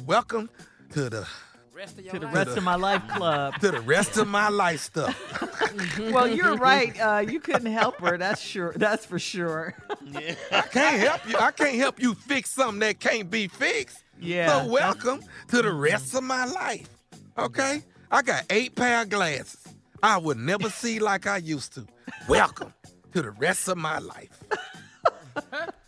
[0.07, 0.49] welcome
[0.93, 1.27] to the
[1.87, 3.55] to the rest of my life club.
[3.61, 5.99] to the rest of my life stuff.
[6.13, 6.99] well, you're right.
[7.01, 8.17] Uh, you couldn't help her.
[8.17, 8.73] That's sure.
[8.77, 9.75] That's for sure.
[10.51, 11.37] I can't help you.
[11.39, 14.05] I can't help you fix something that can't be fixed.
[14.21, 16.89] Yeah, So welcome to the rest of my life.
[17.37, 17.83] Okay?
[18.11, 19.59] I got eight pair of glasses.
[20.03, 21.87] I would never see like I used to.
[22.29, 22.73] Welcome
[23.13, 24.39] to the rest of my life.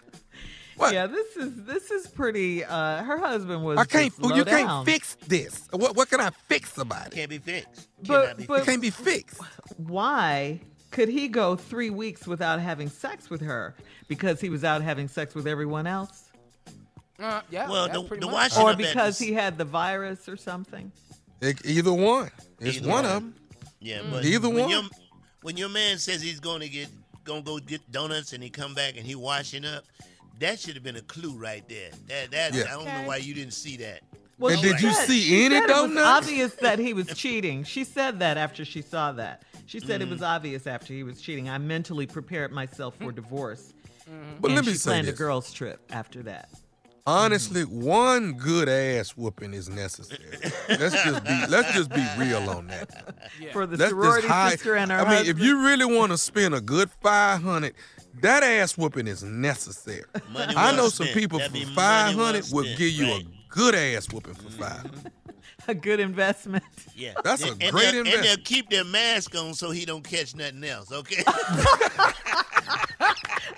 [0.80, 2.64] Yeah, this is this is pretty.
[2.64, 3.78] Uh, her husband was.
[3.78, 4.12] I can't.
[4.20, 5.68] just You can't fix this.
[5.70, 5.96] What?
[5.96, 7.12] What can I fix about it?
[7.14, 7.88] Can't be fixed.
[8.06, 9.40] But, but it can't be fixed.
[9.76, 10.60] Why
[10.90, 13.74] could he go three weeks without having sex with her?
[14.09, 16.24] Because he was out having sex with everyone else,
[17.18, 17.68] Uh, yeah.
[17.68, 18.52] Well, the- pretty the much.
[18.56, 20.92] Washington or because he had the virus or something.
[21.42, 22.30] E- either one.
[22.60, 23.05] It's Either one one.
[23.06, 23.34] of them.
[23.80, 24.10] Yeah, Mm.
[24.10, 24.70] but Either when one.
[24.70, 24.82] Your,
[25.42, 26.88] when your man says he's going to get
[27.24, 29.84] gonna go get donuts and he come back and he washing up,
[30.40, 31.90] that should have been a clue right there.
[32.09, 32.65] That that Yeah.
[32.65, 34.01] I don't know why you didn't see that.
[34.39, 37.06] Well, And she did you see she any said It was obvious that he was
[37.15, 37.62] cheating.
[37.65, 39.43] She said that after she saw that.
[39.66, 40.28] She said it was Mm.
[40.36, 41.48] obvious after he was cheating.
[41.48, 43.73] I mentally prepared myself for divorce.
[44.40, 45.15] But and let me she say planned this.
[45.15, 46.48] a girls' trip after that.
[47.06, 50.20] Honestly, one good ass whooping is necessary.
[50.69, 53.31] let's just be let's just be real on that.
[53.52, 56.12] For the Let's just sorority hide- sister and her I mean, if you really want
[56.12, 57.74] to spend a good five hundred,
[58.23, 60.05] that ass whooping is necessary.
[60.36, 61.19] I know some spent.
[61.19, 63.23] people That'd for be money five well hundred will spent, give you right.
[63.23, 64.91] a good ass whooping for five.
[65.69, 66.65] a good investment.
[66.97, 69.85] Yeah, That's a and, great and they'll, And they'll keep their mask on so he
[69.85, 70.93] don't catch nothing else.
[70.93, 71.23] Okay.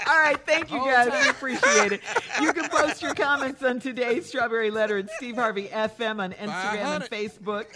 [0.08, 1.10] All right, thank you guys.
[1.10, 2.00] We appreciate it.
[2.40, 6.96] You can post your comments on today's Strawberry Letter at Steve Harvey FM on Instagram
[6.96, 7.66] and Facebook.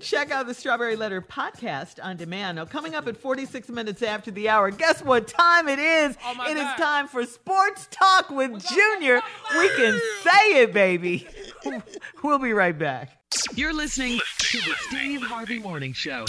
[0.00, 2.56] Check out the Strawberry Letter podcast on demand.
[2.56, 6.16] Now, coming up at 46 minutes after the hour, guess what time it is?
[6.48, 9.20] It is time for Sports Talk with Junior.
[9.56, 11.28] We can say it, baby.
[12.22, 13.10] We'll be right back.
[13.54, 16.24] You're listening to the Steve Harvey Morning Show.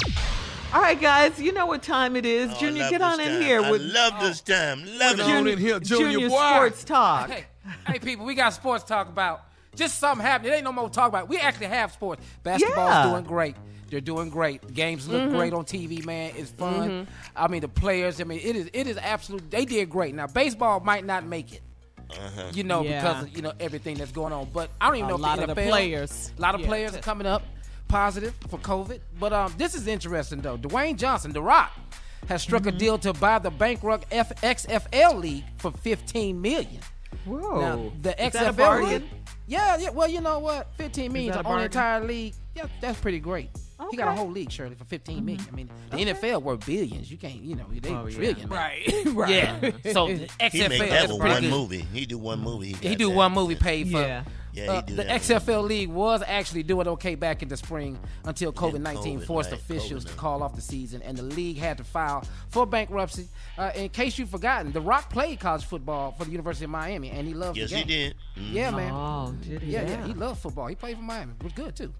[0.73, 2.51] All right, guys, you know what time it is.
[2.53, 3.41] Oh, Junior, get on in time.
[3.41, 4.81] here I love this time.
[4.85, 5.35] Love Get it.
[5.35, 6.35] on in here, Junior, Junior boy.
[6.37, 7.29] Sports Talk.
[7.29, 7.45] Hey,
[7.87, 9.41] hey, people, we got sports to talk about.
[9.75, 10.51] Just something happened.
[10.51, 11.27] It ain't no more talk about.
[11.29, 12.23] We actually have sports.
[12.43, 13.09] Basketball's Yeah.
[13.11, 13.55] doing great.
[13.89, 14.61] They're doing great.
[14.61, 15.35] The games look Mhm.
[15.35, 16.33] great on TV, man.
[16.35, 16.89] It's fun.
[16.89, 17.07] Mhm.
[17.35, 18.21] I mean, the players.
[18.21, 18.69] I mean, it is.
[18.73, 19.49] It is absolute.
[19.49, 20.13] They did great.
[20.13, 21.61] Now, baseball might not make it.
[22.11, 22.51] Uh-huh.
[22.53, 23.01] You know, Yeah.
[23.01, 24.49] because of you know everything that's going on.
[24.53, 26.31] But I don't even A know if lot the of the NFL, players.
[26.37, 26.67] A lot of Yeah.
[26.67, 27.43] players are coming up
[27.87, 28.99] positive for COVID.
[29.19, 30.57] But um, this is interesting though.
[30.57, 31.71] Dwayne Johnson, The Rock,
[32.27, 32.75] has struck Mm-hmm.
[32.75, 36.81] a deal to buy the bankrupt F- XFL league for 15 million.
[37.25, 37.61] Whoa.
[37.61, 39.03] Now, the Is that a XFL league.
[39.47, 39.89] Yeah, yeah.
[39.89, 40.67] Well, you know what?
[40.77, 42.33] 15 million that to a own the entire league.
[42.55, 43.49] Yeah, that's pretty great.
[43.91, 45.45] He got a whole league, Shirley, for 15 million.
[45.51, 47.09] I mean, the NFL worth billions.
[47.09, 48.15] You can't, you know, they Oh, yeah.
[48.15, 48.49] trillion.
[48.49, 49.29] Right, right.
[49.29, 49.71] Yeah.
[49.93, 50.27] So the He
[50.59, 51.51] XFL make that that's with pretty one good.
[51.51, 51.85] movie.
[51.93, 52.73] He do one movie.
[52.73, 53.15] He got do that.
[53.15, 53.99] one movie paid for.
[54.01, 54.23] Yeah.
[54.51, 58.51] Yeah, Uh, the that XFL league was actually doing okay back in the spring until
[58.51, 61.77] COVID nineteen forced right, officials COVID, to call off the season, and the league had
[61.77, 63.27] to file for bankruptcy.
[63.59, 67.11] Uh, in case you've forgotten, The Rock played college football for the University of Miami,
[67.11, 68.13] and he loved Yes, the he game.
[68.35, 68.43] did.
[68.43, 68.53] Mhm.
[68.53, 68.91] Yeah, man.
[68.91, 69.71] Oh, did he?
[69.71, 70.65] Yeah, yeah, he loved football.
[70.65, 71.33] He played for Miami.
[71.39, 71.93] It was good too.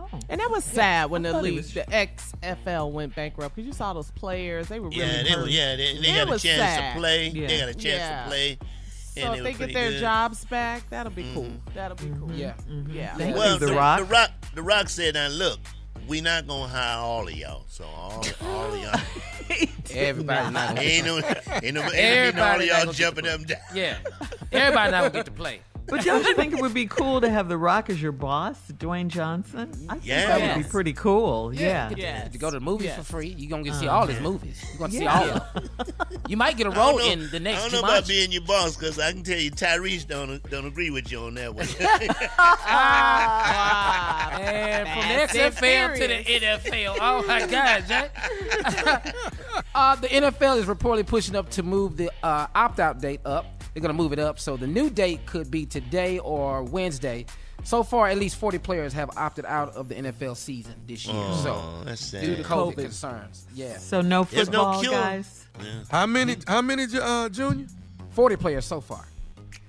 [0.00, 0.18] Oh.
[0.28, 3.72] And that was sad when I the league, was- the XFL went bankrupt because you
[3.72, 5.50] saw those players; they were really Yeah, they, hurt.
[5.50, 6.94] yeah, they, they It got a chance sad.
[6.94, 7.28] to play.
[7.28, 7.46] Yeah.
[7.46, 8.22] They got a chance Yeah.
[8.22, 8.58] to play.
[9.14, 10.00] So and if they get their good.
[10.00, 11.44] job's back, that'll be cool.
[11.44, 11.74] Mhm.
[11.74, 12.32] That'll be cool.
[12.32, 12.54] Yeah.
[12.88, 13.16] yeah.
[13.16, 13.98] Thank well, you, The Rock.
[14.00, 15.58] The Rock, the Rock said, "Now look,
[16.06, 17.64] we not gonna hire all of y'all.
[17.68, 19.00] So all, all of y'all,
[19.94, 23.38] Everybody not gonna Ain't no, ain't no, ain't Everybody no all not y'all jumping up
[23.40, 23.58] and down.
[23.74, 23.96] Yeah.
[24.52, 25.60] Everybody not gonna get to play.
[25.90, 28.56] But don't you think it would be cool to have The Rock as your boss,
[28.72, 29.70] Dwayne Johnson?
[29.88, 30.70] I think that would be Yes.
[30.70, 31.52] pretty cool.
[31.54, 31.60] Yeah.
[31.60, 31.88] Yeah.
[31.88, 33.34] to- get to go to the movies for free.
[33.36, 34.62] You're gonna get to see Uh, all his movies.
[34.70, 35.70] You're gonna see all of them.
[36.28, 38.08] You might get a role know- in the next I don't know about Jumanji.
[38.08, 41.34] being your boss because I can tell you Tyrese don't don't agree with you on
[41.34, 41.66] that one.
[42.38, 46.96] Ah, man, from Fast the and XFL to the NFL.
[47.00, 48.14] Oh my God, Jack.
[49.74, 53.46] uh, the NFL is reportedly pushing up to move the uh, opt-out date up.
[53.74, 57.26] They're gonna move it up, so the new date could be today or Wednesday.
[57.62, 61.14] So far, at least 40 players have opted out of the NFL season this year.
[61.16, 62.24] Oh, so that's sad.
[62.24, 62.82] due to COVID, COVID.
[62.84, 63.76] concerns, yeah.
[63.76, 64.92] So no There's no football, cure.
[64.92, 65.46] guys.
[65.90, 66.36] How many?
[66.46, 67.66] How many, uh, Junior?
[68.12, 69.06] 40 players so far.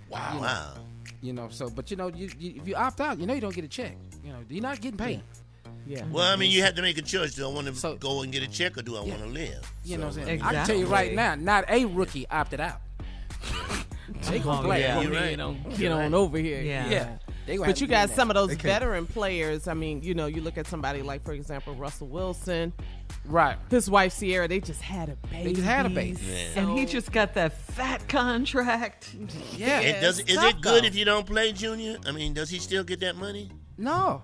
[0.10, 0.74] Wow, You know, wow.
[1.22, 3.42] You know, so but you know, you, you, if you opt out, you know you
[3.42, 3.96] don't get a check.
[4.26, 5.22] You know, you're not getting paid.
[5.86, 6.04] Yeah.
[6.12, 7.36] Well, I mean, you have to make a choice.
[7.36, 9.26] Do I want to So- go and get a check or do I want to
[9.28, 9.70] live?
[9.84, 10.42] You know what I'm So, saying?
[10.42, 12.80] I can tell you right now, not a rookie opted out.
[14.24, 14.82] They gonna play.
[14.82, 15.02] yeah.
[15.02, 15.32] You're right.
[15.32, 16.62] You know, get on over here.
[16.62, 16.90] Yeah.
[16.90, 17.18] Yeah.
[17.48, 18.16] They But you got there.
[18.16, 19.68] some of those veteran players.
[19.68, 22.72] I mean, you know, you look at somebody like, for example, Russell Wilson,
[23.26, 23.58] right.
[23.72, 24.48] his wife Ciara.
[24.48, 25.44] They just had a baby.
[25.46, 26.20] They just had a baby.
[26.56, 29.16] And he just got that fat contract.
[29.58, 29.80] Yeah.
[29.80, 30.88] It does, is it good though.
[30.88, 31.98] if you don't play, Junior?
[32.06, 33.50] I mean, does he still get that money?
[33.78, 34.22] No.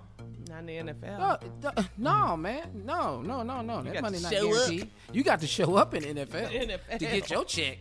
[0.48, 1.18] Not in the NFL.
[1.18, 2.82] No, th- no, man.
[2.86, 3.82] No, no, no, no.
[3.82, 4.54] That money not show up.
[4.54, 4.90] guaranteed.
[5.12, 6.50] You got to show up in NFL,
[6.90, 6.98] NFL.
[6.98, 7.78] to get your check.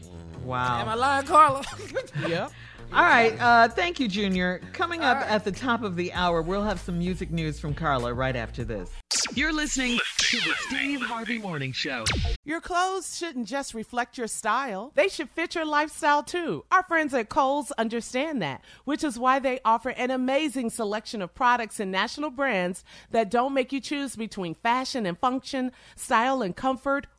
[0.47, 0.79] Wow.
[0.79, 1.63] Am I lying, Carla?
[2.27, 2.51] Yep.
[2.93, 3.37] All right.
[3.39, 4.61] Uh, thank you, Junior.
[4.71, 8.13] Coming up at the top of the hour, we'll have some music news from Carla
[8.13, 8.89] right after this.
[9.33, 12.05] You're listening to the Steve Harvey Morning Show.
[12.45, 16.63] Your clothes shouldn't just reflect your style, they should fit your lifestyle too.
[16.71, 21.35] Our friends at Kohl's understand that, which is why they offer an amazing selection of
[21.35, 26.55] products and national brands that don't make you choose between fashion and function, style and
[26.55, 27.07] comfort.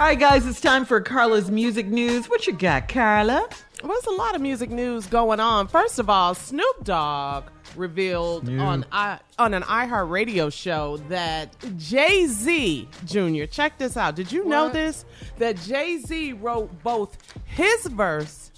[0.00, 2.26] All right, guys, it's time for Carla's music news.
[2.30, 3.46] What you got, Carla?
[3.82, 5.68] Well, there's a lot of music news going on.
[5.68, 12.88] First of all, Snoop Dogg revealed on I, on an iHeartRadio show that Jay Z
[13.04, 13.44] Jr.
[13.44, 14.16] Check this out.
[14.16, 15.04] Did you know this?
[15.36, 18.52] That Jay Z wrote both his verse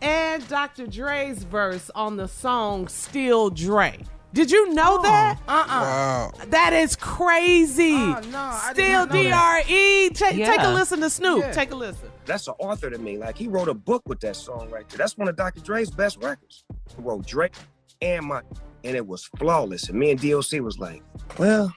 [0.00, 0.86] and Dr.
[0.86, 3.98] Dre's verse on the song "Still Dre."
[4.34, 5.38] Did you know that?
[5.48, 6.32] Uh uh Wow.
[6.48, 7.94] That is crazy.
[7.94, 9.64] Oh, no, Still not know D that.
[9.66, 10.10] R E.
[10.10, 11.40] Take take a listen to Snoop.
[11.40, 11.52] Yeah.
[11.52, 12.10] Take a listen.
[12.26, 13.16] That's an author to me.
[13.16, 14.98] Like he wrote a book with that song right there.
[14.98, 15.60] That's one of Dr.
[15.60, 16.64] Dre's best records.
[16.94, 17.54] He wrote Drake
[18.02, 18.42] and my
[18.84, 19.88] and it was flawless.
[19.88, 20.60] And me and D.O.C.
[20.60, 21.02] was like,
[21.38, 21.72] well,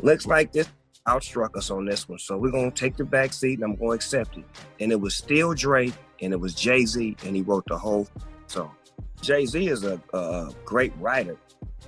[0.00, 0.68] looks like this
[1.06, 2.18] outstruck us on this one.
[2.18, 4.44] So we're gonna take the back seat and I'm gonna accept it.
[4.80, 8.08] And it was still Drake and it was Jay-Z and he wrote the whole
[8.46, 8.70] song.
[9.22, 11.36] Jay-Z is a, a great writer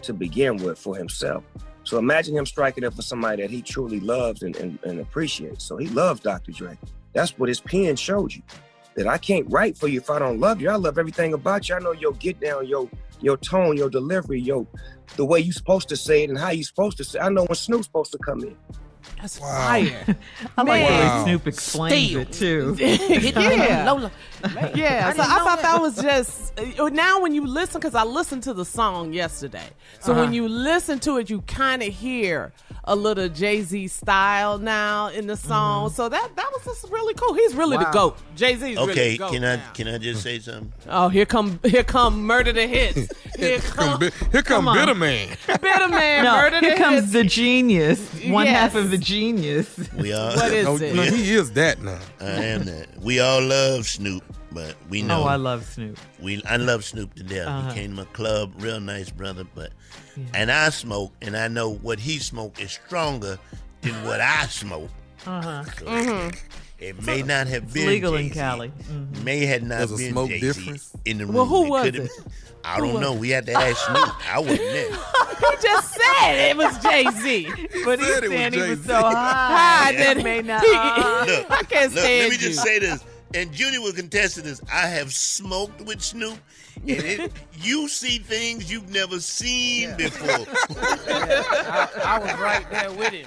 [0.03, 1.45] to begin with for himself.
[1.85, 5.65] So imagine him striking up for somebody that he truly loves and, and, and appreciates.
[5.65, 6.53] So he loves Dr.
[6.53, 6.79] Dre.
[7.15, 8.43] That's what his pen showed you.
[8.95, 10.69] That I can't write for you if I don't love you.
[10.71, 11.77] I love everything about you.
[11.77, 12.91] I know your get down, your
[13.21, 14.67] your tone, your delivery, your
[15.17, 17.19] the way you're supposed to say it and how you're supposed to say.
[17.19, 17.23] it.
[17.23, 18.57] I know when Snoop's supposed to come in.
[19.21, 19.49] That's Wow.
[19.67, 20.17] fire.
[20.57, 21.19] I like the Wow.
[21.19, 22.21] way Snoop explains Steel.
[22.21, 22.77] it too.
[22.79, 23.91] yeah.
[23.91, 24.11] Lola.
[24.75, 25.63] Yeah, I so I thought that.
[25.63, 29.69] that was just uh, now when you listen because I listened to the song yesterday.
[30.01, 30.21] So Uh-huh.
[30.23, 32.53] when you listen to it, you kind of hear
[32.85, 35.91] a little Jay Z style now in the song.
[35.91, 37.35] So that that was just really cool.
[37.35, 37.93] He's really the Mm-hmm.
[37.93, 38.19] Goat.
[38.37, 39.33] Jay Z's really Okay, the goat.
[39.33, 39.63] can I now.
[39.75, 40.73] can I just say something?
[40.89, 43.11] Oh, here come here come murder the hits.
[43.37, 44.77] Here Come, come bi- here come, Come.
[44.77, 45.61] Bitterman.
[45.61, 46.25] bitter man.
[46.25, 47.13] No, murder here the comes hits.
[47.13, 48.01] the genius.
[48.27, 48.57] One Yes.
[48.57, 49.77] half of the genius.
[49.99, 50.95] We all What is No, it?
[50.95, 51.99] no, he is that now.
[52.21, 53.01] I am that.
[53.01, 54.23] We all love Snoop,
[54.53, 55.99] but we know Oh, I love Snoop.
[56.21, 57.47] we I love Snoop to death.
[57.49, 57.69] Uh-huh.
[57.71, 59.73] He came to my club, real nice brother, but
[60.35, 63.39] and I smoke and I know what he smoke is stronger
[63.83, 64.91] than what I smoke.
[65.27, 65.65] Uh-huh.
[65.65, 66.37] So, Mm-hmm.
[66.79, 68.35] It may not have It's been legal in Jay-Z.
[68.39, 68.73] Cali.
[69.25, 70.91] May had not There's a been smoke Jay-Z difference?
[71.05, 71.35] in the room.
[71.35, 71.95] Well, who was it?
[71.95, 72.09] been-
[72.65, 73.15] I don't know.
[73.15, 74.29] We had to ask Snoop.
[74.33, 74.91] I wasn't there.
[75.39, 77.49] He just said it was Jay Z.
[77.85, 78.83] But he said it was said he was Jay-Z.
[78.89, 79.85] so high.
[79.85, 80.63] High that He may not.
[80.65, 83.05] he- uh, Look, I can't look, stand let me just say this.
[83.35, 84.61] And Judy will contest this.
[84.73, 86.37] I have smoked with Snoop.
[86.83, 90.47] And it, you see things you've never seen before.
[90.77, 93.27] I, I was right there with him.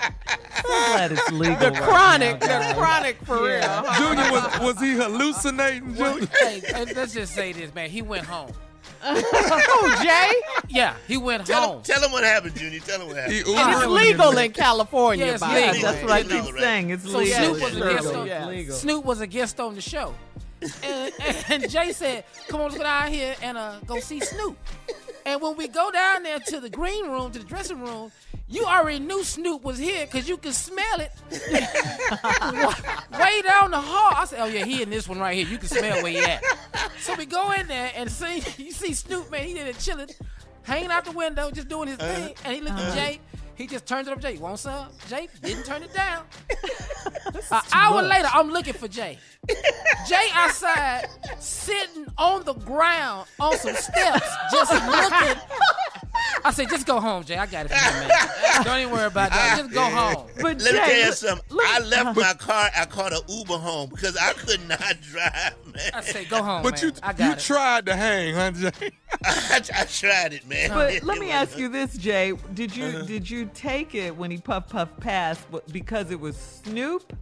[0.69, 1.55] I'm glad it's legal.
[1.57, 3.83] The right chronic, now, the chronic for real.
[3.97, 6.27] Junior was was he hallucinating, Junior?
[6.39, 7.89] hey, hey, let's just say this, man.
[7.89, 8.51] He went home.
[9.03, 10.63] oh, Jay?
[10.69, 11.77] Yeah, he went tell, home.
[11.77, 12.79] him, tell him what happened, Junior.
[12.81, 13.33] Tell him what happened.
[13.33, 15.81] He And it's legal in California, Yes, by legal.
[15.81, 16.03] That's way.
[16.03, 16.59] what I keep right.
[16.61, 16.89] saying.
[16.91, 17.35] It's So legal.
[17.55, 18.21] Snoop was a It's guest legal.
[18.21, 18.27] on.
[18.27, 18.71] Yeah.
[18.73, 20.13] Snoop was a guest on the show,
[20.83, 21.13] and,
[21.49, 24.57] and Jay said, "Come on, let's go down here and uh, go see Snoop."
[25.25, 28.11] And when we go down there to the green room, to the dressing room,
[28.47, 31.11] you already knew Snoop was here because you could smell it
[33.19, 34.13] way down the hall.
[34.15, 35.47] I said, "Oh yeah, he in this one right here.
[35.47, 36.43] You can smell where he at."
[36.99, 39.43] So we go in there and see you see Snoop, man.
[39.43, 40.09] He in there chilling,
[40.63, 43.19] hanging out the window, just doing his thing, and he looked at Jay.
[43.55, 44.37] He just turns it up, Jay.
[44.37, 44.87] Want some?
[45.07, 46.23] Jay didn't turn it down.
[47.51, 49.19] An hour later, I'm looking for Jay.
[50.07, 51.07] Jay outside,
[51.39, 55.41] sitting on the ground on some steps, just looking.
[56.43, 57.37] I said, just go home, Jay.
[57.37, 58.63] I got it for you, man.
[58.63, 59.57] Don't even worry about that.
[59.59, 60.27] Just go home.
[60.37, 61.55] But Let me Jay, tell you something.
[61.55, 62.69] look- I left my car.
[62.75, 65.91] I called an Uber home because I could not drive, man.
[65.93, 66.91] I said, go home, But man.
[66.93, 67.39] you I you it.
[67.39, 68.91] tried to hang, huh, Jay?
[69.25, 70.69] I, I tried it, man.
[70.69, 72.33] But let It me ask you this, Jay.
[72.53, 73.01] Did you Uh-huh.
[73.03, 77.13] did you take it when he puff puff passed w- because it was Snoop?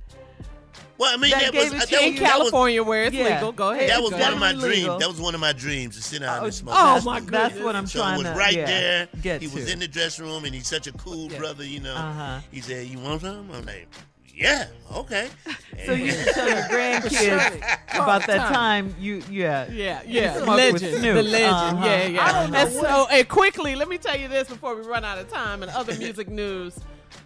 [0.98, 3.04] Well, I mean, that that, was it that to was, In that was, California, where
[3.06, 3.36] it's Yeah.
[3.36, 3.90] legal, go ahead.
[3.90, 5.00] that was go one of my dreams.
[5.00, 6.76] That was one of my dreams to sit down Oh, and smoke.
[6.78, 9.08] Oh that's- my That's what I'm So trying it was to right yeah, there.
[9.22, 9.56] Get he to.
[9.56, 11.96] was in the dressing room, and he's such a cool brother, you know.
[11.96, 12.40] Uh-huh.
[12.52, 13.88] He said, "You want some?" I'm like,
[14.36, 15.30] "Yeah, okay."
[15.86, 17.56] So you tell your grandkids
[17.94, 21.86] about that time you yeah Yeah, yeah, smoked with legend, the legend, Uh-huh.
[21.86, 22.26] yeah, yeah.
[22.26, 25.06] I don't know and so, and quickly, let me tell you this before we run
[25.06, 26.78] out of time and other music news.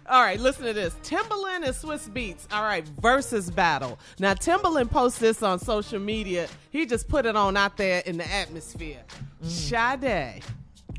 [0.08, 0.94] All right, listen to this.
[1.02, 2.46] Timbaland and Swizz Beatz.
[2.52, 3.98] All right, versus battle.
[4.18, 6.48] Now Timbaland posts this on social media.
[6.70, 9.02] He just put it on out there in the atmosphere.
[9.42, 10.42] Sade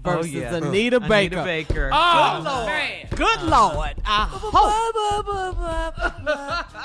[0.08, 0.54] Oh, versus yeah.
[0.56, 1.44] Anita Anita Baker.
[1.44, 1.90] Baker.
[1.92, 2.54] Oh, Uh-huh.
[2.58, 2.68] Lord.
[2.68, 3.08] man.
[3.16, 3.94] Good Lord.
[4.06, 4.54] I hope.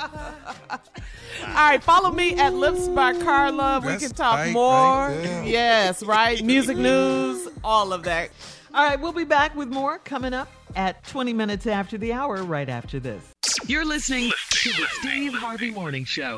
[1.47, 3.81] All right, follow me at Lips by Carla.
[3.85, 5.09] We can talk tight more.
[5.09, 6.41] right yes, right.
[6.43, 8.29] Music news, all of that.
[8.73, 12.41] All right, we'll be back with more coming up at 20 minutes after the hour,
[12.43, 13.33] right after this.
[13.67, 16.37] You're listening to the Steve Harvey Morning Show.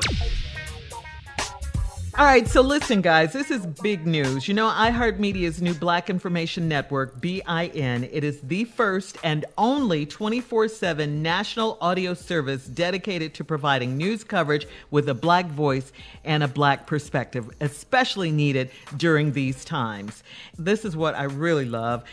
[2.16, 4.46] All right, so listen, guys, this is big news.
[4.46, 10.68] You know, iHeartMedia's new Black Information Network, BIN, it is the first and only 24
[10.68, 15.92] 7 national audio service dedicated to providing news coverage with a black voice
[16.22, 20.22] and a black perspective, especially needed during these times.
[20.56, 22.04] This is what I really love.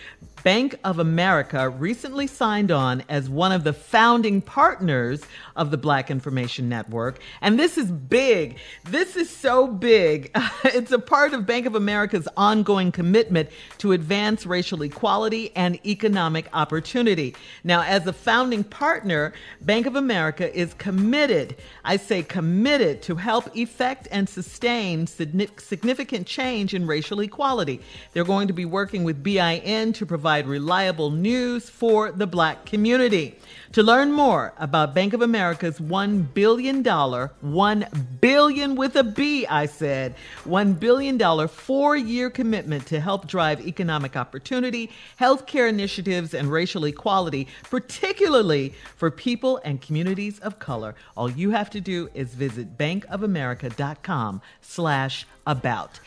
[0.43, 5.21] Bank of America recently signed on as one of the founding partners
[5.55, 7.19] of the Black Information Network.
[7.41, 8.57] And this is big.
[8.85, 10.31] This is so big.
[10.63, 13.49] it's a part of Bank of America's ongoing commitment
[13.79, 17.35] to advance racial equality and economic opportunity.
[17.63, 23.55] Now, as a founding partner, Bank of America is committed, I say committed, to help
[23.55, 27.81] effect and sustain significant change in racial equality.
[28.13, 33.37] They're going to be working with BIN to provide reliable news for the black community.
[33.73, 37.85] To learn more about Bank of America's $1 billion, 1
[38.19, 44.17] billion with a B, I said, $1 billion four year commitment to help drive economic
[44.17, 50.93] opportunity, healthcare initiatives, and racial equality, particularly for people and communities of color.
[51.15, 55.99] All you have to do is visit bankofamerica.com slash about.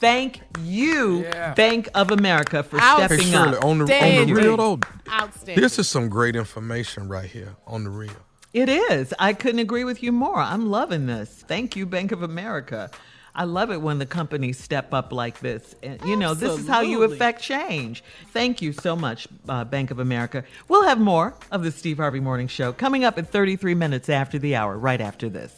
[0.00, 1.54] Thank you, Yeah.
[1.54, 3.64] Bank of America, for Out- Hey, stepping Shirley, up.
[3.64, 4.78] on the, on the real though,
[5.10, 5.60] Outstanding.
[5.62, 8.12] this is some great information right here on the real.
[8.54, 9.12] It is.
[9.18, 10.38] I couldn't agree with you more.
[10.38, 11.44] I'm loving this.
[11.48, 12.90] Thank you, Bank of America.
[13.34, 15.74] I love it when the companies step up like this.
[15.82, 18.02] And, you know, this is how you affect change.
[18.32, 20.44] Thank you so much, uh, Bank of America.
[20.68, 24.38] We'll have more of the Steve Harvey Morning Show coming up at 33 minutes after
[24.38, 25.52] the hour, right after this.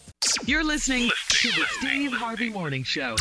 [0.44, 3.16] You're listening to the Steve Harvey Morning Show.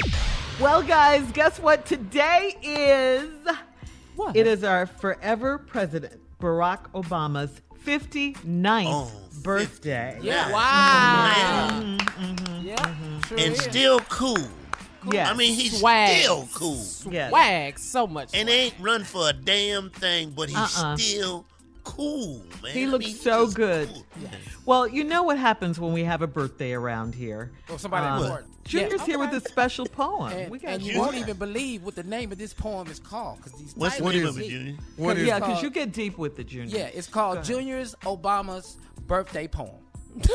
[0.60, 1.86] Well, guys, guess what?
[1.86, 3.30] Today is
[4.16, 4.36] What?
[4.36, 9.12] it is our forever president, Barack Obama's 59th Oh,
[9.42, 10.20] birthday.
[10.22, 10.52] Yeah.
[10.52, 11.70] Wow.
[11.72, 11.96] Mm-hmm.
[11.98, 12.46] Mm-hmm.
[12.46, 12.68] Mm-hmm.
[12.68, 13.22] Yeah.
[13.28, 13.62] Sure and is.
[13.62, 14.38] still cool.
[15.10, 15.30] Yes.
[15.30, 16.20] I mean, he's Swag.
[16.24, 16.86] still cool.
[17.10, 17.30] Yes.
[17.30, 18.32] Swag so much.
[18.34, 20.98] And ain't run for a damn thing, but he's Uh-uh.
[20.98, 21.46] still
[21.90, 22.72] cool, man.
[22.74, 23.90] He I looks mean, so just good.
[23.90, 24.06] cool.
[24.66, 27.52] Well, you know what happens when we have a birthday around here.
[27.70, 28.64] Oh, somebody um, important.
[28.66, 30.32] Junior's Yeah, here with a special poem.
[30.32, 33.00] And, we got and you won't even believe what the name of this poem is
[33.00, 34.50] called because these What's the titles name of it.
[34.50, 34.76] Junior?
[34.98, 36.78] What is yeah, because you get deep with the Junior.
[36.78, 37.44] Yeah, it's called.
[37.44, 39.72] Junior's Obama's birthday poem.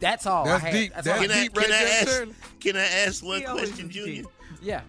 [0.00, 0.44] That's all.
[0.44, 0.72] That's I had.
[0.74, 0.92] deep.
[0.94, 1.26] That's That's all.
[1.26, 2.28] Can I, deep right can I ask?
[2.60, 4.22] Can I ask one question, Junior?
[4.22, 4.26] deep.
[4.60, 4.80] Yeah.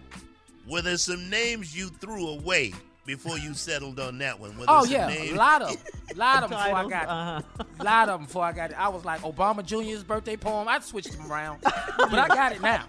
[0.68, 2.74] Were there some names you threw away
[3.08, 4.50] before you settled on that one?
[4.50, 5.32] Were there Oh some yeah, names?
[5.32, 5.76] a lot of,
[6.14, 7.64] lot of them before I got uh-huh.
[7.80, 8.78] A lot of them before I got it.
[8.78, 10.68] I was like Obama Jr.'s birthday poem.
[10.68, 12.84] I switched them around, but I got it now.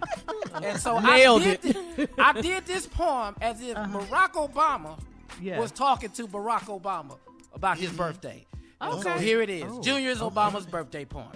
[0.62, 2.10] And so Nailed I did, it.
[2.20, 5.00] I did this poem as if Barack Obama
[5.42, 5.60] Yeah.
[5.60, 7.18] was talking to Barack Obama
[7.54, 8.46] about his birthday.
[8.82, 9.24] And So Okay.
[9.24, 9.64] here it is.
[9.68, 11.32] Oh, Junior's Obama's birthday poem.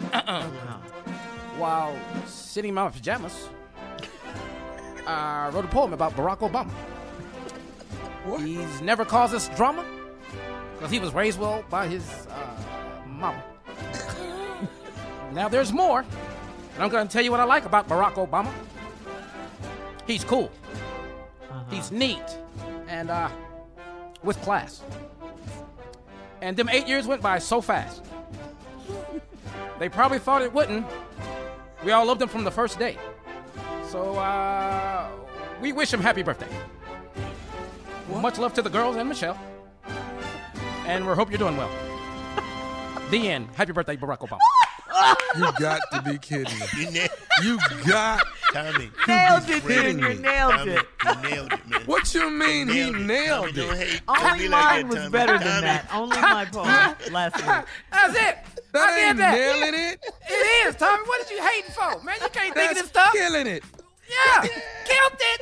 [1.57, 3.47] While sitting in my pajamas,
[5.07, 6.71] I wrote a poem about Barack Obama.
[8.37, 9.85] He's never caused us drama
[10.73, 12.61] because he was raised well by his uh,
[13.07, 13.43] mama.
[15.33, 18.51] now there's more, and I'm going to tell you what I like about Barack Obama.
[20.07, 20.51] He's cool.
[21.69, 22.23] He's neat
[22.87, 23.29] and uh,
[24.23, 24.81] with class.
[26.41, 28.03] And them eight years went by so fast.
[29.79, 30.85] They probably thought it wouldn't.
[31.83, 32.97] We all loved him from the first day.
[33.89, 35.07] So uh,
[35.61, 36.47] we wish him happy birthday.
[38.21, 39.37] Much love to the girls and Michelle.
[40.85, 41.69] And we hope you're doing well.
[43.09, 43.47] the end.
[43.55, 44.39] Happy birthday, Barack Obama.
[45.35, 46.65] You got to be kidding me.
[46.77, 47.07] You, na-
[47.41, 47.57] You
[47.87, 48.23] got
[48.53, 48.91] Tommy.
[49.07, 50.09] Nailed it, kidding Junior.
[50.09, 50.15] me.
[50.21, 50.85] Nailed Tommy, it.
[51.03, 51.81] you nailed it, man.
[51.87, 53.65] What you mean he Nailed it.
[53.67, 54.01] Tommy, it?
[54.07, 55.09] Only be like mine was Tommy.
[55.09, 55.89] better than that.
[55.91, 56.67] Only my poem
[57.11, 57.45] last week.
[57.91, 58.37] That's it.
[58.73, 59.33] That I did that.
[59.33, 60.05] nailing it.
[60.29, 61.03] It is, Tommy.
[61.07, 62.03] What did you hating for?
[62.03, 63.11] Man, you can't think of this stuff.
[63.13, 63.63] killing it.
[64.07, 64.41] Yeah.
[64.41, 65.41] Killed it.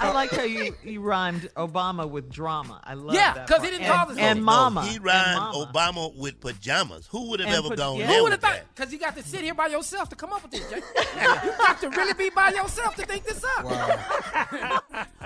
[0.00, 2.80] I like how you, you rhymed Obama with drama.
[2.84, 3.36] I love that.
[3.36, 4.86] Yeah, because he didn't and, call us and no, mama.
[4.86, 5.66] He rhymed mama.
[5.66, 7.06] Obama with pajamas.
[7.08, 8.06] Who would have And ever put- gone yeah.
[8.06, 8.60] there Who would have thought?
[8.74, 10.76] Because you got to sit here by yourself to come up with this, Jay.
[10.76, 13.64] you got to really be by yourself to think this up.
[13.64, 14.80] Wow.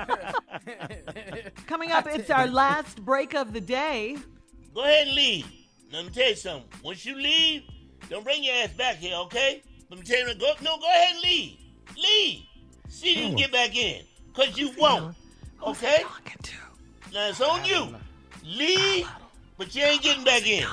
[1.67, 4.17] Coming up, it's our last break of the day.
[4.75, 5.47] Go ahead and leave.
[5.93, 6.69] Let me tell you something.
[6.83, 7.63] Once you leave,
[8.09, 9.63] don't bring your ass back here, okay?
[9.91, 11.59] Let me tell you, go, no, go ahead and leave.
[11.97, 12.41] Leave.
[12.89, 14.03] See if you can get back in.
[14.35, 15.15] Because you won't.
[15.67, 16.05] Okay?
[17.13, 17.95] Now, it's on you.
[18.45, 19.09] Leave,
[19.59, 20.67] but you ain't getting back in.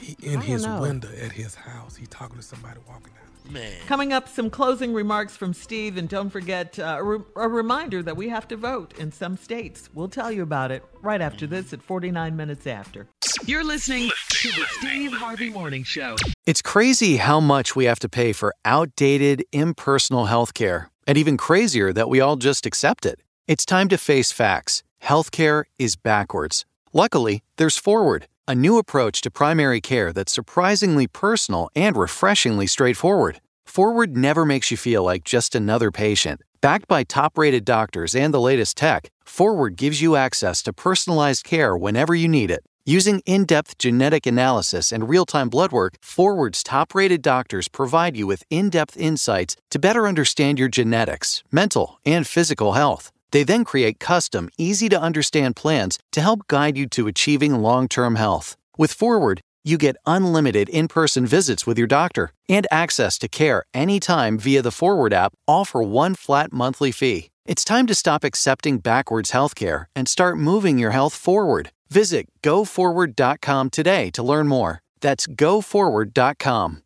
[0.00, 1.96] He in his window at his house.
[1.96, 3.52] He talking to somebody walking down.
[3.52, 3.72] Man.
[3.86, 8.02] Coming up, some closing remarks from Steve, and don't forget uh, a, re- a reminder
[8.02, 9.88] that we have to vote in some states.
[9.94, 13.06] We'll tell you about it right after this at 49 minutes after.
[13.44, 16.16] You're listening to the Steve Harvey Morning Show.
[16.44, 21.92] It's crazy how much we have to pay for outdated, impersonal healthcare, and even crazier
[21.92, 23.20] that we all just accept it.
[23.46, 24.82] It's time to face facts.
[25.02, 26.64] Healthcare is backwards.
[26.92, 33.40] Luckily, there's Forward, a new approach to primary care that's surprisingly personal and refreshingly straightforward.
[33.66, 36.40] Forward never makes you feel like just another patient.
[36.60, 41.44] Backed by top rated doctors and the latest tech, Forward gives you access to personalized
[41.44, 42.64] care whenever you need it.
[42.88, 48.16] Using in depth genetic analysis and real time blood work, Forward's top rated doctors provide
[48.16, 53.10] you with in depth insights to better understand your genetics, mental, and physical health.
[53.32, 57.88] They then create custom, easy to understand plans to help guide you to achieving long
[57.88, 58.56] term health.
[58.78, 63.64] With Forward, you get unlimited in person visits with your doctor and access to care
[63.74, 67.30] anytime via the Forward app, all for one flat monthly fee.
[67.46, 71.72] It's time to stop accepting backwards healthcare and start moving your health forward.
[71.88, 74.80] Visit goforward.com today to learn more.
[75.00, 76.82] That's goforward.com.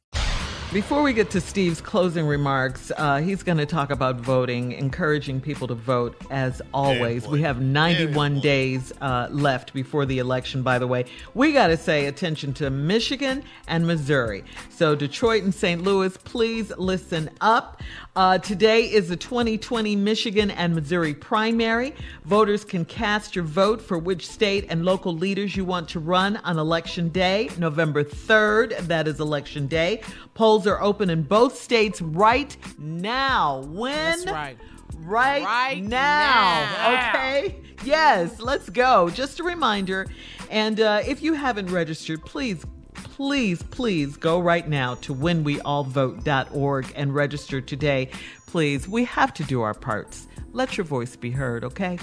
[0.72, 5.40] Before we get to Steve's closing remarks, uh, he's going to talk about voting, encouraging
[5.40, 7.26] people to vote as always.
[7.26, 11.06] We have 91 days uh, left before the election, by the way.
[11.34, 14.44] We got to say attention to Michigan and Missouri.
[14.68, 15.82] So, Detroit and St.
[15.82, 17.82] Louis, please listen up.
[18.14, 21.94] Uh, today is the 2020 Michigan and Missouri primary.
[22.24, 26.36] Voters can cast your vote for which state and local leaders you want to run
[26.38, 28.78] on election day, November 3rd.
[28.86, 30.02] That is election day.
[30.40, 33.60] Polls are open in both states right now.
[33.66, 33.92] When?
[33.92, 34.56] That's right.
[34.96, 35.90] Right, Right now.
[35.90, 37.10] now.
[37.10, 37.56] Okay?
[37.84, 39.10] Yes, let's go.
[39.10, 40.06] Just a reminder.
[40.48, 42.64] And uh, if you haven't registered, please,
[42.94, 48.08] please, please go right now to whenweallvote.org and register today.
[48.46, 50.26] Please, we have to do our parts.
[50.52, 51.98] Let your voice be heard, okay?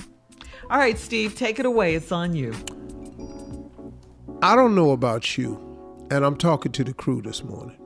[0.70, 1.96] All right, Steve, take it away.
[1.96, 2.54] It's on you.
[4.44, 7.80] I don't know about you, and I'm talking to the crew this morning.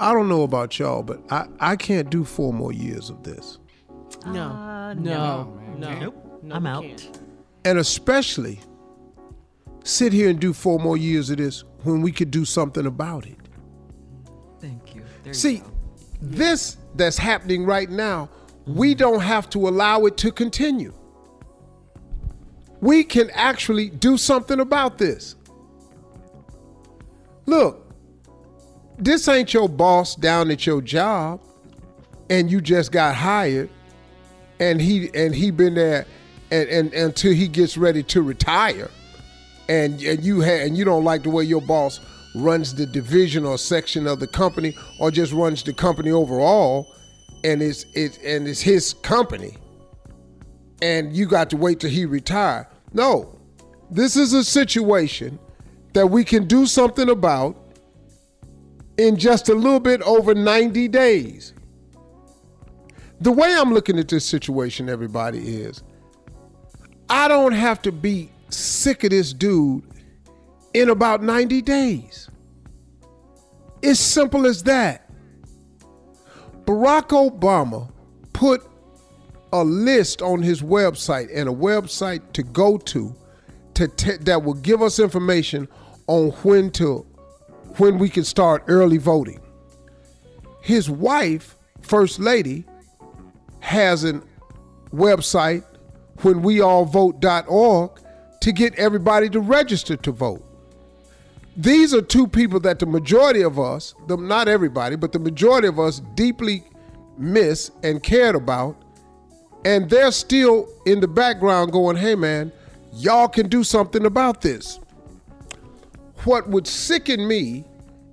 [0.00, 3.58] I don't know about y'all, but I, I can't do four more years of this.
[4.26, 4.42] No.
[4.42, 5.60] Uh, no.
[5.74, 5.76] no.
[5.78, 5.98] No.
[5.98, 6.40] Nope.
[6.42, 6.82] No, I'm out.
[6.82, 7.20] can't.
[7.64, 8.60] And especially
[9.84, 13.26] sit here and do four more years of this when we could do something about
[13.26, 13.36] it?
[14.60, 15.02] Thank you.
[15.22, 15.62] There you See,
[16.20, 18.30] this that's happening right now,
[18.66, 20.92] we don't have to allow it to continue.
[22.80, 25.36] We can actually do something about this.
[27.46, 27.83] Look,
[28.98, 31.40] this ain't your boss down at your job
[32.30, 33.68] and you just got hired
[34.60, 36.06] and he and he been there
[36.50, 38.90] and, and until he gets ready to retire
[39.68, 42.00] and and you ha- and you don't like the way your boss
[42.36, 46.86] runs the division or section of the company or just runs the company overall
[47.42, 49.56] and it's it and it's his company
[50.82, 52.68] and you got to wait till he retire.
[52.92, 53.38] No.
[53.90, 55.38] This is a situation
[55.94, 57.56] that we can do something about
[58.98, 61.54] in just a little bit over 90 days
[63.20, 65.82] the way i'm looking at this situation everybody is
[67.08, 69.82] i don't have to be sick of this dude
[70.74, 72.28] in about 90 days.
[73.80, 75.10] It's simple as that.
[76.64, 77.90] Barack Obama
[78.32, 78.62] put
[79.52, 83.14] a list on his website and a website to go to,
[83.74, 85.68] to te- that will give us information
[86.06, 87.06] on when to
[87.76, 89.40] when we can start early voting.
[90.60, 92.64] His wife, First Lady,
[93.60, 94.22] has a
[94.92, 95.64] website
[96.22, 98.00] when weallvote.org
[98.40, 100.44] to get everybody to register to vote.
[101.56, 105.68] These are two people that the majority of us, the, not everybody, but the majority
[105.68, 106.64] of us deeply
[107.16, 108.76] miss and cared about.
[109.64, 112.52] And they're still in the background going, hey man,
[112.92, 114.78] y'all can do something about this.
[116.24, 117.64] What would sicken me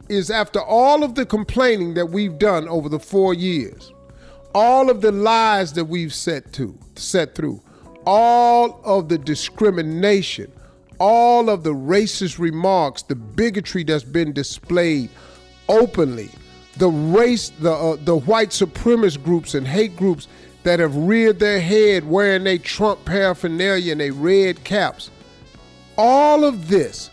[0.09, 3.93] is after all of the complaining that we've done over the four years,
[4.53, 7.61] all of the lies that we've set to set through,
[8.05, 10.51] all of the discrimination,
[10.99, 15.09] all of the racist remarks, the bigotry that's been displayed
[15.69, 16.29] openly,
[16.77, 20.27] the race, the uh, the white supremacist groups and hate groups
[20.63, 25.09] that have reared their head wearing their Trump paraphernalia and their red caps.
[25.97, 27.10] All of this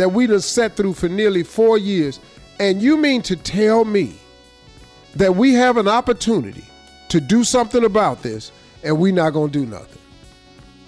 [0.00, 2.20] that we done sat through for nearly four years,
[2.58, 4.18] and you mean to tell me
[5.14, 6.64] that we have an opportunity
[7.10, 8.50] to do something about this
[8.82, 10.00] and we're not gonna do nothing?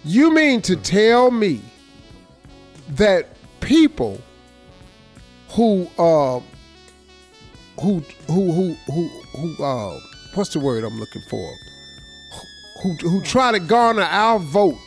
[0.03, 1.61] You mean to tell me
[2.93, 3.29] that
[3.61, 4.19] people
[5.51, 6.41] who uh
[7.83, 10.01] who who who who who uh
[10.35, 11.55] what's the word I'm looking for?
[12.83, 14.79] Who who try to garner our vote.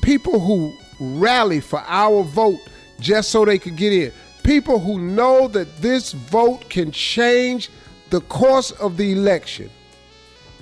[0.00, 2.60] People who rally for our vote
[3.00, 4.12] just so they could get in.
[4.42, 7.70] People who know that this vote can change
[8.10, 9.70] the course of the election.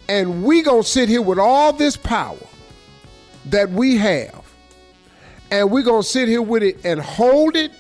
[0.08, 2.36] And we going to sit here with all this power
[3.46, 4.44] that we have,
[5.50, 7.72] and we're going to sit here with it and hold it.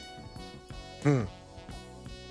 [1.02, 1.26] Mm.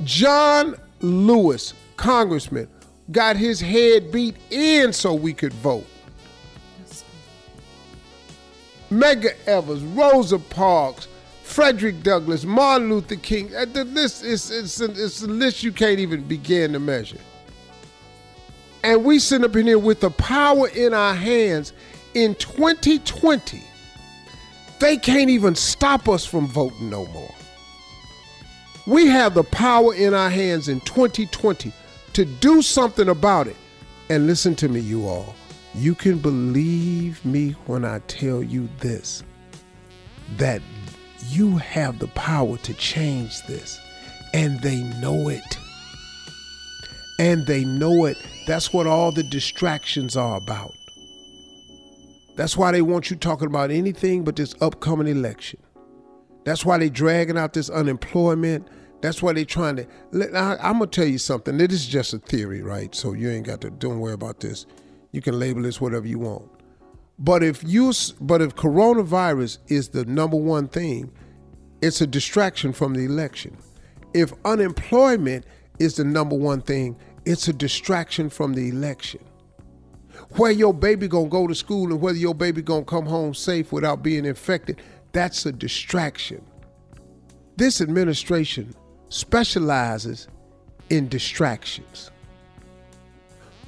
[0.04, 2.68] John Lewis, congressman,
[3.12, 5.86] got his head beat in so we could vote.
[8.90, 11.08] Medgar Evers, Rosa Parks,
[11.52, 13.54] Frederick Douglass, Martin Luther King.
[13.54, 17.20] Uh, the list is it's, a, it's a list you can't even begin to measure.
[18.86, 21.74] And we sit up in here with the power in our hands
[22.14, 23.62] in 2020.
[24.80, 27.36] They can't even stop us from voting no more.
[28.88, 31.74] We have the power in our hands in 2020
[32.14, 33.58] to do something about it.
[34.10, 35.36] And listen to me, you all.
[35.76, 39.24] You can believe me when I tell you this
[40.38, 40.62] that
[41.32, 43.80] you have the power to change this,
[44.34, 45.58] and they know it.
[47.20, 48.18] And they know it.
[48.48, 50.74] That's what all the distractions are about.
[52.36, 55.60] That's why they want you talking about anything but this upcoming election.
[56.44, 58.68] That's why they dragging out this unemployment.
[59.02, 59.88] That's why they trying to.
[60.36, 61.58] I, I'm gonna tell you something.
[61.58, 62.94] This is just a theory, right?
[62.96, 63.70] So you ain't got to.
[63.70, 64.66] Don't worry about this.
[65.12, 66.50] You can label this whatever you want.
[67.20, 71.12] But if you, but if coronavirus is the number one thing,
[71.82, 73.58] it's a distraction from the election.
[74.14, 75.46] If unemployment
[75.80, 76.96] is the number one thing,
[77.26, 79.22] it's a distraction from the election.
[80.36, 83.72] Where your baby gonna go to school and whether your baby gonna come home safe
[83.72, 84.82] without being infected,
[85.12, 86.44] that's a distraction.
[87.58, 88.74] This administration
[89.10, 90.28] specializes
[90.90, 92.12] in distractions.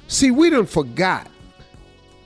[0.08, 1.28] See, we done forgot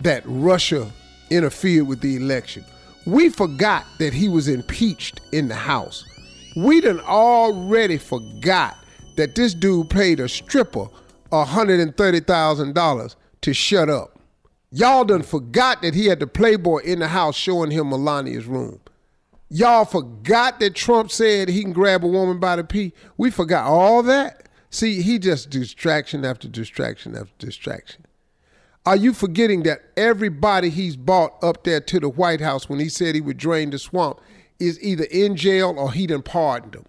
[0.01, 0.91] that Russia
[1.31, 2.65] interfered with the election.
[3.09, 6.05] We forgot that he was impeached in the House.
[6.55, 8.77] We done already forgot
[9.17, 10.89] that this dude paid a stripper
[11.33, 14.19] $130,000 to shut up.
[14.71, 18.79] Y'all done forgot that he had the Playboy in the house showing him Melania's room.
[19.49, 22.93] Y'all forgot that Trump said he can grab a woman by the pee.
[23.17, 24.51] We forgot all that.
[24.69, 28.05] See, he just distraction after distraction after distraction.
[28.89, 32.89] Are you forgetting that everybody he's bought up there to the White House when he
[32.89, 34.19] said he would drain the swamp
[34.59, 36.87] is either in jail or he done pardoned them?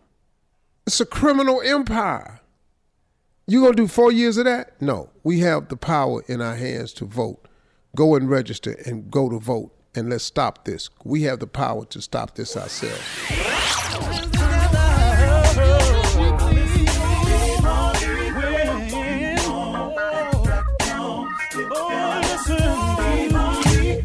[0.88, 2.40] It's a criminal empire.
[3.48, 4.82] You gonna do four years of that?
[4.82, 5.10] No.
[5.26, 7.46] We have the power in our hands to vote.
[7.98, 10.90] Go and register and go to vote and let's stop this.
[11.04, 13.04] We have the power to stop this ourselves.